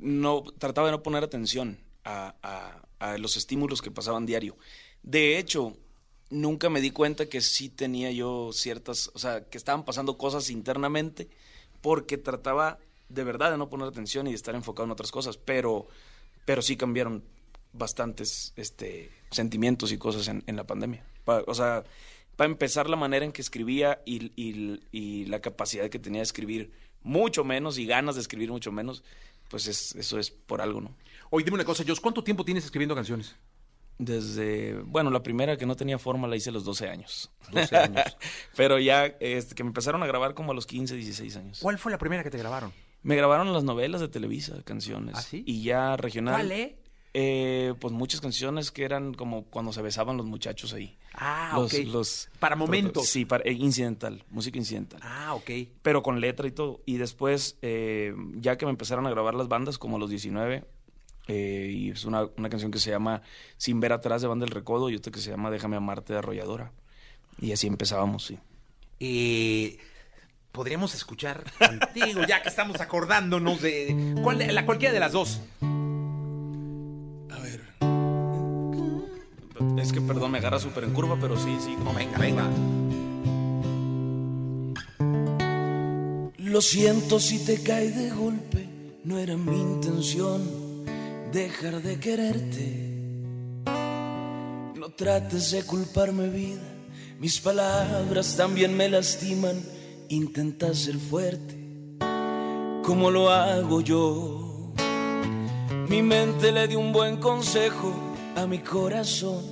no 0.00 0.42
trataba 0.58 0.88
de 0.88 0.92
no 0.92 1.02
poner 1.02 1.24
atención 1.24 1.78
a, 2.04 2.34
a- 2.42 2.82
a 2.98 3.16
los 3.18 3.36
estímulos 3.38 3.80
que 3.82 3.90
pasaban 3.90 4.26
diario. 4.26 4.56
De 5.02 5.38
hecho, 5.38 5.76
nunca 6.30 6.70
me 6.70 6.80
di 6.80 6.90
cuenta 6.90 7.26
que 7.26 7.40
sí 7.40 7.68
tenía 7.68 8.10
yo 8.10 8.50
ciertas, 8.52 9.10
o 9.14 9.18
sea, 9.18 9.44
que 9.44 9.58
estaban 9.58 9.84
pasando 9.84 10.16
cosas 10.16 10.50
internamente, 10.50 11.28
porque 11.80 12.18
trataba 12.18 12.78
de 13.08 13.24
verdad 13.24 13.50
de 13.50 13.58
no 13.58 13.68
poner 13.68 13.88
atención 13.88 14.26
y 14.26 14.30
de 14.30 14.36
estar 14.36 14.54
enfocado 14.54 14.84
en 14.84 14.92
otras 14.92 15.10
cosas, 15.10 15.36
pero, 15.36 15.86
pero 16.44 16.62
sí 16.62 16.76
cambiaron 16.76 17.22
bastantes 17.72 18.52
este, 18.56 19.10
sentimientos 19.30 19.92
y 19.92 19.98
cosas 19.98 20.28
en, 20.28 20.42
la 20.56 20.64
pandemia. 20.66 21.04
Pa- 21.24 21.42
o 21.46 21.54
sea, 21.54 21.84
para 22.36 22.50
empezar, 22.50 22.88
la 22.88 22.96
manera 22.96 23.24
en 23.24 23.32
que 23.32 23.42
escribía 23.42 24.00
y, 24.06 24.32
y- 24.40 24.80
y 24.92 25.24
la 25.26 25.40
capacidad 25.40 25.90
que 25.90 25.98
tenía 25.98 26.20
de 26.20 26.24
escribir 26.24 26.72
mucho 27.02 27.44
menos 27.44 27.78
y 27.78 27.86
ganas 27.86 28.14
de 28.14 28.20
escribir 28.20 28.50
mucho 28.50 28.72
menos, 28.72 29.02
pues 29.48 29.66
es- 29.66 29.94
eso 29.96 30.18
es 30.18 30.30
por 30.30 30.60
algo, 30.62 30.80
¿no? 30.80 30.94
Oye, 31.30 31.44
dime 31.44 31.56
una 31.56 31.64
cosa, 31.64 31.84
Jos, 31.86 32.00
¿cuánto 32.00 32.22
tiempo 32.24 32.44
tienes 32.44 32.64
escribiendo 32.64 32.94
canciones? 32.94 33.34
Desde, 33.98 34.80
bueno, 34.84 35.10
la 35.10 35.22
primera 35.22 35.56
que 35.56 35.66
no 35.66 35.76
tenía 35.76 35.98
forma 35.98 36.26
la 36.26 36.36
hice 36.36 36.50
a 36.50 36.52
los 36.52 36.64
12 36.64 36.88
años. 36.88 37.30
12 37.52 37.76
años. 37.76 38.04
Pero 38.56 38.78
ya, 38.78 39.06
este, 39.20 39.54
que 39.54 39.62
me 39.62 39.68
empezaron 39.68 40.02
a 40.02 40.06
grabar 40.06 40.34
como 40.34 40.52
a 40.52 40.54
los 40.54 40.66
15, 40.66 40.94
16 40.96 41.36
años. 41.36 41.58
¿Cuál 41.62 41.78
fue 41.78 41.92
la 41.92 41.98
primera 41.98 42.22
que 42.22 42.30
te 42.30 42.38
grabaron? 42.38 42.72
Me 43.02 43.16
grabaron 43.16 43.52
las 43.52 43.64
novelas 43.64 44.00
de 44.00 44.08
Televisa, 44.08 44.62
canciones. 44.64 45.14
¿Ah, 45.16 45.22
sí? 45.22 45.42
Y 45.46 45.62
ya 45.62 45.96
regional. 45.96 46.34
¿Cuál, 46.34 46.52
eh? 46.52 46.76
Eh, 47.14 47.74
pues 47.78 47.92
muchas 47.92 48.20
canciones 48.22 48.70
que 48.70 48.84
eran 48.84 49.12
como 49.12 49.44
cuando 49.44 49.72
se 49.74 49.82
besaban 49.82 50.16
los 50.16 50.24
muchachos 50.24 50.72
ahí. 50.72 50.96
Ah, 51.12 51.52
Los- 51.56 51.74
ok. 51.74 51.80
los- 51.86 52.28
Para 52.38 52.56
momentos. 52.56 53.06
Sí, 53.06 53.26
para, 53.26 53.44
eh, 53.44 53.52
incidental, 53.52 54.24
música 54.30 54.56
incidental. 54.58 55.00
Ah, 55.02 55.34
ok. 55.34 55.50
Pero 55.82 56.02
con 56.02 56.20
letra 56.22 56.48
y 56.48 56.52
todo. 56.52 56.80
Y 56.86 56.96
después, 56.96 57.58
eh, 57.60 58.14
ya 58.36 58.56
que 58.56 58.64
me 58.64 58.70
empezaron 58.70 59.06
a 59.06 59.10
grabar 59.10 59.34
las 59.34 59.48
bandas, 59.48 59.76
como 59.78 59.96
a 59.96 60.00
los 60.00 60.08
19, 60.08 60.64
eh, 61.28 61.70
y 61.72 61.90
es 61.90 62.04
una, 62.04 62.26
una 62.36 62.48
canción 62.48 62.70
que 62.70 62.78
se 62.78 62.90
llama 62.90 63.22
Sin 63.56 63.80
ver 63.80 63.92
atrás 63.92 64.22
de 64.22 64.28
Banda 64.28 64.44
del 64.44 64.54
Recodo 64.54 64.90
y 64.90 64.96
otra 64.96 65.12
que 65.12 65.20
se 65.20 65.30
llama 65.30 65.50
Déjame 65.50 65.76
amarte 65.76 66.12
de 66.12 66.18
Arrolladora. 66.18 66.72
Y 67.40 67.52
así 67.52 67.66
empezábamos, 67.66 68.24
sí. 68.26 68.38
Eh, 69.00 69.78
Podríamos 70.52 70.94
escuchar 70.94 71.44
contigo, 71.58 72.22
ya 72.28 72.42
que 72.42 72.48
estamos 72.50 72.80
acordándonos 72.82 73.62
de. 73.62 74.16
¿cuál 74.22 74.36
de- 74.38 74.52
la, 74.52 74.66
cualquiera 74.66 74.92
de 74.92 75.00
las 75.00 75.12
dos. 75.12 75.40
Es 79.78 79.92
que, 79.92 80.00
perdón, 80.00 80.30
me 80.32 80.38
agarra 80.38 80.58
súper 80.58 80.84
en 80.84 80.92
curva, 80.92 81.16
pero 81.20 81.36
sí, 81.36 81.56
sí. 81.60 81.74
No, 81.76 81.92
venga, 81.94 82.18
venga. 82.18 82.48
Lo 86.38 86.60
siento 86.60 87.18
si 87.18 87.44
te 87.44 87.62
cae 87.62 87.90
de 87.90 88.10
golpe, 88.10 88.68
no 89.04 89.18
era 89.18 89.36
mi 89.36 89.58
intención 89.58 90.42
dejar 91.32 91.80
de 91.82 91.98
quererte. 91.98 92.90
No 94.76 94.90
trates 94.90 95.50
de 95.50 95.64
culparme 95.64 96.28
vida, 96.28 96.62
mis 97.18 97.40
palabras 97.40 98.36
también 98.36 98.76
me 98.76 98.88
lastiman. 98.88 99.60
Intenta 100.08 100.74
ser 100.74 100.96
fuerte, 100.96 101.56
como 102.84 103.10
lo 103.10 103.30
hago 103.30 103.80
yo. 103.80 104.72
Mi 105.88 106.02
mente 106.02 106.52
le 106.52 106.68
dio 106.68 106.78
un 106.78 106.92
buen 106.92 107.16
consejo 107.16 107.94
a 108.36 108.46
mi 108.46 108.58
corazón 108.58 109.42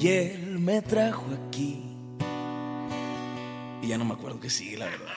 y 0.00 0.08
él 0.08 0.58
me 0.58 0.82
trajo 0.82 1.26
aquí. 1.48 1.84
Y 3.82 3.88
ya 3.88 3.98
no 3.98 4.04
me 4.04 4.14
acuerdo 4.14 4.40
que 4.40 4.50
sigue, 4.50 4.78
la 4.78 4.86
verdad. 4.86 5.14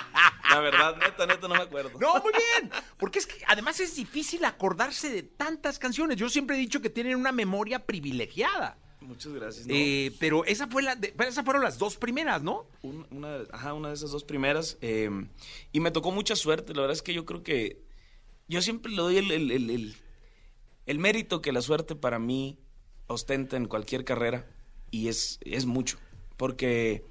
La 0.50 0.60
verdad, 0.60 0.96
neta, 0.98 1.26
neta, 1.26 1.48
no 1.48 1.56
me 1.56 1.64
acuerdo. 1.64 2.00
No, 2.00 2.14
muy 2.22 2.32
bien. 2.32 2.72
Porque 2.98 3.20
es 3.20 3.28
que 3.28 3.44
además 3.48 3.80
es 3.80 3.96
difícil 3.96 4.46
acordarse 4.46 5.10
de 5.10 5.24
tantas 5.24 5.80
canciones. 5.80 6.18
Yo 6.18 6.30
siempre 6.30 6.56
he 6.56 6.60
dicho 6.60 6.82
que 6.82 6.90
tienen 6.90 7.16
una 7.16 7.32
memoria 7.32 7.86
privilegiada. 7.86 8.78
Muchas 9.02 9.34
gracias. 9.34 9.68
Eh, 9.70 10.16
pero 10.20 10.46
esa 10.46 10.68
fue 10.68 10.82
la 10.82 10.98
esas 11.20 11.46
fueron 11.46 11.64
las 11.64 11.78
dos 11.78 11.96
primeras, 11.96 12.42
¿no? 12.42 12.66
una, 12.82 13.42
ajá, 13.52 13.74
una 13.74 13.90
de 13.90 13.96
esas 13.96 14.12
dos 14.12 14.24
primeras. 14.24 14.78
Eh, 14.82 15.10
y 15.72 15.80
me 15.80 15.92
tocó 15.92 16.12
mucha 16.12 16.36
suerte. 16.36 16.74
La 16.74 16.82
verdad 16.82 16.96
es 16.96 17.02
que 17.02 17.14
yo 17.14 17.26
creo 17.26 17.44
que 17.44 17.84
yo 18.48 18.62
siempre 18.62 18.92
le 18.92 18.98
doy 18.98 19.18
el, 19.18 19.32
el, 19.32 19.96
el, 20.86 21.00
mérito 21.00 21.42
que 21.42 21.52
la 21.52 21.62
suerte 21.62 21.96
para 21.96 22.20
mí 22.20 22.60
ostenta 23.08 23.58
en 23.58 23.68
cualquier 23.68 24.06
carrera. 24.06 24.48
Y 24.92 25.08
es, 25.08 25.40
es 25.42 25.66
mucho. 25.66 25.98
Porque 26.38 27.06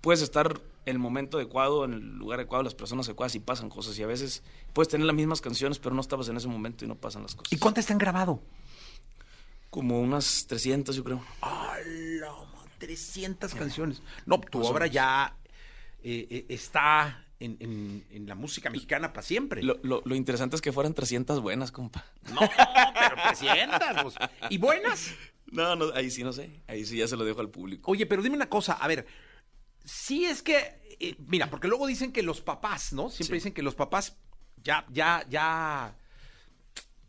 puedes 0.00 0.22
estar 0.22 0.60
el 0.86 0.98
momento 0.98 1.38
adecuado, 1.38 1.84
en 1.84 1.94
el 1.94 2.16
lugar 2.16 2.38
adecuado, 2.38 2.62
las 2.62 2.74
personas 2.74 3.06
adecuadas 3.08 3.34
y 3.34 3.40
pasan 3.40 3.68
cosas. 3.68 3.98
Y 3.98 4.02
a 4.02 4.06
veces 4.06 4.42
puedes 4.72 4.88
tener 4.88 5.06
las 5.06 5.16
mismas 5.16 5.40
canciones, 5.40 5.78
pero 5.78 5.94
no 5.94 6.00
estabas 6.00 6.28
en 6.28 6.36
ese 6.36 6.48
momento 6.48 6.84
y 6.84 6.88
no 6.88 6.96
pasan 6.96 7.22
las 7.22 7.34
cosas. 7.34 7.52
¿Y 7.52 7.58
cuántas 7.58 7.86
te 7.86 7.92
han 7.92 7.98
grabado? 7.98 8.42
Como 9.70 10.00
unas 10.00 10.46
300, 10.46 10.94
yo 10.94 11.04
creo. 11.04 11.24
¡Hala! 11.40 12.32
300 12.78 13.54
canciones. 13.54 14.02
No, 14.26 14.40
tu 14.40 14.62
obra 14.62 14.86
ya 14.86 15.36
eh, 16.02 16.26
eh, 16.30 16.46
está 16.48 17.24
en, 17.40 18.26
la 18.26 18.34
música 18.34 18.70
mexicana 18.70 19.12
para 19.12 19.22
siempre. 19.26 19.62
Lo, 19.62 19.78
lo, 19.82 20.14
interesante 20.14 20.56
es 20.56 20.62
que 20.62 20.72
fueran 20.72 20.94
300 20.94 21.40
buenas, 21.40 21.72
compa. 21.72 22.04
No, 22.32 22.40
pero 22.40 23.16
300. 23.28 24.02
Pues. 24.02 24.14
¿Y 24.50 24.58
buenas? 24.58 25.14
No, 25.52 25.76
no, 25.76 25.92
ahí 25.94 26.10
sí 26.10 26.24
no 26.24 26.32
sé. 26.32 26.50
Ahí 26.66 26.84
sí 26.84 26.96
ya 26.96 27.06
se 27.06 27.16
lo 27.16 27.24
dejo 27.24 27.40
al 27.40 27.48
público. 27.48 27.92
Oye, 27.92 28.06
pero 28.06 28.22
dime 28.22 28.34
una 28.34 28.48
cosa. 28.48 28.72
A 28.72 28.88
ver, 28.88 29.06
sí 29.84 30.24
es 30.24 30.42
que, 30.42 30.96
eh, 31.00 31.16
mira, 31.26 31.50
porque 31.50 31.68
luego 31.68 31.86
dicen 31.86 32.12
que 32.12 32.22
los 32.22 32.40
papás, 32.40 32.92
¿no? 32.92 33.10
Siempre 33.10 33.36
dicen 33.36 33.52
que 33.52 33.62
los 33.62 33.74
papás 33.74 34.16
ya, 34.62 34.86
ya, 34.90 35.26
ya 35.28 35.96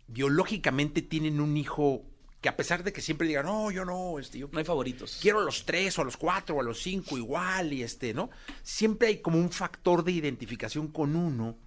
biológicamente 0.07 1.01
tienen 1.01 1.39
un 1.39 1.57
hijo 1.57 2.03
que 2.41 2.49
a 2.49 2.57
pesar 2.57 2.84
de 2.84 2.93
que 2.93 3.01
siempre 3.01 3.28
digan, 3.28 3.47
no, 3.47 3.71
yo 3.71 3.86
no, 3.86 4.19
este, 4.19 4.38
yo 4.38 4.49
no 4.51 4.59
hay 4.59 4.65
favoritos. 4.65 5.17
Quiero 5.19 5.39
a 5.39 5.43
los 5.43 5.65
tres 5.65 5.97
o 5.97 6.03
a 6.03 6.05
los 6.05 6.15
cuatro 6.15 6.55
o 6.55 6.59
a 6.61 6.63
los 6.63 6.80
cinco 6.80 7.17
igual 7.17 7.73
y 7.73 7.82
este, 7.82 8.13
¿no? 8.13 8.30
Siempre 8.61 9.07
hay 9.07 9.21
como 9.21 9.39
un 9.39 9.51
factor 9.51 10.03
de 10.03 10.11
identificación 10.11 10.89
con 10.89 11.15
uno 11.15 11.57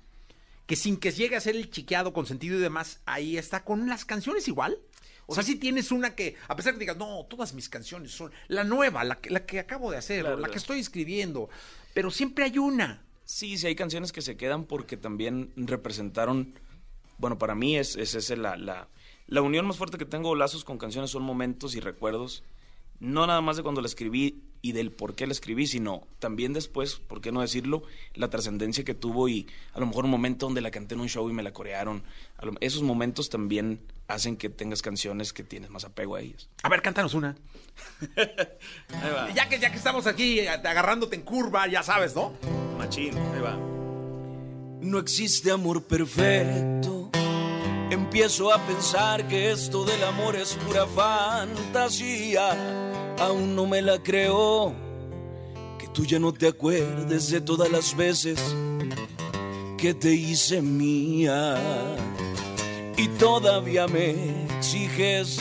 que 0.67 0.77
sin 0.77 0.99
que 0.99 1.11
llegue 1.11 1.35
a 1.35 1.41
ser 1.41 1.57
el 1.57 1.71
chiqueado 1.71 2.13
con 2.13 2.27
sentido 2.27 2.59
y 2.59 2.61
demás, 2.61 3.01
ahí 3.07 3.39
está 3.39 3.65
con 3.65 3.89
las 3.89 4.05
canciones 4.05 4.47
igual. 4.49 4.79
O 5.31 5.35
sea, 5.35 5.43
si 5.43 5.57
tienes 5.57 5.93
una 5.93 6.15
que, 6.15 6.37
a 6.49 6.57
pesar 6.57 6.73
de 6.73 6.79
que 6.79 6.85
digas, 6.85 6.97
no, 6.97 7.27
todas 7.29 7.53
mis 7.53 7.69
canciones 7.69 8.13
son 8.13 8.33
la 8.49 8.65
nueva, 8.65 9.05
la 9.05 9.21
que, 9.21 9.29
la 9.29 9.45
que 9.45 9.59
acabo 9.59 9.91
de 9.91 9.99
hacer, 9.99 10.25
la 10.25 10.49
que 10.49 10.57
estoy 10.57 10.81
escribiendo, 10.81 11.51
pero 11.93 12.11
siempre 12.11 12.47
hay 12.47 12.57
una. 12.57 13.03
Sí, 13.27 13.59
sí, 13.59 13.67
hay 13.67 13.77
canciones 13.77 14.11
que 14.11 14.23
se 14.23 14.39
quedan 14.39 14.65
porque 14.65 14.97
también 14.97 15.53
representaron, 15.55 16.55
bueno, 17.19 17.37
para 17.37 17.55
mí 17.55 17.77
es, 17.77 17.95
es, 17.97 18.15
es 18.15 18.31
la, 18.39 18.57
la, 18.57 18.89
la 19.27 19.43
unión 19.43 19.67
más 19.67 19.77
fuerte 19.77 19.99
que 19.99 20.07
tengo, 20.07 20.35
lazos 20.35 20.65
con 20.65 20.79
canciones, 20.79 21.11
son 21.11 21.25
momentos 21.25 21.75
y 21.75 21.81
recuerdos 21.81 22.43
no 23.01 23.27
nada 23.27 23.41
más 23.41 23.57
de 23.57 23.63
cuando 23.63 23.81
la 23.81 23.87
escribí 23.87 24.43
y 24.61 24.73
del 24.73 24.91
por 24.91 25.15
qué 25.15 25.27
la 25.27 25.33
escribí, 25.33 25.67
sino 25.67 26.07
también 26.19 26.53
después, 26.53 26.97
por 26.97 27.21
qué 27.21 27.31
no 27.31 27.41
decirlo, 27.41 27.83
la 28.15 28.29
trascendencia 28.29 28.85
que 28.85 28.95
tuvo 28.95 29.29
y 29.29 29.47
a 29.73 29.81
lo 29.81 29.87
mejor 29.87 30.05
un 30.05 30.11
momento 30.11 30.47
donde 30.47 30.61
la 30.61 30.71
canté 30.71 30.95
en 30.95 31.01
un 31.01 31.09
show 31.09 31.29
y 31.31 31.33
me 31.33 31.43
la 31.43 31.53
corearon. 31.53 32.03
esos 32.61 32.83
momentos 32.83 33.31
también 33.31 33.81
hacen 34.09 34.37
que 34.37 34.49
tengas 34.49 34.83
canciones 34.83 35.33
que 35.33 35.45
tienes 35.45 35.71
más 35.71 35.85
apego 35.85 36.17
a 36.17 36.21
ellas. 36.21 36.49
A 36.63 36.69
ver, 36.69 36.83
cántanos 36.83 37.15
una. 37.15 37.37
Ya, 39.35 39.49
que, 39.49 39.59
ya 39.61 39.71
que 39.71 39.77
estamos 39.77 40.07
aquí 40.07 40.47
agarrándote 40.47 41.15
en 41.15 41.23
curva, 41.23 41.67
ya 41.69 41.83
sabes, 41.83 42.17
¿no? 42.17 42.33
Machín, 42.77 43.17
ahí 43.17 43.41
va. 43.41 43.57
No 44.81 44.99
existe 44.99 45.51
amor 45.51 45.85
perfecto 45.85 46.99
Empiezo 47.91 48.53
a 48.53 48.59
pensar 48.67 49.27
que 49.29 49.51
esto 49.51 49.85
del 49.85 50.03
amor 50.05 50.37
es 50.37 50.55
pura 50.55 50.87
fantasía. 50.87 52.51
Aún 53.21 53.55
no 53.55 53.67
me 53.67 53.83
la 53.83 54.03
creo. 54.03 54.73
Que 55.79 55.89
tú 55.89 56.05
ya 56.05 56.19
no 56.19 56.33
te 56.33 56.49
acuerdes 56.49 57.31
de 57.31 57.41
todas 57.41 57.71
las 57.71 57.97
veces 57.97 58.39
que 59.77 59.95
te 59.95 60.13
hice 60.13 60.61
mía. 60.63 61.57
Y 62.97 63.09
todavía 63.09 63.87
me 63.87 64.45
exiges 64.59 65.41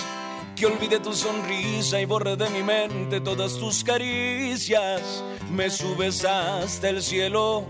que 0.55 0.65
olvide 0.65 0.99
tu 0.99 1.13
sonrisa 1.13 2.01
y 2.01 2.05
borre 2.05 2.35
de 2.35 2.49
mi 2.49 2.63
mente 2.63 3.21
todas 3.21 3.57
tus 3.57 3.83
caricias. 3.83 5.23
Me 5.51 5.69
subes 5.69 6.25
hasta 6.25 6.89
el 6.89 7.01
cielo 7.01 7.65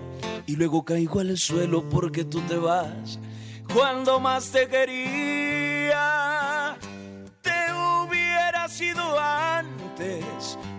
y 0.46 0.56
luego 0.56 0.86
caigo 0.86 1.20
al 1.20 1.38
suelo 1.38 1.88
porque 1.90 2.24
tú 2.24 2.40
te 2.42 2.56
vas 2.58 3.20
cuando 3.74 4.20
más 4.20 4.52
te 4.52 4.68
quería. 4.68 5.98
Te 7.42 7.74
hubiera 7.74 8.68
sido 8.70 9.20
antes, 9.20 9.87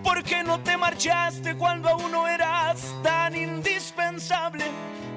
porque 0.09 0.43
no 0.43 0.59
te 0.61 0.75
marchaste 0.79 1.55
cuando 1.55 1.91
aún 1.91 2.11
no 2.11 2.27
eras 2.27 2.95
tan 3.03 3.37
indispensable. 3.37 4.65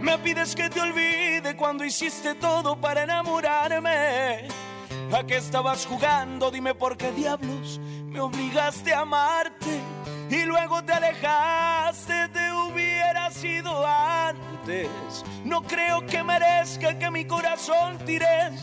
Me 0.02 0.18
pides 0.18 0.54
que 0.54 0.70
te 0.70 0.82
olvide 0.82 1.56
cuando 1.56 1.86
hiciste 1.86 2.36
todo 2.36 2.76
para 2.76 3.04
enamorarme. 3.04 4.50
¿A 5.14 5.24
qué 5.26 5.38
estabas 5.38 5.86
jugando? 5.86 6.52
Dime 6.52 6.76
por 6.76 6.98
qué 6.98 7.10
diablos 7.14 7.80
me 7.80 8.20
obligaste 8.20 8.94
a 8.94 9.02
amarte 9.02 9.80
y 10.30 10.44
luego 10.44 10.84
te 10.84 10.92
alejaste. 10.92 12.28
Te 12.28 12.52
hubiera 12.52 13.32
sido 13.32 13.88
antes. 13.88 14.89
No 15.46 15.62
creo 15.62 16.06
que 16.06 16.22
merezca 16.22 17.00
que 17.00 17.10
mi 17.10 17.24
corazón 17.24 17.98
tires 18.00 18.62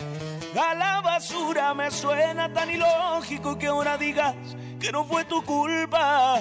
a 0.57 0.75
la 0.75 1.01
basura. 1.01 1.75
Me 1.75 1.91
suena 1.91 2.53
tan 2.53 2.71
ilógico 2.71 3.59
que 3.59 3.67
ahora 3.67 3.97
digas 3.99 4.35
que 4.81 4.93
no 4.93 5.05
fue 5.05 5.25
tu 5.25 5.43
culpa. 5.45 6.41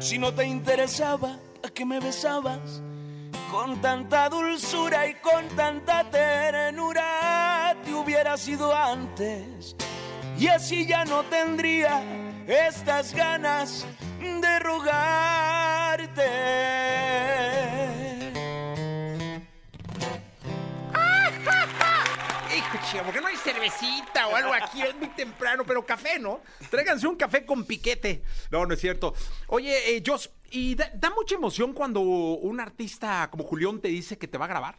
Si 0.00 0.18
no 0.18 0.32
te 0.32 0.46
interesaba, 0.46 1.38
¿a 1.62 1.68
qué 1.70 1.84
me 1.84 2.00
besabas? 2.00 2.82
Con 3.50 3.80
tanta 3.80 4.28
dulzura 4.28 5.06
y 5.06 5.14
con 5.14 5.46
tanta 5.56 6.10
ternura 6.10 7.76
te 7.84 7.94
hubiera 7.94 8.36
sido 8.36 8.74
antes. 8.74 9.76
Y 10.38 10.48
así 10.48 10.86
ya 10.86 11.04
no 11.04 11.22
tendría 11.24 12.02
estas 12.46 13.14
ganas 13.14 13.86
de 14.20 14.58
rogarte. 14.58 16.24
Chico, 22.94 23.06
¿por 23.06 23.14
qué 23.14 23.20
no 23.20 23.26
hay 23.26 23.36
cervecita 23.36 24.28
o 24.28 24.36
algo 24.36 24.52
aquí? 24.52 24.80
Es 24.82 24.94
muy 24.94 25.08
temprano, 25.08 25.64
pero 25.66 25.84
café, 25.84 26.20
¿no? 26.20 26.40
Tráiganse 26.70 27.08
un 27.08 27.16
café 27.16 27.44
con 27.44 27.64
piquete. 27.64 28.22
No, 28.52 28.64
no 28.66 28.74
es 28.74 28.80
cierto. 28.80 29.14
Oye, 29.48 29.96
eh, 29.96 30.02
Jos, 30.06 30.30
¿y 30.52 30.76
da, 30.76 30.92
mucha 31.16 31.34
emoción 31.34 31.72
cuando 31.72 32.00
un 32.00 32.60
artista 32.60 33.28
como 33.32 33.42
Julián 33.42 33.80
te 33.80 33.88
dice 33.88 34.16
que 34.16 34.28
te 34.28 34.38
va 34.38 34.44
a 34.44 34.48
grabar? 34.48 34.78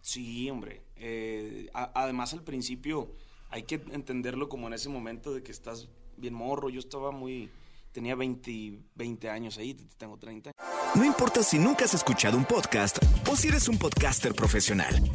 Sí, 0.00 0.48
hombre. 0.48 0.84
Eh, 0.94 1.68
además, 1.72 2.32
al 2.32 2.44
principio 2.44 3.16
hay 3.50 3.64
que 3.64 3.82
entenderlo 3.90 4.48
como 4.48 4.68
en 4.68 4.74
ese 4.74 4.88
momento 4.88 5.34
de 5.34 5.42
que 5.42 5.50
estás 5.50 5.88
bien 6.16 6.34
morro. 6.34 6.70
Yo 6.70 6.78
estaba 6.78 7.10
muy 7.10 7.50
tenía 7.90 8.14
20, 8.14 8.78
20 8.94 9.30
años 9.30 9.58
ahí, 9.58 9.74
tengo 9.96 10.16
30. 10.16 10.52
No 10.94 11.04
importa 11.04 11.42
si 11.42 11.58
nunca 11.58 11.86
has 11.86 11.94
escuchado 11.94 12.36
un 12.36 12.44
podcast 12.44 12.98
o 13.28 13.34
si 13.34 13.48
eres 13.48 13.68
un 13.68 13.78
podcaster 13.78 14.32
profesional. 14.32 15.10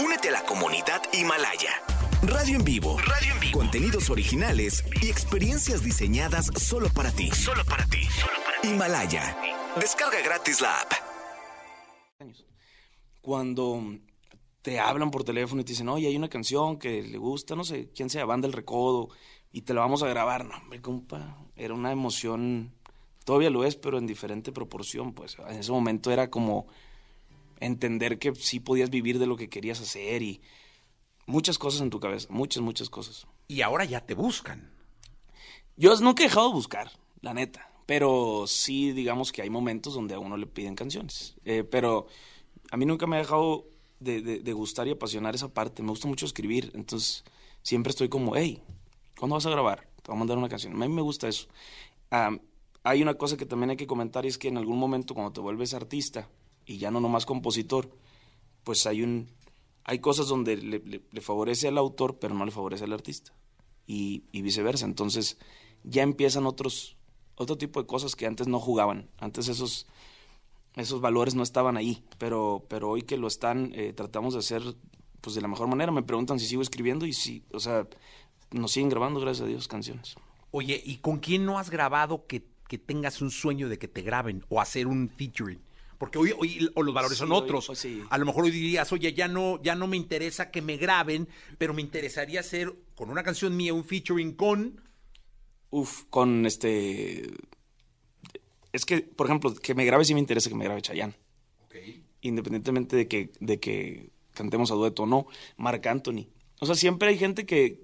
Únete 0.00 0.28
a 0.28 0.32
la 0.32 0.44
comunidad 0.44 1.02
Himalaya. 1.12 1.82
Radio 2.22 2.56
en 2.56 2.64
vivo. 2.64 2.98
Radio 2.98 3.34
en 3.34 3.40
vivo. 3.40 3.58
Contenidos 3.58 4.10
originales 4.10 4.84
y 5.02 5.08
experiencias 5.08 5.82
diseñadas 5.82 6.52
solo 6.56 6.88
para 6.90 7.10
ti. 7.10 7.30
Solo 7.32 7.64
para 7.64 7.84
ti. 7.86 8.02
Himalaya. 8.62 9.36
Descarga 9.80 10.20
gratis 10.22 10.60
la 10.60 10.80
app. 10.80 10.92
Cuando 13.20 13.82
te 14.62 14.78
hablan 14.78 15.10
por 15.10 15.24
teléfono 15.24 15.62
y 15.62 15.64
te 15.64 15.72
dicen, 15.72 15.88
oye, 15.88 16.06
hay 16.06 16.16
una 16.16 16.28
canción 16.28 16.78
que 16.78 17.02
le 17.02 17.18
gusta, 17.18 17.56
no 17.56 17.64
sé, 17.64 17.90
quién 17.92 18.08
sea, 18.08 18.24
Banda 18.24 18.46
El 18.46 18.52
Recodo, 18.52 19.08
y 19.50 19.62
te 19.62 19.74
la 19.74 19.80
vamos 19.80 20.04
a 20.04 20.08
grabar. 20.08 20.44
No, 20.44 20.58
hombre, 20.58 20.80
compa, 20.80 21.38
era 21.56 21.74
una 21.74 21.90
emoción, 21.90 22.72
todavía 23.24 23.50
lo 23.50 23.64
es, 23.64 23.74
pero 23.74 23.98
en 23.98 24.06
diferente 24.06 24.52
proporción, 24.52 25.12
pues 25.12 25.36
en 25.48 25.58
ese 25.58 25.72
momento 25.72 26.12
era 26.12 26.30
como, 26.30 26.68
entender 27.60 28.18
que 28.18 28.34
sí 28.34 28.60
podías 28.60 28.90
vivir 28.90 29.18
de 29.18 29.26
lo 29.26 29.36
que 29.36 29.48
querías 29.48 29.80
hacer 29.80 30.22
y 30.22 30.40
muchas 31.26 31.58
cosas 31.58 31.80
en 31.82 31.90
tu 31.90 32.00
cabeza, 32.00 32.28
muchas, 32.30 32.62
muchas 32.62 32.90
cosas. 32.90 33.26
Y 33.46 33.62
ahora 33.62 33.84
ya 33.84 34.04
te 34.04 34.14
buscan. 34.14 34.72
Yo 35.76 35.94
nunca 36.00 36.22
he 36.22 36.26
dejado 36.26 36.48
de 36.48 36.54
buscar, 36.54 36.90
la 37.20 37.34
neta, 37.34 37.70
pero 37.86 38.46
sí 38.46 38.92
digamos 38.92 39.30
que 39.30 39.42
hay 39.42 39.50
momentos 39.50 39.94
donde 39.94 40.14
a 40.14 40.18
uno 40.18 40.36
le 40.36 40.46
piden 40.46 40.74
canciones, 40.74 41.36
eh, 41.44 41.62
pero 41.62 42.08
a 42.70 42.76
mí 42.76 42.84
nunca 42.84 43.06
me 43.06 43.16
ha 43.16 43.20
dejado 43.20 43.66
de, 44.00 44.20
de, 44.20 44.52
gustar 44.52 44.88
y 44.88 44.92
apasionar 44.92 45.34
esa 45.34 45.48
parte, 45.48 45.82
me 45.82 45.90
gusta 45.90 46.08
mucho 46.08 46.26
escribir, 46.26 46.70
entonces 46.74 47.24
siempre 47.62 47.90
estoy 47.90 48.08
como, 48.08 48.36
hey, 48.36 48.62
¿cuándo 49.18 49.34
vas 49.34 49.46
a 49.46 49.50
grabar? 49.50 49.88
Te 50.02 50.08
voy 50.08 50.16
a 50.16 50.18
mandar 50.18 50.38
una 50.38 50.48
canción, 50.48 50.74
a 50.74 50.86
mí 50.86 50.92
me 50.92 51.02
gusta 51.02 51.28
eso. 51.28 51.48
hay 52.82 53.02
una 53.02 53.14
cosa 53.14 53.36
que 53.36 53.46
también 53.46 53.70
hay 53.70 53.76
que 53.76 53.86
comentar 53.86 54.24
y 54.24 54.28
es 54.28 54.38
que 54.38 54.48
en 54.48 54.56
algún 54.56 54.78
momento 54.78 55.14
cuando 55.14 55.32
te 55.32 55.40
vuelves 55.40 55.74
artista 55.74 56.28
y 56.68 56.76
ya 56.76 56.90
no 56.90 57.00
nomás 57.00 57.26
compositor, 57.26 57.90
pues 58.62 58.86
hay 58.86 59.02
un 59.02 59.28
hay 59.84 60.00
cosas 60.00 60.28
donde 60.28 60.58
le, 60.58 61.20
favorece 61.22 61.66
al 61.66 61.78
autor 61.78 62.18
pero 62.18 62.34
no 62.34 62.44
le 62.44 62.50
favorece 62.52 62.84
al 62.84 62.92
artista 62.92 63.32
y, 63.86 64.24
y, 64.32 64.42
viceversa. 64.42 64.84
Entonces 64.84 65.38
ya 65.82 66.02
empiezan 66.02 66.46
otros 66.46 66.96
otro 67.36 67.56
tipo 67.56 67.80
de 67.80 67.86
cosas 67.86 68.14
que 68.14 68.26
antes 68.26 68.46
no 68.46 68.60
jugaban. 68.60 69.08
Antes 69.18 69.48
esos 69.48 69.86
esos 70.76 71.00
valores 71.00 71.34
no 71.34 71.42
estaban 71.42 71.78
ahí, 71.78 72.04
pero 72.18 72.66
pero 72.68 72.90
hoy 72.90 73.02
que 73.02 73.16
lo 73.16 73.26
están 73.26 73.72
eh, 73.74 73.94
tratamos 73.94 74.34
de 74.34 74.40
hacer 74.40 74.62
pues 75.22 75.34
de 75.34 75.40
la 75.40 75.48
mejor 75.48 75.68
manera. 75.68 75.90
Me 75.90 76.02
preguntan 76.02 76.38
si 76.38 76.46
sigo 76.46 76.60
escribiendo 76.60 77.06
y 77.06 77.14
sí, 77.14 77.44
o 77.50 77.60
sea, 77.60 77.88
nos 78.50 78.72
siguen 78.72 78.90
grabando 78.90 79.20
gracias 79.20 79.46
a 79.46 79.48
Dios 79.48 79.68
canciones. 79.68 80.16
Oye, 80.50 80.80
¿y 80.84 80.98
con 80.98 81.18
quién 81.18 81.46
no 81.46 81.58
has 81.58 81.70
grabado 81.70 82.26
que, 82.26 82.44
que 82.68 82.76
tengas 82.78 83.22
un 83.22 83.30
sueño 83.30 83.70
de 83.70 83.78
que 83.78 83.88
te 83.88 84.02
graben 84.02 84.44
o 84.50 84.60
hacer 84.60 84.86
un 84.86 85.08
featuring? 85.08 85.60
Porque 85.98 86.18
hoy, 86.18 86.32
hoy 86.38 86.70
o 86.74 86.82
los 86.82 86.94
valores 86.94 87.18
son 87.18 87.32
otros. 87.32 87.66
Pues 87.66 87.86
a 88.08 88.18
lo 88.18 88.24
mejor 88.24 88.44
hoy 88.44 88.52
dirías, 88.52 88.92
oye, 88.92 89.12
ya 89.12 89.26
no, 89.26 89.60
ya 89.62 89.74
no 89.74 89.88
me 89.88 89.96
interesa 89.96 90.50
que 90.50 90.62
me 90.62 90.76
graben, 90.76 91.28
pero 91.58 91.74
me 91.74 91.82
interesaría 91.82 92.40
hacer 92.40 92.72
con 92.94 93.10
una 93.10 93.24
canción 93.24 93.56
mía 93.56 93.74
un 93.74 93.84
featuring 93.84 94.32
con. 94.32 94.80
Uf, 95.70 96.04
con 96.08 96.46
este. 96.46 97.30
Es 98.72 98.86
que, 98.86 99.00
por 99.00 99.26
ejemplo, 99.26 99.52
que 99.54 99.74
me 99.74 99.84
grabe 99.84 100.04
sí 100.04 100.14
me 100.14 100.20
interesa 100.20 100.48
que 100.48 100.54
me 100.54 100.64
grabe 100.64 100.82
Chayanne. 100.82 101.14
Independientemente 102.20 102.96
de 102.96 103.08
que, 103.08 103.30
de 103.38 103.60
que 103.60 104.10
cantemos 104.34 104.70
a 104.70 104.74
dueto 104.74 105.04
o 105.04 105.06
no, 105.06 105.26
Marc 105.56 105.86
Anthony. 105.86 106.26
O 106.60 106.66
sea, 106.66 106.74
siempre 106.74 107.08
hay 107.08 107.18
gente 107.18 107.46
que, 107.46 107.82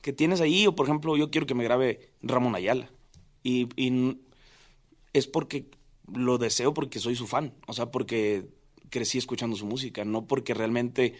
que 0.00 0.12
tienes 0.12 0.40
ahí, 0.40 0.66
o 0.66 0.74
por 0.74 0.86
ejemplo, 0.86 1.16
yo 1.16 1.30
quiero 1.30 1.46
que 1.46 1.54
me 1.54 1.64
grabe 1.64 2.10
Ramón 2.22 2.54
Ayala. 2.54 2.90
Y, 3.42 3.68
y 3.76 4.18
es 5.12 5.26
porque 5.26 5.66
lo 6.14 6.38
deseo 6.38 6.74
porque 6.74 6.98
soy 6.98 7.16
su 7.16 7.26
fan, 7.26 7.54
o 7.66 7.72
sea, 7.72 7.90
porque 7.90 8.48
crecí 8.90 9.18
escuchando 9.18 9.56
su 9.56 9.66
música, 9.66 10.04
no 10.04 10.26
porque 10.26 10.54
realmente 10.54 11.14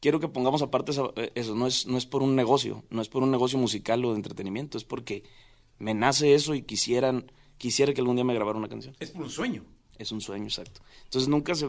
quiero 0.00 0.20
que 0.20 0.28
pongamos 0.28 0.62
aparte 0.62 0.92
eh, 1.16 1.32
eso, 1.34 1.54
no 1.54 1.66
es, 1.66 1.86
no 1.86 1.96
es 1.96 2.06
por 2.06 2.22
un 2.22 2.36
negocio, 2.36 2.84
no 2.90 3.00
es 3.00 3.08
por 3.08 3.22
un 3.22 3.30
negocio 3.30 3.58
musical 3.58 4.04
o 4.04 4.10
de 4.10 4.16
entretenimiento, 4.16 4.76
es 4.76 4.84
porque 4.84 5.24
me 5.78 5.94
nace 5.94 6.34
eso 6.34 6.54
y 6.54 6.62
quisieran, 6.62 7.32
quisiera 7.58 7.94
que 7.94 8.00
algún 8.00 8.16
día 8.16 8.24
me 8.24 8.34
grabara 8.34 8.58
una 8.58 8.68
canción. 8.68 8.94
Es 9.00 9.10
por 9.10 9.22
un 9.22 9.30
sueño. 9.30 9.64
Es 9.96 10.12
un 10.12 10.20
sueño, 10.20 10.44
exacto. 10.44 10.82
Entonces 11.04 11.28
nunca 11.28 11.54
se, 11.54 11.66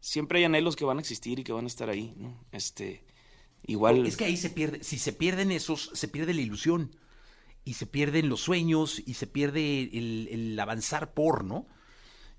siempre 0.00 0.38
hay 0.38 0.44
anhelos 0.46 0.76
que 0.76 0.84
van 0.84 0.98
a 0.98 1.00
existir 1.00 1.38
y 1.38 1.44
que 1.44 1.52
van 1.52 1.64
a 1.64 1.68
estar 1.68 1.88
ahí, 1.90 2.14
¿no? 2.16 2.44
Este, 2.50 3.04
igual. 3.66 4.06
Es 4.06 4.16
que 4.16 4.24
ahí 4.24 4.36
se 4.36 4.50
pierde, 4.50 4.82
si 4.82 4.98
se 4.98 5.12
pierden 5.12 5.52
esos, 5.52 5.90
se 5.92 6.08
pierde 6.08 6.34
la 6.34 6.40
ilusión 6.40 6.96
y 7.64 7.74
se 7.74 7.86
pierden 7.86 8.28
los 8.28 8.40
sueños 8.40 9.02
y 9.04 9.14
se 9.14 9.26
pierde 9.26 9.82
el, 9.92 10.28
el 10.30 10.58
avanzar 10.58 11.12
por, 11.14 11.44
¿no? 11.44 11.66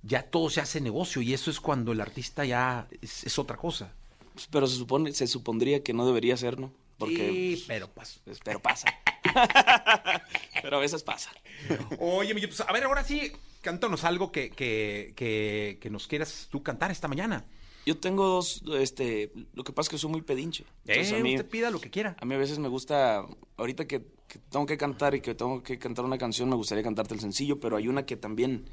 Ya 0.07 0.23
todo 0.23 0.49
se 0.49 0.61
hace 0.61 0.79
negocio 0.79 1.21
y 1.21 1.33
eso 1.33 1.51
es 1.51 1.59
cuando 1.59 1.91
el 1.91 2.01
artista 2.01 2.45
ya 2.45 2.87
es, 3.01 3.37
otra 3.37 3.57
cosa. 3.57 3.93
Pero 4.51 4.67
se 4.67 4.77
supone, 4.77 5.11
se 5.13 5.27
supondría 5.27 5.83
que 5.83 5.93
no 5.93 6.05
debería 6.05 6.37
ser, 6.37 6.59
¿no? 6.59 6.71
Porque, 6.97 7.29
sí, 7.29 7.65
pero 7.67 7.89
pasa. 7.89 8.19
Pero 8.43 8.59
pasa. 8.61 8.87
pero 10.61 10.77
a 10.77 10.79
veces 10.79 11.03
pasa. 11.03 11.31
Oye, 11.99 12.33
pues, 12.47 12.61
a 12.61 12.71
ver, 12.71 12.85
ahora 12.85 13.03
sí, 13.03 13.31
cántanos 13.61 14.03
algo 14.03 14.31
que, 14.31 14.49
que, 14.49 15.13
que, 15.15 15.89
nos 15.89 16.07
quieras 16.07 16.47
tú 16.49 16.63
cantar 16.63 16.89
esta 16.91 17.07
mañana. 17.07 17.45
Yo 17.85 17.97
tengo 17.97 18.27
dos, 18.27 18.63
este, 18.79 19.31
lo 19.53 19.63
que 19.63 19.71
pasa 19.71 19.87
es 19.87 19.89
que 19.89 19.97
soy 19.97 20.11
muy 20.11 20.21
pedinche. 20.21 20.65
Entonces, 20.85 21.13
a 21.13 21.23
mí, 21.23 21.35
usted 21.35 21.49
pida 21.49 21.71
lo 21.71 21.79
que 21.79 21.89
quiera. 21.89 22.15
A 22.19 22.25
mí 22.25 22.35
a 22.35 22.37
veces 22.37 22.59
me 22.59 22.67
gusta, 22.67 23.25
ahorita 23.57 23.87
que, 23.87 23.99
tengo 24.49 24.65
que 24.65 24.77
cantar 24.77 25.15
y 25.15 25.21
que 25.21 25.35
tengo 25.35 25.63
que 25.63 25.79
cantar 25.79 26.05
una 26.05 26.17
canción, 26.17 26.49
me 26.49 26.55
gustaría 26.55 26.83
cantarte 26.83 27.13
el 27.13 27.19
sencillo, 27.19 27.59
pero 27.59 27.77
hay 27.77 27.87
una 27.87 28.05
que 28.05 28.17
también 28.17 28.65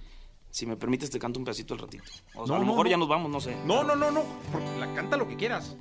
si 0.55 0.67
me 0.67 0.77
permites, 0.77 1.11
te 1.11 1.19
canto 1.19 1.41
un 1.41 1.45
pedacito 1.45 1.75
al 1.75 1.81
ratito. 1.81 2.05
O 2.37 2.47
sea, 2.47 2.55
a 2.55 2.61
lo 2.61 2.65
mejor 2.65 2.89
ya 2.89 2.97
nos 2.97 3.09
vamos, 3.09 3.29
no 3.29 3.41
sé. 3.41 3.57
No, 3.65 3.83
no, 3.83 3.97
no, 3.97 4.13
no. 4.13 4.23
La 4.79 4.95
canta 4.95 5.17
lo 5.17 5.27
que 5.27 5.35
quieras. 5.35 5.77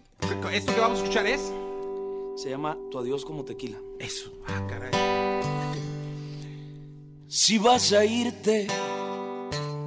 Esto 0.51 0.73
que 0.73 0.81
vamos 0.81 0.99
a 0.99 1.03
escuchar 1.03 1.27
es. 1.27 1.53
Se 2.35 2.49
llama 2.49 2.75
Tu 2.89 2.97
adiós 2.97 3.23
como 3.23 3.45
tequila. 3.45 3.77
Eso. 3.99 4.33
Ah, 4.47 4.65
caray. 4.67 4.89
Si 7.27 7.59
vas 7.59 7.93
a 7.93 8.03
irte, 8.03 8.65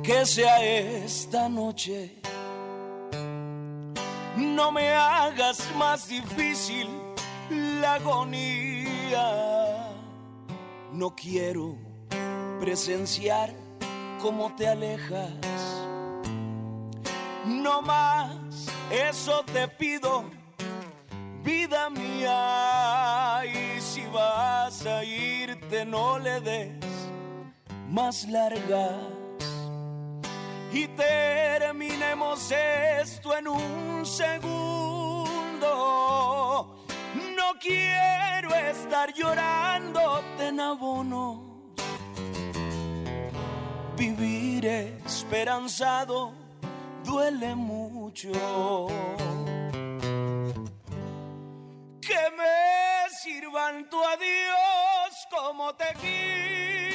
que 0.04 0.24
sea 0.24 0.64
esta 0.64 1.48
noche. 1.48 2.20
No 4.36 4.70
me 4.70 4.90
hagas 4.90 5.68
más 5.76 6.06
difícil 6.06 6.86
la 7.50 7.94
agonía. 7.94 9.18
No 10.92 11.16
quiero 11.16 11.76
presenciar 12.60 13.65
cómo 14.20 14.54
te 14.56 14.68
alejas. 14.68 15.30
No 17.44 17.82
más, 17.82 18.34
eso 18.90 19.44
te 19.52 19.68
pido, 19.68 20.24
vida 21.42 21.88
mía. 21.90 23.42
Y 23.44 23.80
si 23.80 24.04
vas 24.06 24.84
a 24.86 25.04
irte, 25.04 25.84
no 25.84 26.18
le 26.18 26.40
des 26.40 26.72
más 27.88 28.26
largas. 28.28 28.92
Y 30.72 30.88
terminemos 30.88 32.50
esto 32.50 33.36
en 33.36 33.48
un 33.48 34.04
segundo. 34.04 35.06
No 37.36 37.58
quiero 37.60 38.54
estar 38.54 39.12
llorando 39.14 40.22
en 40.38 40.60
abono 40.60 41.45
Vivir 43.96 44.66
esperanzado 45.06 46.32
duele 47.02 47.54
mucho. 47.54 48.30
Que 52.00 52.30
me 52.36 53.10
sirvan 53.22 53.88
tu 53.88 53.98
adiós 54.04 55.26
como 55.30 55.74
tequila. 55.74 56.85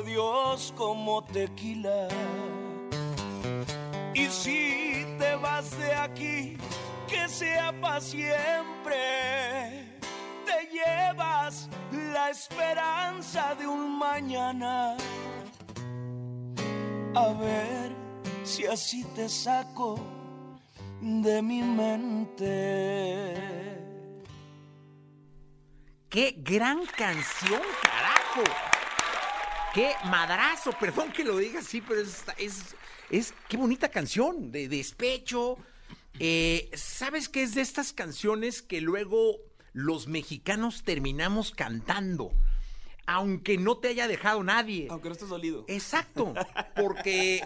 Adiós 0.00 0.72
como 0.76 1.22
tequila. 1.22 2.08
Y 4.14 4.26
si 4.28 5.06
te 5.18 5.36
vas 5.36 5.70
de 5.78 5.94
aquí, 5.94 6.56
que 7.06 7.28
sea 7.28 7.72
para 7.80 8.00
siempre. 8.00 8.98
Te 10.46 10.68
llevas 10.72 11.68
la 11.92 12.30
esperanza 12.30 13.54
de 13.56 13.66
un 13.66 13.98
mañana. 13.98 14.96
A 17.14 17.28
ver 17.34 17.92
si 18.44 18.66
así 18.66 19.04
te 19.14 19.28
saco 19.28 19.98
de 21.00 21.42
mi 21.42 21.62
mente. 21.62 22.46
¡Qué 26.08 26.34
gran 26.38 26.84
canción, 26.86 27.62
carajo! 27.82 28.69
¡Qué 29.74 29.92
madrazo! 30.04 30.72
Perdón 30.78 31.12
que 31.12 31.24
lo 31.24 31.38
diga 31.38 31.60
así, 31.60 31.80
pero 31.80 32.00
es, 32.00 32.24
es, 32.38 32.74
es 33.08 33.34
qué 33.48 33.56
bonita 33.56 33.88
canción, 33.88 34.50
de, 34.50 34.68
despecho. 34.68 35.58
Eh, 36.18 36.68
¿Sabes 36.74 37.28
qué 37.28 37.42
es 37.42 37.54
de 37.54 37.60
estas 37.60 37.92
canciones 37.92 38.62
que 38.62 38.80
luego 38.80 39.36
los 39.72 40.08
mexicanos 40.08 40.82
terminamos 40.82 41.52
cantando? 41.52 42.32
aunque 43.06 43.58
no 43.58 43.76
te 43.76 43.88
haya 43.88 44.06
dejado 44.06 44.44
nadie. 44.44 44.86
Aunque 44.88 45.08
no 45.08 45.14
estés 45.14 45.30
dolido. 45.30 45.64
Exacto, 45.66 46.32
porque 46.76 47.44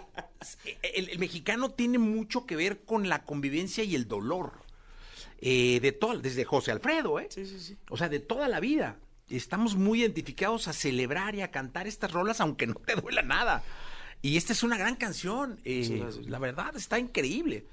el, 0.83 1.19
mexicano 1.19 1.71
tiene 1.71 1.97
mucho 1.97 2.45
que 2.45 2.55
ver 2.55 2.83
con 2.85 3.09
la 3.09 3.25
convivencia 3.25 3.83
y 3.83 3.95
el 3.95 4.07
dolor. 4.07 4.53
eh, 5.41 5.81
de 5.81 5.93
todo, 5.93 6.19
desde 6.19 6.45
José 6.45 6.71
Alfredo, 6.71 7.19
¿eh? 7.19 7.29
Sí, 7.31 7.47
sí, 7.47 7.59
sí. 7.61 7.79
O 7.89 7.97
sea, 7.97 8.11
de 8.11 8.21
toda 8.21 8.47
la 8.47 8.61
vida. 8.61 8.99
Estamos 9.29 9.77
muy 9.77 10.01
identificados 10.01 10.69
a 10.69 10.73
celebrar 10.73 11.35
y 11.35 11.43
a 11.43 11.51
cantar 11.51 11.87
estas 11.87 12.13
rolas, 12.13 12.41
aunque 12.41 12.67
no 12.67 12.75
te 12.75 12.95
duela 12.95 13.23
nada. 13.23 13.63
Y 14.23 14.37
esta 14.37 14.53
es 14.53 14.63
una 14.63 14.77
gran 14.79 14.97
canción. 14.97 15.61
eh, 15.65 15.87
gracias. 15.99 16.27
la 16.27 16.39
verdad, 16.39 16.77
está 16.77 16.99
increíble. 16.99 17.67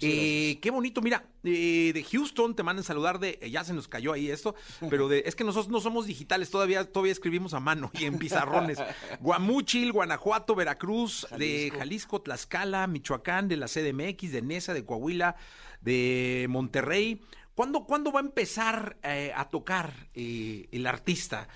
Eh, 0.00 0.58
qué 0.62 0.70
bonito, 0.70 1.02
mira, 1.02 1.24
eh, 1.42 1.90
de 1.92 2.04
Houston 2.04 2.54
te 2.54 2.62
mandan 2.62 2.84
saludar 2.84 3.18
de, 3.18 3.38
eh, 3.40 3.50
ya 3.50 3.64
se 3.64 3.74
nos 3.74 3.88
cayó 3.88 4.12
ahí 4.12 4.30
esto, 4.30 4.54
pero 4.88 5.08
de, 5.08 5.24
es 5.26 5.34
que 5.34 5.44
nosotros 5.44 5.70
no 5.70 5.80
somos 5.80 6.06
digitales, 6.06 6.50
todavía, 6.50 6.84
todavía 6.84 7.12
escribimos 7.12 7.54
a 7.54 7.60
mano 7.60 7.90
y 7.94 8.04
en 8.04 8.18
pizarrones. 8.18 8.78
Guamúchil, 9.20 9.92
Guanajuato, 9.92 10.54
Veracruz, 10.54 11.26
de 11.36 11.72
Jalisco, 11.76 12.20
Tlaxcala, 12.22 12.86
Michoacán, 12.86 13.48
de 13.48 13.56
la 13.56 13.66
CDMX, 13.66 14.32
de 14.32 14.42
Nesa, 14.42 14.74
de 14.74 14.84
Coahuila, 14.84 15.36
de 15.80 16.46
Monterrey. 16.48 17.20
¿Cuándo, 17.60 17.84
cuándo 17.84 18.10
va 18.10 18.20
a 18.20 18.22
empezar 18.22 18.96
eh, 19.02 19.34
a 19.36 19.50
tocar 19.50 20.08
eh, 20.14 20.66
el 20.72 20.86
artista? 20.86 21.46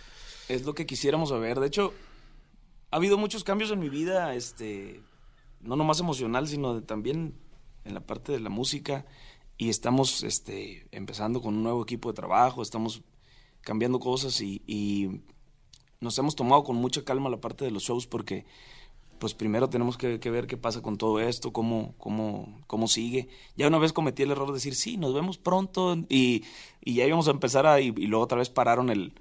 Es 0.51 0.67
lo 0.67 0.75
que 0.75 0.85
quisiéramos 0.85 1.31
saber. 1.31 1.59
De 1.59 1.67
hecho, 1.67 1.95
ha 2.91 2.97
habido 2.97 3.17
muchos 3.17 3.43
cambios 3.43 3.71
en 3.71 3.79
mi 3.79 3.89
vida, 3.89 4.35
este, 4.35 5.01
no 5.63 5.77
nomás 5.77 6.01
emocional, 6.01 6.47
sino 6.47 6.83
también 6.83 7.35
en 7.87 7.95
la 7.95 8.01
parte 8.01 8.33
de 8.33 8.41
la 8.41 8.51
música. 8.51 9.07
Y 9.57 9.71
estamos 9.71 10.25
este, 10.25 10.87
empezando 10.91 11.41
con 11.41 11.55
un 11.55 11.63
nuevo 11.63 11.83
equipo 11.83 12.11
de 12.11 12.17
trabajo, 12.17 12.61
estamos 12.61 13.01
cambiando 13.63 13.99
cosas 13.99 14.39
y 14.43 15.23
nos 16.01 16.19
hemos 16.19 16.37
tomado 16.37 16.65
con 16.65 16.77
mucha 16.77 17.03
calma 17.03 17.31
la 17.31 17.41
parte 17.41 17.65
de 17.65 17.71
los 17.71 17.83
shows 17.83 18.07
porque 18.07 18.45
pues 19.25 19.33
primero 19.33 19.71
tenemos 19.71 19.97
que, 19.97 20.21
que 20.21 20.31
ver 20.31 20.47
qué 20.47 20.59
pasa 20.59 20.83
con 20.83 20.99
todo 20.99 21.19
esto, 21.19 21.51
cómo, 21.51 21.95
cómo, 21.97 22.61
cómo 22.67 22.89
sigue. 22.89 23.31
Ya 23.57 23.67
una 23.69 23.79
vez 23.79 23.95
cometí 23.95 24.23
el 24.23 24.33
error 24.33 24.49
de 24.49 24.53
decir, 24.53 24.75
sí, 24.75 24.99
nos 24.99 25.15
vemos 25.15 25.39
pronto 25.39 25.97
y, 26.11 26.45
y 26.83 26.97
ya 26.97 27.07
íbamos 27.07 27.27
a 27.29 27.31
empezar 27.31 27.67
a, 27.67 27.81
y, 27.81 27.87
y 27.97 28.07
luego 28.07 28.23
otra 28.23 28.37
vez 28.37 28.51
pararon 28.51 28.91
el, 28.91 29.15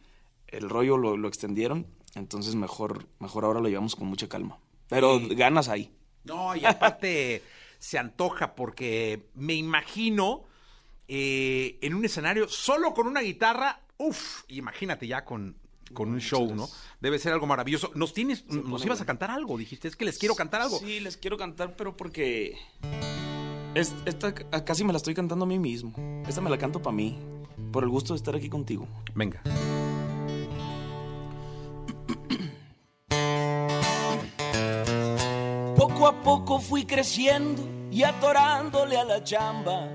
el 0.49 0.69
rollo, 0.69 0.97
lo, 0.97 1.15
lo 1.15 1.29
extendieron. 1.29 1.87
Entonces 2.15 2.55
mejor, 2.55 3.07
mejor 3.19 3.45
ahora 3.45 3.61
lo 3.61 3.69
llevamos 3.69 3.95
con 3.95 4.07
mucha 4.09 4.27
calma. 4.27 4.59
Pero 4.89 5.21
ganas 5.21 5.69
ahí. 5.69 5.89
No, 6.25 6.53
y 6.53 6.65
aparte 6.65 7.41
se 7.79 7.97
antoja 7.97 8.55
porque 8.55 9.27
me 9.35 9.53
imagino 9.53 10.43
eh, 11.07 11.77
en 11.81 11.93
un 11.93 12.03
escenario 12.03 12.49
solo 12.49 12.93
con 12.93 13.07
una 13.07 13.21
guitarra, 13.21 13.79
uff, 13.95 14.43
imagínate 14.49 15.07
ya 15.07 15.23
con, 15.23 15.55
con 15.93 16.09
un 16.09 16.19
show, 16.19 16.53
¿no? 16.55 16.67
Debe 16.99 17.19
ser 17.19 17.33
algo 17.33 17.45
maravilloso. 17.47 17.91
Nos 17.95 18.13
tienes, 18.13 18.45
nos 18.47 18.83
ibas 18.85 19.01
a 19.01 19.05
cantar 19.05 19.31
algo, 19.31 19.57
dijiste, 19.57 19.87
es 19.87 19.95
que 19.95 20.05
les 20.05 20.17
quiero 20.17 20.35
cantar 20.35 20.61
algo. 20.61 20.79
Sí, 20.79 20.99
les 20.99 21.17
quiero 21.17 21.37
cantar, 21.37 21.75
pero 21.75 21.95
porque 21.97 22.57
es- 23.75 23.93
esta 24.05 24.33
casi 24.33 24.83
me 24.83 24.93
la 24.93 24.97
estoy 24.97 25.13
cantando 25.13 25.45
a 25.45 25.47
mí 25.47 25.59
mismo. 25.59 25.93
Esta 26.27 26.41
me 26.41 26.49
la 26.49 26.57
canto 26.57 26.81
para 26.81 26.95
mí, 26.95 27.17
por 27.71 27.83
el 27.83 27.89
gusto 27.89 28.13
de 28.13 28.17
estar 28.17 28.35
aquí 28.35 28.49
contigo. 28.49 28.87
Venga. 29.15 29.41
Poco 35.75 36.07
a 36.07 36.21
poco 36.23 36.59
fui 36.59 36.85
creciendo 36.85 37.61
y 37.91 38.03
atorándole 38.03 38.97
a 38.97 39.03
la 39.03 39.23
chamba. 39.23 39.87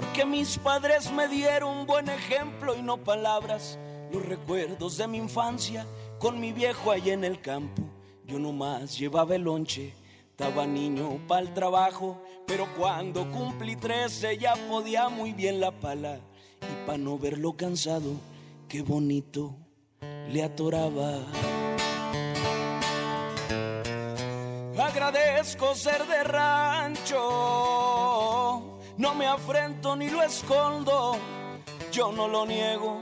Porque 0.00 0.24
mis 0.24 0.56
padres 0.58 1.10
me 1.10 1.26
dieron 1.26 1.84
buen 1.84 2.08
ejemplo 2.08 2.76
y 2.76 2.82
no 2.82 2.98
palabras. 2.98 3.76
Los 4.12 4.24
recuerdos 4.24 4.96
de 4.96 5.08
mi 5.08 5.18
infancia 5.18 5.84
con 6.20 6.38
mi 6.38 6.52
viejo 6.52 6.92
allá 6.92 7.14
en 7.14 7.24
el 7.24 7.40
campo. 7.40 7.82
Yo 8.24 8.38
nomás 8.38 8.96
llevaba 8.96 9.34
el 9.34 9.42
lonche, 9.42 9.92
estaba 10.30 10.68
niño 10.68 11.18
para 11.26 11.40
el 11.40 11.52
trabajo. 11.52 12.22
Pero 12.46 12.68
cuando 12.76 13.28
cumplí 13.32 13.74
13 13.74 14.38
ya 14.38 14.54
podía 14.68 15.08
muy 15.08 15.32
bien 15.32 15.58
la 15.58 15.72
pala. 15.72 16.20
Y 16.62 16.86
para 16.86 16.98
no 16.98 17.18
verlo 17.18 17.56
cansado, 17.56 18.12
qué 18.68 18.82
bonito 18.82 19.56
le 20.28 20.44
atoraba. 20.44 21.24
Agradezco 24.88 25.74
ser 25.74 26.06
de 26.06 26.24
rancho, 26.24 27.18
no 28.98 29.14
me 29.14 29.26
afrento 29.26 29.94
ni 29.96 30.10
lo 30.10 30.22
escondo, 30.22 31.16
yo 31.92 32.10
no 32.12 32.26
lo 32.26 32.44
niego, 32.44 33.00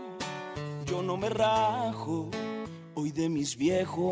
yo 0.85 1.03
no 1.03 1.17
me 1.17 1.31
rajo, 1.31 2.31
hoy 2.95 3.11
de 3.13 3.31
mis 3.31 3.57
viejos, 3.57 4.07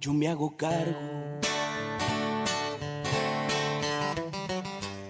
yo 0.00 0.12
me 0.12 0.28
hago 0.28 0.56
cargo. 0.56 0.98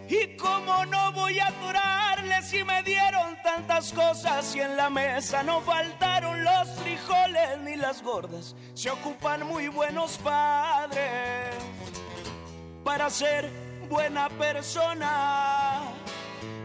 Y 0.09 0.37
como 0.37 0.85
no 0.85 1.13
voy 1.13 1.39
a 1.39 1.47
adorarle 1.47 2.43
si 2.43 2.63
me 2.63 2.83
dieron 2.83 3.35
tantas 3.43 3.95
cosas 3.95 4.55
y 4.55 4.61
en 4.61 4.77
la 4.77 4.91
mesa 4.91 5.43
no 5.43 5.63
faltaron 5.63 6.45
los 6.45 6.69
frijoles 6.83 7.59
ni 7.65 7.77
las 7.77 8.03
gordas, 8.03 8.55
se 8.75 8.91
ocupan 8.91 9.47
muy 9.47 9.69
buenos 9.69 10.19
padres 10.19 11.55
para 12.85 13.09
ser 13.09 13.70
buena 13.91 14.31
persona. 14.31 15.83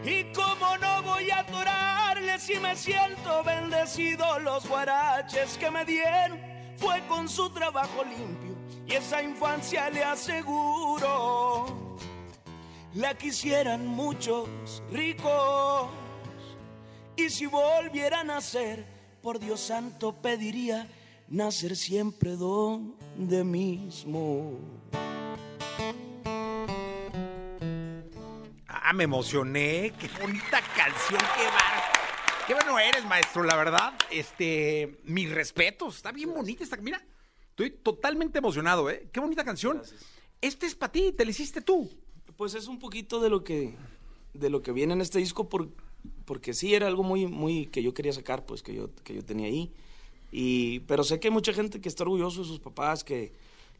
Y 0.05 0.31
como 0.31 0.77
no 0.77 1.01
voy 1.03 1.31
a 1.31 1.39
adorarle 1.39 2.39
si 2.39 2.59
me 2.59 2.75
siento 2.75 3.43
bendecido, 3.43 4.39
los 4.39 4.65
guaraches 4.69 5.57
que 5.57 5.69
me 5.71 5.83
dieron 5.83 6.39
fue 6.77 7.01
con 7.07 7.27
su 7.27 7.49
trabajo 7.49 8.03
limpio 8.03 8.55
y 8.87 8.93
esa 8.93 9.21
infancia 9.23 9.89
le 9.89 10.03
aseguro 10.03 11.75
la 12.95 13.13
quisieran 13.13 13.85
muchos 13.87 14.47
ricos. 14.91 15.89
Y 17.17 17.29
si 17.29 17.45
volviera 17.45 18.21
a 18.21 18.23
nacer, 18.23 18.85
por 19.21 19.39
Dios 19.39 19.59
santo 19.59 20.13
pediría 20.21 20.87
nacer 21.27 21.75
siempre 21.75 22.35
donde 22.35 23.43
mismo. 23.43 24.59
Ah, 28.87 28.93
me 28.93 29.05
emocioné, 29.05 29.93
qué 29.99 30.07
bonita 30.21 30.61
canción, 30.77 31.19
qué 31.35 31.45
bar. 31.45 32.45
Qué 32.45 32.53
bueno 32.53 32.77
eres, 32.77 33.03
maestro, 33.03 33.41
la 33.41 33.55
verdad. 33.55 33.93
Este, 34.11 34.99
mis 35.05 35.31
respetos, 35.31 35.95
está 35.95 36.11
bien 36.11 36.31
bonita 36.31 36.63
esta, 36.63 36.77
mira. 36.77 37.03
Estoy 37.49 37.71
totalmente 37.71 38.37
emocionado, 38.37 38.87
¿eh? 38.91 39.07
Qué 39.11 39.19
bonita 39.19 39.43
canción. 39.43 39.81
Este 40.39 40.67
es 40.67 40.75
para 40.75 40.91
ti, 40.91 41.11
te 41.17 41.25
la 41.25 41.31
hiciste 41.31 41.61
tú. 41.61 41.89
Pues 42.37 42.53
es 42.53 42.67
un 42.67 42.77
poquito 42.77 43.19
de 43.19 43.31
lo 43.31 43.43
que 43.43 43.75
de 44.35 44.51
lo 44.51 44.61
que 44.61 44.71
viene 44.71 44.93
en 44.93 45.01
este 45.01 45.17
disco 45.17 45.49
por, 45.49 45.67
porque 46.25 46.53
sí 46.53 46.75
era 46.75 46.85
algo 46.85 47.01
muy 47.01 47.25
muy 47.25 47.65
que 47.65 47.81
yo 47.81 47.95
quería 47.95 48.13
sacar, 48.13 48.45
pues 48.45 48.61
que 48.61 48.75
yo 48.75 48.93
que 49.03 49.15
yo 49.15 49.25
tenía 49.25 49.47
ahí. 49.47 49.73
Y 50.31 50.81
pero 50.81 51.03
sé 51.03 51.19
que 51.19 51.29
hay 51.29 51.33
mucha 51.33 51.53
gente 51.53 51.81
que 51.81 51.89
está 51.89 52.03
orgulloso 52.03 52.41
de 52.41 52.47
sus 52.47 52.59
papás 52.59 53.03
que 53.03 53.33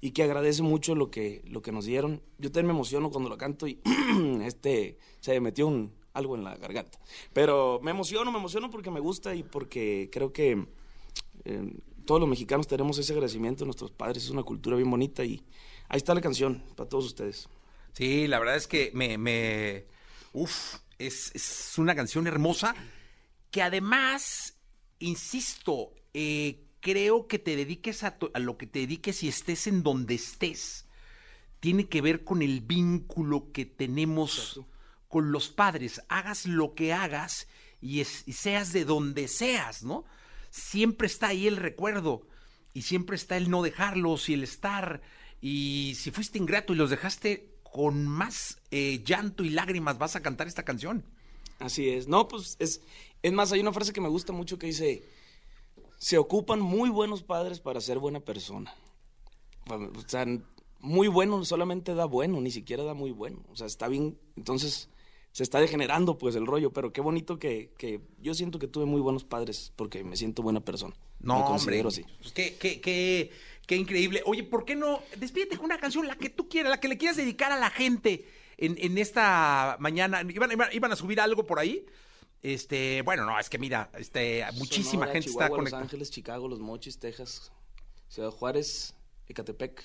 y 0.06 0.12
que 0.12 0.22
agradece 0.22 0.62
mucho 0.62 0.94
lo 0.94 1.10
que 1.10 1.42
lo 1.48 1.64
que 1.64 1.72
nos 1.72 1.86
dieron. 1.86 2.22
Yo 2.38 2.52
también 2.52 2.68
me 2.68 2.74
emociono 2.74 3.10
cuando 3.10 3.28
lo 3.28 3.40
canto 3.40 3.66
y 3.66 3.82
este 4.44 5.00
se 5.20 5.32
me 5.32 5.40
metió 5.40 5.66
un 5.66 5.96
algo 6.14 6.36
en 6.36 6.44
la 6.44 6.56
garganta. 6.58 7.00
Pero 7.34 7.80
me 7.82 7.90
emociono, 7.90 8.32
me 8.32 8.38
emociono 8.38 8.70
porque 8.70 8.92
me 8.92 9.00
gusta 9.00 9.34
y 9.34 9.42
porque 9.42 10.12
creo 10.12 10.32
que 10.32 10.64
eh, 11.44 11.74
todos 12.06 12.22
los 12.22 12.30
mexicanos 12.30 12.68
tenemos 12.68 13.00
ese 13.00 13.14
agradecimiento 13.14 13.64
a 13.64 13.66
nuestros 13.66 13.90
padres, 13.90 14.26
es 14.26 14.30
una 14.30 14.44
cultura 14.44 14.76
bien 14.76 14.92
bonita 14.92 15.24
y 15.24 15.42
ahí 15.90 15.98
está 15.98 16.14
la 16.14 16.22
canción 16.22 16.62
para 16.76 16.88
todos 16.88 17.06
ustedes. 17.06 17.50
Sí, 17.94 18.28
la 18.28 18.38
verdad 18.38 18.58
es 18.58 18.68
que 18.68 18.92
me, 18.94 19.18
me, 19.18 19.88
uf, 20.34 20.76
es, 21.00 21.32
es 21.34 21.80
una 21.80 21.96
canción 21.96 22.28
hermosa 22.28 22.76
que 23.50 23.64
además, 23.64 24.56
insisto, 25.00 25.96
eh, 26.14 26.65
creo 26.86 27.26
que 27.26 27.40
te 27.40 27.56
dediques 27.56 28.04
a, 28.04 28.16
lo 28.36 28.58
que 28.60 28.68
te 28.68 28.78
dediques 28.78 29.24
y 29.24 29.28
estés 29.28 29.66
en 29.66 29.82
donde 29.82 30.14
estés, 30.14 30.86
tiene 31.60 31.88
que 31.88 32.00
ver 32.00 32.24
con 32.24 32.44
el 32.44 32.62
vínculo 32.62 33.52
que 33.52 33.66
tenemos 33.66 34.62
con 35.08 35.32
los 35.32 35.50
padres. 35.50 36.04
Hagas 36.10 36.46
lo 36.46 36.76
que 36.76 36.94
hagas 36.94 37.48
y, 37.82 38.02
es- 38.02 38.22
y 38.28 38.34
seas 38.34 38.72
de 38.72 38.86
donde 38.86 39.28
seas, 39.28 39.82
¿no? 39.82 40.06
Siempre 40.52 41.08
está 41.08 41.30
ahí 41.30 41.48
el 41.48 41.58
recuerdo 41.58 42.28
y 42.72 42.84
siempre 42.84 43.16
está 43.16 43.36
el 43.36 43.50
no 43.50 43.64
dejarlos 43.64 44.30
y 44.30 44.36
el 44.36 44.44
estar. 44.44 45.02
Y 45.42 45.96
si 45.98 46.12
fuiste 46.12 46.38
ingrato 46.38 46.74
y 46.74 46.76
los 46.76 46.92
dejaste 46.92 47.50
con 47.64 48.06
más 48.06 48.60
eh, 48.70 49.02
llanto 49.04 49.44
y 49.44 49.50
lágrimas, 49.50 49.98
vas 49.98 50.16
a 50.16 50.22
cantar 50.22 50.46
esta 50.48 50.62
canción. 50.62 51.04
Así 51.58 51.90
es. 51.90 52.08
No, 52.08 52.28
pues 52.28 52.58
es, 52.60 52.82
es 53.24 53.34
más, 53.34 53.52
hay 53.52 53.62
una 53.62 53.74
frase 53.74 53.92
que 53.92 54.02
me 54.02 54.10
gusta 54.10 54.34
mucho 54.34 54.60
que 54.60 54.68
dice, 54.68 55.02
se 56.06 56.20
ocupan 56.20 56.62
muy 56.62 56.92
buenos 56.92 57.24
padres 57.24 57.60
para 57.60 57.82
ser 57.82 57.98
buena 57.98 58.20
persona. 58.20 58.76
O 59.68 60.08
sea, 60.08 60.28
muy 60.80 61.08
bueno 61.08 61.44
solamente 61.46 61.96
da 61.96 62.06
bueno, 62.06 62.40
ni 62.42 62.52
siquiera 62.52 62.84
da 62.84 62.94
muy 62.94 63.10
bueno. 63.10 63.44
O 63.52 63.56
sea, 63.56 63.66
está 63.66 63.88
bien, 63.88 64.16
entonces 64.36 64.88
se 65.32 65.42
está 65.42 65.60
degenerando 65.60 66.20
pues 66.20 66.36
el 66.36 66.46
rollo, 66.46 66.72
pero 66.72 66.94
qué 66.94 67.02
bonito 67.02 67.40
que, 67.40 67.72
que 67.80 68.02
yo 68.22 68.36
siento 68.36 68.60
que 68.60 68.68
tuve 68.68 68.86
muy 68.86 69.02
buenos 69.02 69.24
padres 69.24 69.74
porque 69.76 70.04
me 70.04 70.16
siento 70.16 70.44
buena 70.44 70.60
persona. 70.60 70.94
No, 71.22 71.40
me 71.40 71.46
considero 71.46 71.90
hombre. 71.90 72.04
así. 72.04 72.18
Pues 72.20 72.34
qué, 72.34 72.56
qué, 72.56 72.80
qué, 72.80 73.32
Qué 73.66 73.76
increíble. 73.76 74.22
Oye, 74.28 74.44
¿por 74.44 74.64
qué 74.64 74.76
no? 74.76 75.02
Despídete 75.18 75.58
con 75.58 75.66
una 75.66 75.80
canción, 75.80 76.06
la 76.06 76.18
que 76.18 76.30
tú 76.30 76.48
quieras, 76.48 76.70
la 76.70 76.80
que 76.80 76.88
le 76.88 77.00
quieras 77.00 77.18
dedicar 77.18 77.52
a 77.52 77.58
la 77.58 77.72
gente 77.72 78.28
en, 78.58 78.76
en 78.78 79.00
esta 79.00 79.78
mañana. 79.80 80.22
¿Iban, 80.22 80.52
iban, 80.52 80.70
iban 80.72 80.92
a 80.92 80.96
subir 80.96 81.20
algo 81.20 81.48
por 81.48 81.58
ahí? 81.58 81.84
Este, 82.54 83.02
bueno, 83.02 83.26
no, 83.26 83.40
es 83.40 83.50
que 83.50 83.58
mira, 83.58 83.90
este, 83.98 84.46
muchísima 84.54 84.92
Sonora, 85.06 85.12
gente 85.14 85.28
Chihuahua, 85.30 85.46
está 85.46 85.56
conectada. 85.56 85.82
Los 85.82 85.86
Ángeles, 85.88 86.12
Chicago, 86.12 86.48
Los 86.48 86.60
Mochis, 86.60 87.00
Texas, 87.00 87.52
Ciudad 88.08 88.30
Juárez, 88.30 88.94
Ecatepec, 89.28 89.82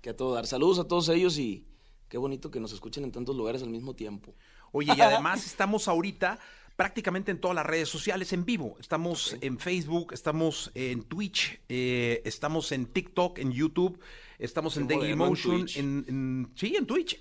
que 0.00 0.10
a 0.10 0.16
todo 0.16 0.34
dar. 0.34 0.46
Saludos 0.46 0.78
a 0.78 0.84
todos 0.86 1.08
ellos 1.08 1.36
y 1.38 1.64
qué 2.08 2.16
bonito 2.16 2.50
que 2.50 2.60
nos 2.60 2.72
escuchen 2.72 3.02
en 3.02 3.10
tantos 3.10 3.34
lugares 3.34 3.62
al 3.62 3.70
mismo 3.70 3.94
tiempo. 3.94 4.34
Oye, 4.72 4.92
y 4.96 5.00
además 5.00 5.44
estamos 5.46 5.88
ahorita 5.88 6.38
prácticamente 6.76 7.32
en 7.32 7.40
todas 7.40 7.56
las 7.56 7.66
redes 7.66 7.88
sociales 7.88 8.32
en 8.32 8.44
vivo. 8.44 8.76
Estamos 8.78 9.36
en 9.40 9.58
Facebook, 9.58 10.12
estamos 10.12 10.70
en 10.74 11.02
Twitch, 11.02 11.60
eh, 11.68 12.22
estamos 12.24 12.70
en 12.72 12.86
TikTok, 12.86 13.38
en 13.38 13.50
YouTube, 13.52 13.98
estamos 14.38 14.76
en 14.76 14.86
Qué 14.86 14.94
Daily 14.94 15.16
moderno, 15.16 15.24
en 15.24 15.30
Motion, 15.30 15.58
Twitch. 15.60 15.76
en, 15.76 16.04
en- 16.08 16.52
sí, 16.54 16.76
en 16.76 16.86
Twitch, 16.86 17.18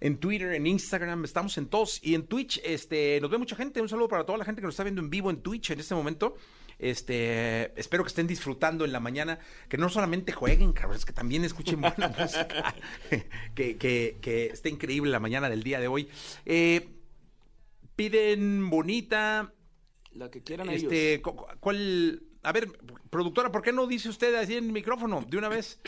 en 0.00 0.18
Twitter, 0.18 0.52
en 0.52 0.66
Instagram, 0.66 1.24
estamos 1.24 1.56
en 1.58 1.66
todos. 1.66 2.00
Y 2.02 2.14
en 2.14 2.26
Twitch, 2.26 2.60
este, 2.64 3.18
nos 3.20 3.30
ve 3.30 3.38
mucha 3.38 3.56
gente. 3.56 3.80
Un 3.80 3.88
saludo 3.88 4.08
para 4.08 4.24
toda 4.24 4.38
la 4.38 4.44
gente 4.44 4.60
que 4.60 4.66
nos 4.66 4.74
está 4.74 4.84
viendo 4.84 5.00
en 5.00 5.10
vivo 5.10 5.30
en 5.30 5.38
Twitch 5.38 5.70
en 5.70 5.80
este 5.80 5.94
momento. 5.94 6.36
Este, 6.78 7.78
espero 7.80 8.02
que 8.02 8.08
estén 8.08 8.26
disfrutando 8.26 8.84
en 8.84 8.92
la 8.92 9.00
mañana, 9.00 9.38
que 9.68 9.78
no 9.78 9.88
solamente 9.88 10.32
jueguen, 10.32 10.72
cabrón, 10.72 10.96
es 10.96 11.04
que 11.04 11.12
también 11.12 11.44
escuchen 11.44 11.80
buena 11.80 12.08
música, 12.18 12.74
que, 13.54 13.76
que, 13.76 14.18
que 14.20 14.46
esté 14.46 14.70
increíble 14.70 15.10
la 15.10 15.20
mañana 15.20 15.48
del 15.48 15.62
día 15.62 15.80
de 15.80 15.88
hoy. 15.88 16.08
Eh, 16.44 16.88
piden 17.96 18.68
bonita. 18.70 19.52
La 20.12 20.30
que 20.30 20.42
quieran 20.42 20.68
este, 20.70 21.14
ellos. 21.14 21.34
¿Cuál? 21.60 22.22
A 22.42 22.52
ver, 22.52 22.68
productora, 23.10 23.50
¿por 23.50 23.62
qué 23.62 23.72
no 23.72 23.86
dice 23.86 24.08
usted 24.08 24.34
así 24.34 24.56
en 24.56 24.64
el 24.64 24.72
micrófono 24.72 25.24
de 25.26 25.38
una 25.38 25.48
vez? 25.48 25.80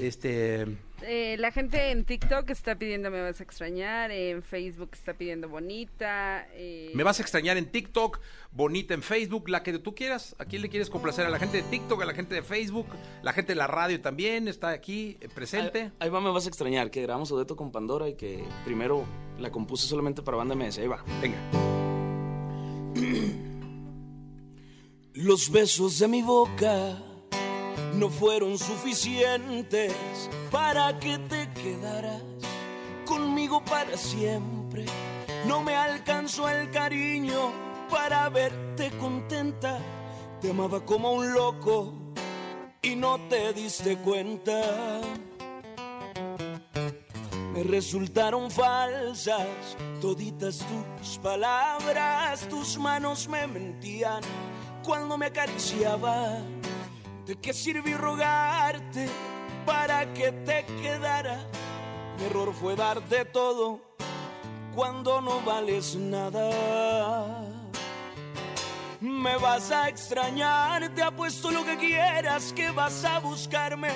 Este, 0.00 0.66
Eh, 1.02 1.36
la 1.38 1.52
gente 1.52 1.90
en 1.90 2.04
TikTok 2.04 2.50
está 2.50 2.76
pidiendo 2.76 3.10
Me 3.10 3.20
vas 3.20 3.38
a 3.40 3.44
extrañar, 3.44 4.10
en 4.10 4.42
Facebook 4.42 4.90
está 4.92 5.14
pidiendo 5.14 5.48
Bonita. 5.48 6.46
eh, 6.54 6.90
me 6.94 7.04
vas 7.04 7.20
a 7.20 7.22
extrañar 7.22 7.56
en 7.56 7.66
TikTok, 7.70 8.20
bonita 8.50 8.94
en 8.94 9.02
Facebook, 9.02 9.48
la 9.48 9.62
que 9.62 9.78
tú 9.78 9.94
quieras. 9.94 10.34
¿A 10.38 10.44
quién 10.44 10.62
le 10.62 10.68
quieres 10.68 10.90
complacer? 10.90 11.26
¿A 11.26 11.30
la 11.30 11.38
gente 11.38 11.58
de 11.58 11.62
TikTok, 11.64 12.02
a 12.02 12.04
la 12.04 12.14
gente 12.14 12.34
de 12.34 12.42
Facebook? 12.42 12.86
La 13.22 13.32
gente 13.32 13.52
de 13.52 13.56
la 13.56 13.66
radio 13.66 14.00
también 14.00 14.48
está 14.48 14.70
aquí 14.70 15.16
eh, 15.20 15.28
presente. 15.32 15.82
Ahí, 15.82 15.92
ahí 16.00 16.10
va, 16.10 16.20
me 16.20 16.30
vas 16.30 16.46
a 16.46 16.48
extrañar, 16.48 16.90
que 16.90 17.02
grabamos 17.02 17.28
dueto 17.28 17.54
con 17.56 17.70
Pandora 17.70 18.08
y 18.08 18.14
que 18.14 18.42
primero 18.64 19.04
la 19.38 19.50
compuse 19.50 19.86
solamente 19.86 20.22
para 20.22 20.36
banda 20.36 20.54
MS. 20.54 20.78
Ahí 20.78 20.88
va. 20.88 21.04
Venga. 21.20 21.38
Los 25.14 25.50
besos 25.50 25.98
de 25.98 26.08
mi 26.08 26.22
boca 26.22 27.02
no 27.98 28.08
fueron 28.08 28.56
suficientes 28.56 29.92
para 30.52 30.96
que 31.00 31.18
te 31.18 31.50
quedaras 31.50 32.22
conmigo 33.04 33.64
para 33.64 33.96
siempre. 33.96 34.84
No 35.46 35.62
me 35.62 35.74
alcanzó 35.74 36.48
el 36.48 36.70
cariño 36.70 37.52
para 37.90 38.28
verte 38.28 38.92
contenta. 38.98 39.78
Te 40.40 40.50
amaba 40.50 40.84
como 40.84 41.12
un 41.12 41.32
loco 41.32 41.92
y 42.82 42.94
no 42.94 43.18
te 43.28 43.52
diste 43.52 43.96
cuenta. 43.96 44.60
Me 47.52 47.64
resultaron 47.64 48.48
falsas 48.48 49.76
toditas 50.00 50.58
tus 50.98 51.18
palabras, 51.18 52.48
tus 52.48 52.78
manos 52.78 53.26
me 53.26 53.48
mentían 53.48 54.20
cuando 54.84 55.18
me 55.18 55.26
acariciaba. 55.26 56.38
¿De 57.28 57.36
qué 57.36 57.52
sirvió 57.52 57.98
rogarte 57.98 59.06
para 59.66 60.14
que 60.14 60.32
te 60.32 60.64
quedara? 60.80 61.38
Mi 62.16 62.24
error 62.24 62.54
fue 62.54 62.74
darte 62.74 63.26
todo 63.26 63.82
cuando 64.74 65.20
no 65.20 65.42
vales 65.42 65.94
nada. 65.94 67.44
Me 69.02 69.36
vas 69.36 69.70
a 69.70 69.90
extrañar, 69.90 70.88
te 70.94 71.02
apuesto 71.02 71.50
lo 71.50 71.66
que 71.66 71.76
quieras 71.76 72.50
que 72.54 72.70
vas 72.70 73.04
a 73.04 73.18
buscarme 73.18 73.90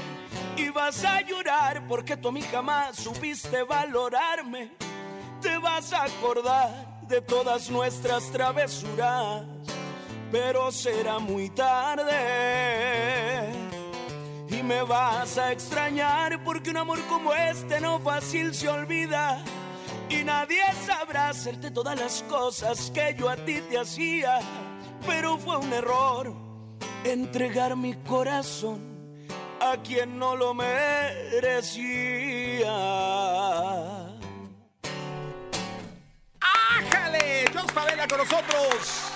y 0.54 0.68
vas 0.68 1.02
a 1.02 1.22
llorar 1.22 1.88
porque 1.88 2.18
tú 2.18 2.28
a 2.28 2.32
mí 2.32 2.42
jamás 2.42 2.96
supiste 2.96 3.62
valorarme. 3.62 4.72
Te 5.40 5.56
vas 5.56 5.90
a 5.94 6.04
acordar 6.04 7.08
de 7.08 7.22
todas 7.22 7.70
nuestras 7.70 8.30
travesuras, 8.30 9.46
pero 10.32 10.72
será 10.72 11.18
muy 11.18 11.50
tarde. 11.50 12.12
Y 14.48 14.62
me 14.62 14.82
vas 14.82 15.36
a 15.36 15.52
extrañar 15.52 16.42
porque 16.42 16.70
un 16.70 16.78
amor 16.78 16.98
como 17.06 17.34
este 17.34 17.78
no 17.80 18.00
fácil 18.00 18.54
se 18.54 18.68
olvida. 18.68 19.44
Y 20.08 20.24
nadie 20.24 20.62
sabrá 20.86 21.28
hacerte 21.28 21.70
todas 21.70 22.00
las 22.00 22.22
cosas 22.24 22.90
que 22.90 23.14
yo 23.18 23.28
a 23.28 23.36
ti 23.36 23.60
te 23.70 23.78
hacía. 23.78 24.40
Pero 25.06 25.36
fue 25.36 25.58
un 25.58 25.70
error 25.72 26.32
entregar 27.04 27.76
mi 27.76 27.94
corazón 27.94 28.80
a 29.60 29.76
quien 29.82 30.18
no 30.18 30.34
lo 30.34 30.54
merecía. 30.54 31.12
¡Ájale! 36.40 37.44
Jos 37.54 37.70
Favela 37.72 38.08
con 38.08 38.18
nosotros. 38.18 39.11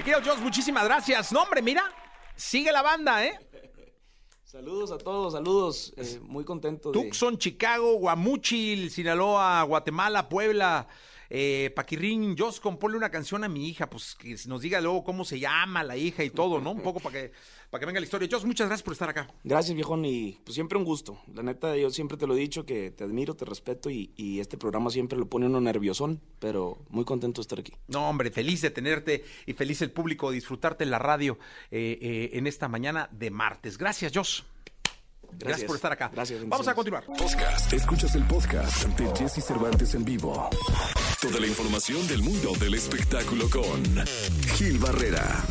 Mi 0.00 0.04
querido 0.04 0.22
Jos, 0.24 0.40
muchísimas 0.40 0.84
gracias. 0.84 1.30
No, 1.30 1.42
hombre, 1.42 1.60
mira, 1.60 1.82
sigue 2.34 2.72
la 2.72 2.80
banda, 2.80 3.22
¿eh? 3.22 3.38
Saludos 4.44 4.92
a 4.92 4.96
todos, 4.96 5.34
saludos. 5.34 5.92
eh, 5.94 6.18
muy 6.22 6.42
contento 6.42 6.90
de... 6.90 6.98
Tucson, 6.98 7.36
Chicago, 7.36 7.92
Guamuchil, 7.98 8.90
Sinaloa, 8.90 9.62
Guatemala, 9.64 10.26
Puebla, 10.26 10.88
eh, 11.30 11.72
Paquirrín, 11.74 12.36
Jos, 12.36 12.60
compone 12.60 12.96
una 12.96 13.10
canción 13.10 13.44
a 13.44 13.48
mi 13.48 13.68
hija, 13.68 13.88
pues 13.88 14.16
que 14.16 14.36
nos 14.46 14.60
diga 14.60 14.80
luego 14.80 15.04
cómo 15.04 15.24
se 15.24 15.38
llama 15.38 15.84
la 15.84 15.96
hija 15.96 16.24
y 16.24 16.30
todo, 16.30 16.60
¿no? 16.60 16.72
Un 16.72 16.82
poco 16.82 16.98
para 17.00 17.12
que, 17.20 17.32
para 17.70 17.80
que 17.80 17.86
venga 17.86 18.00
la 18.00 18.04
historia. 18.04 18.28
Jos, 18.30 18.44
muchas 18.44 18.66
gracias 18.66 18.82
por 18.82 18.92
estar 18.92 19.08
acá. 19.08 19.28
Gracias, 19.44 19.74
viejón, 19.74 20.04
y 20.04 20.38
pues 20.44 20.54
siempre 20.54 20.76
un 20.76 20.84
gusto. 20.84 21.20
La 21.32 21.42
neta, 21.42 21.76
yo 21.76 21.90
siempre 21.90 22.18
te 22.18 22.26
lo 22.26 22.34
he 22.34 22.40
dicho, 22.40 22.66
que 22.66 22.90
te 22.90 23.04
admiro, 23.04 23.34
te 23.34 23.44
respeto, 23.44 23.88
y, 23.88 24.12
y 24.16 24.40
este 24.40 24.58
programa 24.58 24.90
siempre 24.90 25.18
lo 25.18 25.28
pone 25.28 25.46
uno 25.46 25.60
nerviosón, 25.60 26.20
pero 26.40 26.84
muy 26.88 27.04
contento 27.04 27.40
de 27.40 27.42
estar 27.42 27.60
aquí. 27.60 27.72
No, 27.86 28.08
hombre, 28.08 28.30
feliz 28.30 28.60
de 28.60 28.70
tenerte 28.70 29.24
y 29.46 29.52
feliz 29.52 29.80
el 29.82 29.92
público 29.92 30.30
de 30.30 30.34
disfrutarte 30.34 30.84
en 30.84 30.90
la 30.90 30.98
radio 30.98 31.38
eh, 31.70 31.98
eh, 32.00 32.30
en 32.32 32.46
esta 32.46 32.68
mañana 32.68 33.08
de 33.12 33.30
martes. 33.30 33.78
Gracias, 33.78 34.12
Jos. 34.12 34.44
Gracias, 35.22 35.48
Gracias. 35.48 35.66
por 35.68 35.76
estar 35.76 35.92
acá. 35.92 36.10
Gracias, 36.12 36.48
Vamos 36.48 36.66
a 36.66 36.74
continuar. 36.74 37.04
Podcast. 37.06 37.72
Escuchas 37.72 38.14
el 38.16 38.24
podcast 38.24 38.84
ante 38.84 39.06
Jesse 39.16 39.44
Cervantes 39.44 39.94
en 39.94 40.04
vivo. 40.04 40.50
Toda 41.20 41.38
la 41.38 41.46
información 41.46 42.06
del 42.08 42.22
mundo 42.22 42.52
del 42.58 42.72
espectáculo 42.72 43.50
con 43.50 43.84
Gil 44.56 44.78
Barrera. 44.78 45.44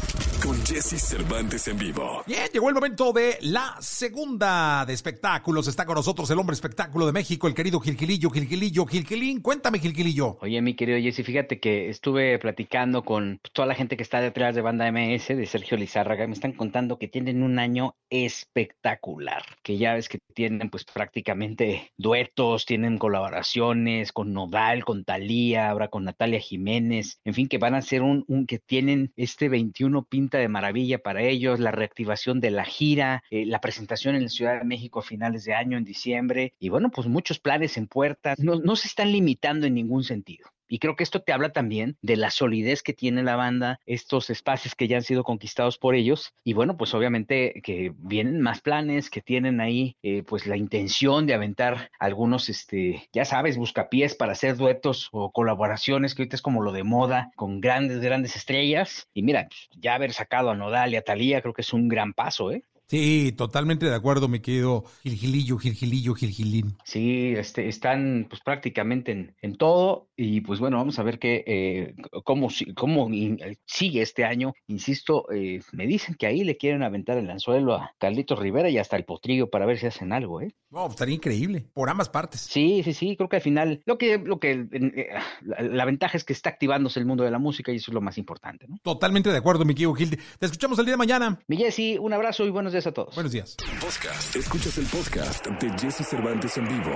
Con 0.43 0.55
Jesse 0.65 1.01
Cervantes 1.01 1.67
en 1.67 1.77
vivo. 1.77 2.23
Bien, 2.25 2.47
llegó 2.53 2.69
el 2.69 2.75
momento 2.75 3.11
de 3.11 3.37
la 3.41 3.75
segunda 3.81 4.85
de 4.85 4.93
espectáculos. 4.93 5.67
Está 5.67 5.85
con 5.85 5.95
nosotros 5.95 6.29
el 6.31 6.39
hombre 6.39 6.53
espectáculo 6.53 7.05
de 7.05 7.11
México, 7.11 7.47
el 7.47 7.53
querido 7.53 7.79
Gilquilillo, 7.79 8.29
Gilquilillo, 8.29 8.85
Gilquilín. 8.85 9.41
Cuéntame, 9.41 9.79
Gilquilillo. 9.79 10.37
Oye, 10.41 10.61
mi 10.61 10.75
querido 10.75 10.97
Jesse, 10.99 11.25
fíjate 11.25 11.59
que 11.59 11.89
estuve 11.89 12.39
platicando 12.39 13.03
con 13.03 13.39
toda 13.53 13.67
la 13.67 13.75
gente 13.75 13.97
que 13.97 14.03
está 14.03 14.21
detrás 14.21 14.55
de 14.55 14.61
Banda 14.61 14.89
MS, 14.91 15.27
de 15.27 15.45
Sergio 15.45 15.77
Lizárraga, 15.77 16.23
y 16.23 16.27
me 16.27 16.33
están 16.33 16.53
contando 16.53 16.97
que 16.97 17.07
tienen 17.07 17.43
un 17.43 17.59
año 17.59 17.95
espectacular, 18.09 19.43
que 19.61 19.77
ya 19.77 19.93
ves 19.93 20.09
que 20.09 20.19
tienen 20.33 20.69
pues 20.69 20.85
prácticamente 20.85 21.91
duetos, 21.97 22.65
tienen 22.65 22.97
colaboraciones 22.97 24.11
con 24.11 24.33
Nodal, 24.33 24.85
con 24.85 25.03
Talía, 25.03 25.69
ahora 25.69 25.89
con 25.89 26.05
Natalia 26.05 26.39
Jiménez, 26.39 27.19
en 27.25 27.33
fin, 27.33 27.47
que 27.47 27.57
van 27.57 27.75
a 27.75 27.81
ser 27.81 28.01
un, 28.01 28.23
un 28.27 28.45
que 28.45 28.59
tienen 28.59 29.11
este 29.15 29.49
21 29.49 30.03
de 30.37 30.47
maravilla 30.47 30.99
para 30.99 31.23
ellos, 31.23 31.59
la 31.59 31.71
reactivación 31.71 32.39
de 32.39 32.51
la 32.51 32.65
gira, 32.65 33.23
eh, 33.31 33.45
la 33.45 33.61
presentación 33.61 34.15
en 34.15 34.23
la 34.23 34.29
Ciudad 34.29 34.59
de 34.59 34.65
México 34.65 34.99
a 34.99 35.03
finales 35.03 35.43
de 35.45 35.53
año, 35.53 35.77
en 35.77 35.83
diciembre, 35.83 36.53
y 36.59 36.69
bueno, 36.69 36.91
pues 36.91 37.07
muchos 37.07 37.39
planes 37.39 37.77
en 37.77 37.87
puerta, 37.87 38.35
no 38.37 38.75
se 38.75 38.87
están 38.87 39.11
limitando 39.11 39.65
en 39.67 39.73
ningún 39.73 40.03
sentido. 40.03 40.49
Y 40.69 40.79
creo 40.79 40.95
que 40.95 41.03
esto 41.03 41.21
te 41.21 41.33
habla 41.33 41.51
también 41.51 41.97
de 42.01 42.15
la 42.15 42.29
solidez 42.29 42.83
que 42.83 42.93
tiene 42.93 43.23
la 43.23 43.35
banda, 43.35 43.79
estos 43.85 44.29
espacios 44.29 44.75
que 44.75 44.87
ya 44.87 44.97
han 44.97 45.03
sido 45.03 45.23
conquistados 45.23 45.77
por 45.77 45.95
ellos. 45.95 46.33
Y 46.43 46.53
bueno, 46.53 46.77
pues 46.77 46.93
obviamente 46.93 47.61
que 47.63 47.91
vienen 47.97 48.39
más 48.39 48.61
planes, 48.61 49.09
que 49.09 49.21
tienen 49.21 49.59
ahí 49.59 49.97
eh, 50.03 50.23
pues 50.23 50.45
la 50.45 50.55
intención 50.55 51.25
de 51.25 51.33
aventar 51.33 51.89
algunos, 51.99 52.49
este, 52.49 53.09
ya 53.11 53.25
sabes, 53.25 53.57
buscapiés 53.57 54.15
para 54.15 54.33
hacer 54.33 54.55
duetos 54.55 55.09
o 55.11 55.31
colaboraciones, 55.31 56.13
que 56.13 56.21
ahorita 56.21 56.35
es 56.35 56.41
como 56.41 56.61
lo 56.61 56.71
de 56.71 56.83
moda, 56.83 57.31
con 57.35 57.59
grandes, 57.59 57.99
grandes 57.99 58.35
estrellas. 58.35 59.09
Y 59.13 59.23
mira, 59.23 59.49
ya 59.75 59.95
haber 59.95 60.13
sacado 60.13 60.51
a 60.51 60.55
Nodal 60.55 60.93
y 60.93 60.97
a 60.97 61.01
Talía 61.01 61.41
creo 61.41 61.53
que 61.53 61.63
es 61.63 61.73
un 61.73 61.87
gran 61.87 62.13
paso, 62.13 62.51
¿eh? 62.51 62.63
Sí, 62.89 63.33
totalmente 63.33 63.85
de 63.85 63.93
acuerdo, 63.93 64.27
mi 64.27 64.39
querido 64.39 64.83
Gilgilillo, 65.03 65.59
Gilgilillo, 65.59 66.15
Gilgilín. 66.15 66.75
Sí, 66.83 67.35
este, 67.37 67.67
están 67.67 68.25
pues 68.27 68.41
prácticamente 68.41 69.11
en, 69.11 69.35
en 69.43 69.55
todo 69.57 70.09
y 70.15 70.41
pues 70.41 70.59
bueno, 70.59 70.77
vamos 70.77 70.97
a 70.97 71.03
ver 71.03 71.19
qué, 71.19 71.43
eh, 71.45 71.93
cómo, 72.23 72.49
cómo 72.75 73.07
sigue 73.65 74.01
este 74.01 74.25
año. 74.25 74.53
Insisto, 74.67 75.31
eh, 75.31 75.61
me 75.71 75.85
dicen 75.85 76.15
que 76.15 76.25
ahí 76.25 76.43
le 76.43 76.57
quieren 76.57 76.81
aventar 76.81 77.19
el 77.19 77.29
anzuelo 77.29 77.75
a 77.75 77.93
Carlitos 77.99 78.39
Rivera 78.39 78.69
y 78.69 78.79
hasta 78.79 78.97
el 78.97 79.05
potrillo 79.05 79.51
para 79.51 79.67
ver 79.67 79.77
si 79.77 79.85
hacen 79.85 80.11
algo, 80.11 80.41
¿eh? 80.41 80.55
No, 80.71 80.87
estaría 80.87 81.15
increíble, 81.15 81.65
por 81.73 81.89
ambas 81.89 82.09
partes. 82.09 82.41
Sí, 82.41 82.81
sí, 82.83 82.93
sí, 82.93 83.15
creo 83.15 83.29
que 83.29 83.37
al 83.37 83.41
final 83.41 83.81
lo 83.85 83.97
que, 83.97 84.17
lo 84.17 84.39
que 84.39 84.67
eh, 84.71 85.09
la, 85.41 85.85
ventaja 85.85 86.17
es 86.17 86.23
que 86.23 86.33
está 86.33 86.49
activándose 86.49 86.99
el 86.99 87.05
mundo 87.05 87.23
de 87.23 87.31
la 87.31 87.39
música 87.39 87.71
y 87.71 87.77
eso 87.77 87.91
es 87.91 87.95
lo 87.95 88.01
más 88.01 88.17
importante, 88.17 88.67
¿no? 88.67 88.77
Totalmente 88.83 89.31
de 89.31 89.37
acuerdo, 89.37 89.63
mi 89.63 89.73
querido 89.73 89.93
Gil. 89.93 90.19
Te 90.39 90.45
escuchamos 90.45 90.77
el 90.79 90.85
día 90.85 90.93
de 90.93 90.97
mañana. 90.97 91.39
Mi 91.47 91.57
Jessy, 91.57 91.97
un 91.97 92.13
abrazo 92.13 92.45
y 92.45 92.49
buenos 92.49 92.71
días 92.71 92.78
a 92.87 92.91
todos. 92.91 93.13
Buenos 93.15 93.31
días. 93.31 93.55
Podcast. 93.81 94.35
Escuchas 94.35 94.77
el 94.77 94.85
podcast 94.85 95.45
de 95.47 95.69
Jesse 95.79 96.07
Cervantes 96.07 96.57
en 96.57 96.67
vivo. 96.67 96.91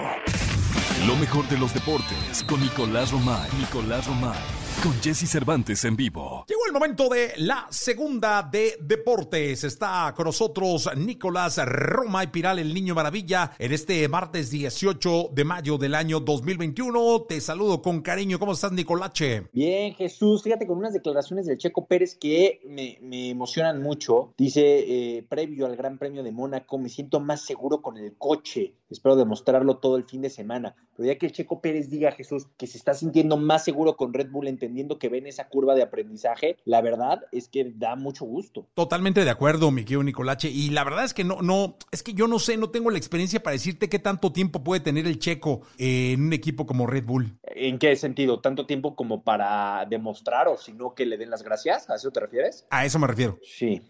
Lo 1.08 1.16
mejor 1.18 1.48
de 1.50 1.58
los 1.58 1.74
deportes 1.74 2.44
con 2.48 2.60
Nicolás 2.62 3.12
Romay. 3.12 3.50
Nicolás 3.60 4.08
Romay 4.08 4.63
con 4.82 4.94
Jesse 5.02 5.30
Cervantes 5.30 5.84
en 5.86 5.96
vivo. 5.96 6.46
Llegó 6.48 6.66
el 6.66 6.72
momento 6.72 7.10
de 7.10 7.34
la 7.38 7.68
segunda 7.70 8.42
de 8.42 8.78
deportes. 8.82 9.64
Está 9.64 10.14
con 10.16 10.26
nosotros 10.26 10.90
Nicolás 10.96 11.60
Roma 11.66 12.24
y 12.24 12.28
Piral, 12.28 12.60
el 12.60 12.74
niño 12.74 12.96
maravilla, 12.96 13.52
en 13.60 13.74
este 13.74 14.08
martes 14.08 14.50
18 14.52 15.32
de 15.34 15.44
mayo 15.44 15.78
del 15.78 15.96
año 15.96 16.20
2021. 16.20 17.24
Te 17.28 17.42
saludo 17.42 17.82
con 17.82 18.02
cariño. 18.02 18.40
¿Cómo 18.40 18.54
estás, 18.54 18.72
Nicolache? 18.72 19.48
Bien, 19.52 19.94
Jesús. 19.96 20.44
Fíjate 20.44 20.66
con 20.66 20.78
unas 20.78 20.94
declaraciones 20.94 21.46
del 21.46 21.58
Checo 21.58 21.86
Pérez 21.86 22.16
que 22.16 22.62
me, 22.66 22.98
emocionan 23.30 23.82
mucho. 23.82 24.34
Dice, 24.38 25.18
eh, 25.18 25.26
previo 25.28 25.66
al 25.66 25.76
Gran 25.76 25.98
Premio 25.98 26.24
de 26.24 26.32
Mónaco, 26.32 26.78
me 26.78 26.90
siento 26.90 27.20
más 27.20 27.42
seguro 27.42 27.82
con 27.82 27.98
el 27.98 28.16
coche. 28.18 28.76
Espero 28.90 29.16
demostrarlo 29.16 29.78
todo 29.78 29.98
el 29.98 30.06
fin 30.06 30.22
de 30.22 30.30
semana. 30.30 30.76
Pero 30.96 31.08
ya 31.08 31.18
que 31.18 31.26
el 31.26 31.32
Checo 31.32 31.60
Pérez 31.60 31.90
diga, 31.90 32.12
Jesús, 32.12 32.48
que 32.58 32.68
se 32.68 32.78
está 32.78 32.94
sintiendo 32.94 33.38
más 33.38 33.64
seguro 33.64 33.96
con 33.96 34.14
Red 34.14 34.30
Bull, 34.30 34.48
entendiendo 34.64 34.98
que 34.98 35.10
ven 35.10 35.28
esa 35.28 35.50
curva 35.50 35.76
de 35.76 35.84
aprendizaje, 35.84 36.58
la 36.64 36.82
verdad 36.82 37.26
es 37.32 37.50
que 37.50 37.74
da 37.76 37.96
mucho 37.96 38.26
gusto. 38.26 38.66
Totalmente 38.74 39.26
de 39.26 39.30
acuerdo, 39.30 39.72
mi 39.72 39.84
querido 39.84 40.04
Nicolache. 40.04 40.50
Y 40.50 40.70
la 40.70 40.84
verdad 40.86 41.04
es 41.04 41.14
que 41.14 41.24
no, 41.24 41.42
no, 41.42 41.78
es 41.92 42.02
que 42.02 42.14
yo 42.14 42.28
no 42.28 42.40
sé, 42.40 42.56
no 42.56 42.70
tengo 42.70 42.90
la 42.90 42.98
experiencia 42.98 43.44
para 43.44 43.54
decirte 43.54 43.90
qué 43.90 44.00
tanto 44.00 44.32
tiempo 44.32 44.64
puede 44.64 44.80
tener 44.80 45.06
el 45.06 45.20
checo 45.20 45.62
en 45.78 46.22
un 46.22 46.34
equipo 46.34 46.66
como 46.66 46.88
Red 46.88 47.06
Bull. 47.06 47.38
¿En 47.44 47.78
qué 47.78 47.96
sentido? 47.96 48.40
¿Tanto 48.40 48.66
tiempo 48.66 48.96
como 48.96 49.24
para 49.24 49.86
demostrar 49.90 50.48
o 50.48 50.58
sino 50.58 50.94
que 50.94 51.06
le 51.06 51.18
den 51.18 51.30
las 51.30 51.44
gracias? 51.44 51.90
¿A 51.90 51.96
eso 51.96 52.12
te 52.12 52.22
refieres? 52.22 52.66
A 52.70 52.86
eso 52.86 53.00
me 53.00 53.08
refiero. 53.08 53.38
Sí. 53.44 53.82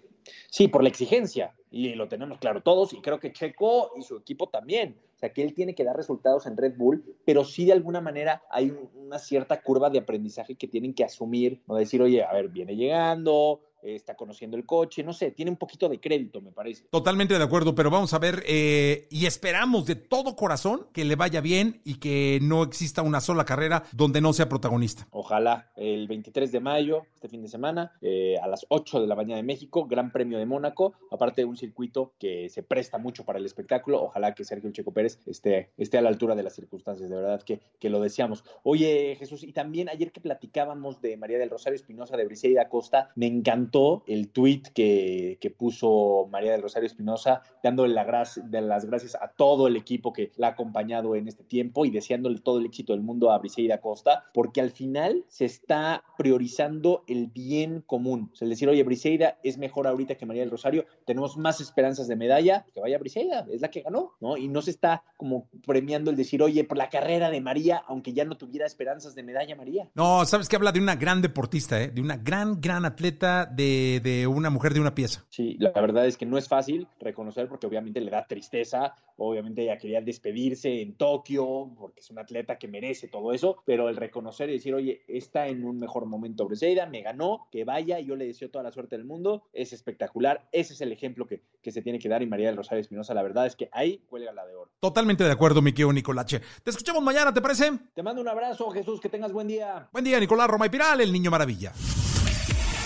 Sí, 0.50 0.68
por 0.68 0.84
la 0.84 0.90
exigencia, 0.90 1.54
y 1.72 1.96
lo 1.96 2.08
tenemos 2.08 2.38
claro 2.40 2.62
todos, 2.62 2.94
y 2.94 3.02
creo 3.02 3.20
que 3.20 3.34
Checo 3.34 3.92
y 3.98 4.04
su 4.04 4.18
equipo 4.18 4.48
también. 4.50 4.98
O 5.16 5.20
sea, 5.20 5.32
que 5.32 5.44
él 5.44 5.54
tiene 5.54 5.74
que 5.74 5.84
dar 5.84 5.96
resultados 5.96 6.46
en 6.46 6.58
Red 6.58 6.76
Bull, 6.78 7.04
pero 7.26 7.44
sí 7.46 7.66
de 7.66 7.74
alguna 7.74 8.02
manera 8.02 8.44
hay 8.50 8.74
una 8.96 9.20
cierta 9.20 9.62
curva 9.62 9.90
de 9.90 10.00
aprendizaje 10.00 10.56
que 10.56 10.68
tienen 10.68 10.94
que 10.94 11.04
asumir, 11.04 11.62
no 11.68 11.76
decir, 11.76 12.02
oye, 12.02 12.24
a 12.24 12.34
ver, 12.34 12.50
viene 12.50 12.76
llegando, 12.76 13.62
está 13.84 14.16
conociendo 14.16 14.58
el 14.58 14.66
coche, 14.66 15.04
no 15.04 15.14
sé, 15.14 15.32
tiene 15.32 15.52
un 15.52 15.58
poquito 15.58 15.90
de 15.90 16.00
crédito, 16.00 16.42
me 16.42 16.52
parece. 16.52 16.86
Totalmente 16.90 17.38
de 17.38 17.44
acuerdo, 17.44 17.76
pero 17.76 17.90
vamos 17.90 18.14
a 18.14 18.20
ver, 18.20 18.44
eh, 18.48 19.08
y 19.10 19.26
esperamos 19.26 19.86
de 19.86 19.96
todo 19.96 20.36
corazón 20.36 20.88
que 20.94 21.06
le 21.06 21.16
vaya 21.16 21.42
bien 21.42 21.82
y 21.84 21.96
que 21.96 22.40
no 22.42 22.64
exista 22.64 23.02
una 23.02 23.22
sola 23.22 23.46
carrera 23.46 23.84
donde 23.92 24.22
no 24.22 24.34
sea 24.34 24.50
protagonista. 24.50 25.08
Ojalá, 25.12 25.72
el 25.76 26.08
23 26.08 26.52
de 26.52 26.60
mayo, 26.60 27.04
este 27.16 27.30
fin 27.30 27.42
de 27.42 27.48
semana, 27.48 27.92
eh, 28.02 28.38
a 28.42 28.48
las 28.48 28.66
8 28.70 29.02
de 29.02 29.08
la 29.08 29.16
mañana 29.16 29.38
de 29.38 29.44
México, 29.44 29.86
Gran 29.86 30.12
Premio 30.12 30.38
de 30.38 30.46
Mónaco, 30.46 30.94
aparte 31.12 31.42
de 31.42 31.46
un 31.46 31.58
circuito 31.58 32.14
que 32.20 32.50
se 32.50 32.64
presta 32.64 32.98
mucho 32.98 33.26
para 33.26 33.40
el 33.40 33.46
espectáculo, 33.46 34.02
ojalá 34.02 34.34
que 34.34 34.44
Sergio 34.44 34.72
Checo 34.72 34.94
Pérez 34.94 35.20
esté, 35.26 35.72
esté 35.78 35.98
a 35.98 36.02
la 36.02 36.10
altura 36.10 36.36
de 36.36 36.44
las 36.44 36.54
circunstancias, 36.54 37.10
de 37.10 37.16
verdad 37.16 37.42
que, 37.42 37.60
que 37.80 37.90
lo 37.90 38.02
deseamos. 38.02 38.44
Oye, 38.64 39.16
Jesús, 39.18 39.44
y 39.44 39.52
también 39.52 39.90
ayer 39.90 40.12
que 40.12 40.22
platicábamos 40.22 41.02
de 41.02 41.18
María 41.18 41.38
del 41.38 41.50
Rosario 41.50 41.76
Espinosa 41.76 42.18
de 42.18 42.26
Briseida 42.26 42.70
Costa, 42.70 43.10
me 43.16 43.28
encantó 43.28 43.73
el 44.08 44.30
tweet 44.30 44.64
que, 44.74 45.56
puso 45.58 46.28
María 46.32 46.52
del 46.52 46.62
Rosario 46.62 46.88
Espinosa, 46.88 47.42
dándole 47.64 47.94
la 47.94 48.04
de 48.44 48.62
las 48.62 48.86
gracias 48.86 49.16
a 49.16 49.30
todo 49.30 49.68
el 49.68 49.76
equipo 49.76 50.14
que 50.14 50.32
la 50.36 50.48
ha 50.48 50.50
acompañado 50.52 51.16
en 51.16 51.28
este 51.28 51.44
tiempo 51.44 51.86
y 51.86 51.90
deseándole 51.90 52.40
todo 52.40 52.60
el 52.60 52.66
éxito 52.66 52.94
del 52.94 53.02
mundo 53.02 53.32
a 53.32 53.38
Briseida 53.38 53.82
Costa, 53.82 54.26
porque 54.34 54.62
al 54.62 54.72
final 54.72 55.26
se 55.28 55.46
está 55.46 56.04
priorizando 56.18 57.04
el 57.08 57.28
bien 57.28 57.82
común. 57.86 58.30
O 58.34 58.36
sea, 58.36 58.46
el 58.46 58.50
decir, 58.50 58.70
oye, 58.70 58.84
Briseida 58.84 59.40
es 59.44 59.58
mejor 59.58 59.88
ahorita 59.88 60.16
que 60.16 60.26
María 60.26 60.44
del 60.44 60.52
Rosario, 60.52 60.86
tenemos 61.06 61.38
más 61.38 61.62
esperanzas 61.62 62.08
de 62.08 62.16
medalla, 62.16 62.66
que 62.74 62.82
vaya 62.82 62.98
Briseida, 62.98 63.46
es 63.52 63.62
la 63.62 63.70
que 63.70 63.82
ganó, 63.82 64.14
¿no? 64.20 64.38
Y 64.38 64.48
no 64.48 64.62
se 64.62 64.72
está 64.72 65.04
como 65.18 65.48
premiando 65.66 66.12
el 66.12 66.18
decir, 66.18 66.42
oye, 66.42 66.64
por 66.64 66.78
la 66.78 66.90
carrera 66.90 67.30
de 67.30 67.42
María, 67.42 67.84
aunque 67.88 68.14
ya 68.14 68.26
no 68.26 68.38
tuviera 68.38 68.66
esperanzas 68.66 69.16
de 69.16 69.24
medalla 69.24 69.56
María. 69.56 69.90
No, 69.96 70.26
sabes 70.26 70.50
que 70.50 70.56
habla 70.56 70.72
de 70.72 70.80
una 70.80 70.96
gran 70.96 71.22
deportista, 71.22 71.82
¿eh? 71.82 71.90
de 71.90 72.02
una 72.02 72.18
gran, 72.18 72.60
gran 72.62 72.86
atleta 72.86 73.46
de 73.64 73.84
de, 74.02 74.28
una 74.28 74.50
mujer 74.50 74.74
de 74.74 74.80
una 74.80 74.96
pieza. 74.96 75.26
Sí, 75.30 75.56
la 75.60 75.72
verdad 75.72 76.06
es 76.06 76.18
que 76.18 76.26
no 76.26 76.38
es 76.38 76.48
fácil 76.48 76.88
reconocer 77.00 77.48
porque 77.48 77.68
obviamente 77.68 78.02
le 78.02 78.12
da 78.12 78.26
tristeza, 78.26 78.96
obviamente 79.18 79.64
ella 79.64 79.78
quería 79.78 80.02
despedirse 80.02 80.82
en 80.82 80.96
Tokio 80.96 81.72
porque 81.78 82.02
es 82.02 82.10
una 82.10 82.22
atleta 82.22 82.58
que 82.58 82.68
merece 82.68 83.08
todo 83.08 83.34
eso, 83.34 83.58
pero 83.66 83.90
el 83.90 83.96
reconocer 83.96 84.50
y 84.50 84.54
decir, 84.54 84.74
oye, 84.74 85.04
está 85.08 85.48
en 85.48 85.64
un 85.64 85.80
mejor 85.80 86.06
momento 86.06 86.46
Briseida, 86.46 86.86
me 86.86 87.02
ganó, 87.02 87.48
que 87.52 87.64
vaya, 87.64 88.00
yo 88.00 88.16
le 88.16 88.26
deseo 88.26 88.50
toda 88.50 88.64
la 88.64 88.72
suerte 88.72 88.98
del 88.98 89.06
mundo, 89.06 89.44
es 89.54 89.74
espectacular, 89.74 90.48
ese 90.52 90.74
es 90.74 90.82
el 90.82 90.92
ejemplo 90.92 91.26
que, 91.26 91.42
que 91.62 91.72
se 91.72 91.82
tiene 91.82 92.00
que 92.00 92.10
dar 92.10 92.22
y 92.22 92.28
María 92.28 92.48
del 92.48 92.58
Rosario 92.58 92.82
Espinosa, 92.82 93.14
la 93.14 93.24
verdad 93.24 93.46
es 93.46 93.56
que 93.56 93.70
ahí 93.72 94.04
cuelga 94.08 94.32
la 94.32 94.46
de 94.46 94.56
oro. 94.56 94.72
Totalmente 94.80 95.24
de 95.24 95.32
acuerdo, 95.32 95.62
mi 95.62 95.72
querido 95.72 95.94
Nicolache. 95.94 96.42
Te 96.64 96.72
escuchamos 96.72 97.04
mañana, 97.04 97.34
¿te 97.34 97.42
parece? 97.42 97.72
Te 97.94 98.04
mando 98.04 98.22
un 98.22 98.28
abrazo, 98.28 98.70
Jesús, 98.72 99.00
que 99.00 99.10
tengas 99.10 99.32
buen 99.32 99.48
día. 99.48 99.90
Buen 99.92 100.06
día, 100.06 100.20
Nicolás 100.20 100.48
Roma 100.48 100.66
y 100.66 100.70
Piral, 100.70 101.02
el 101.02 101.12
niño 101.12 101.32
maravilla. 101.32 101.74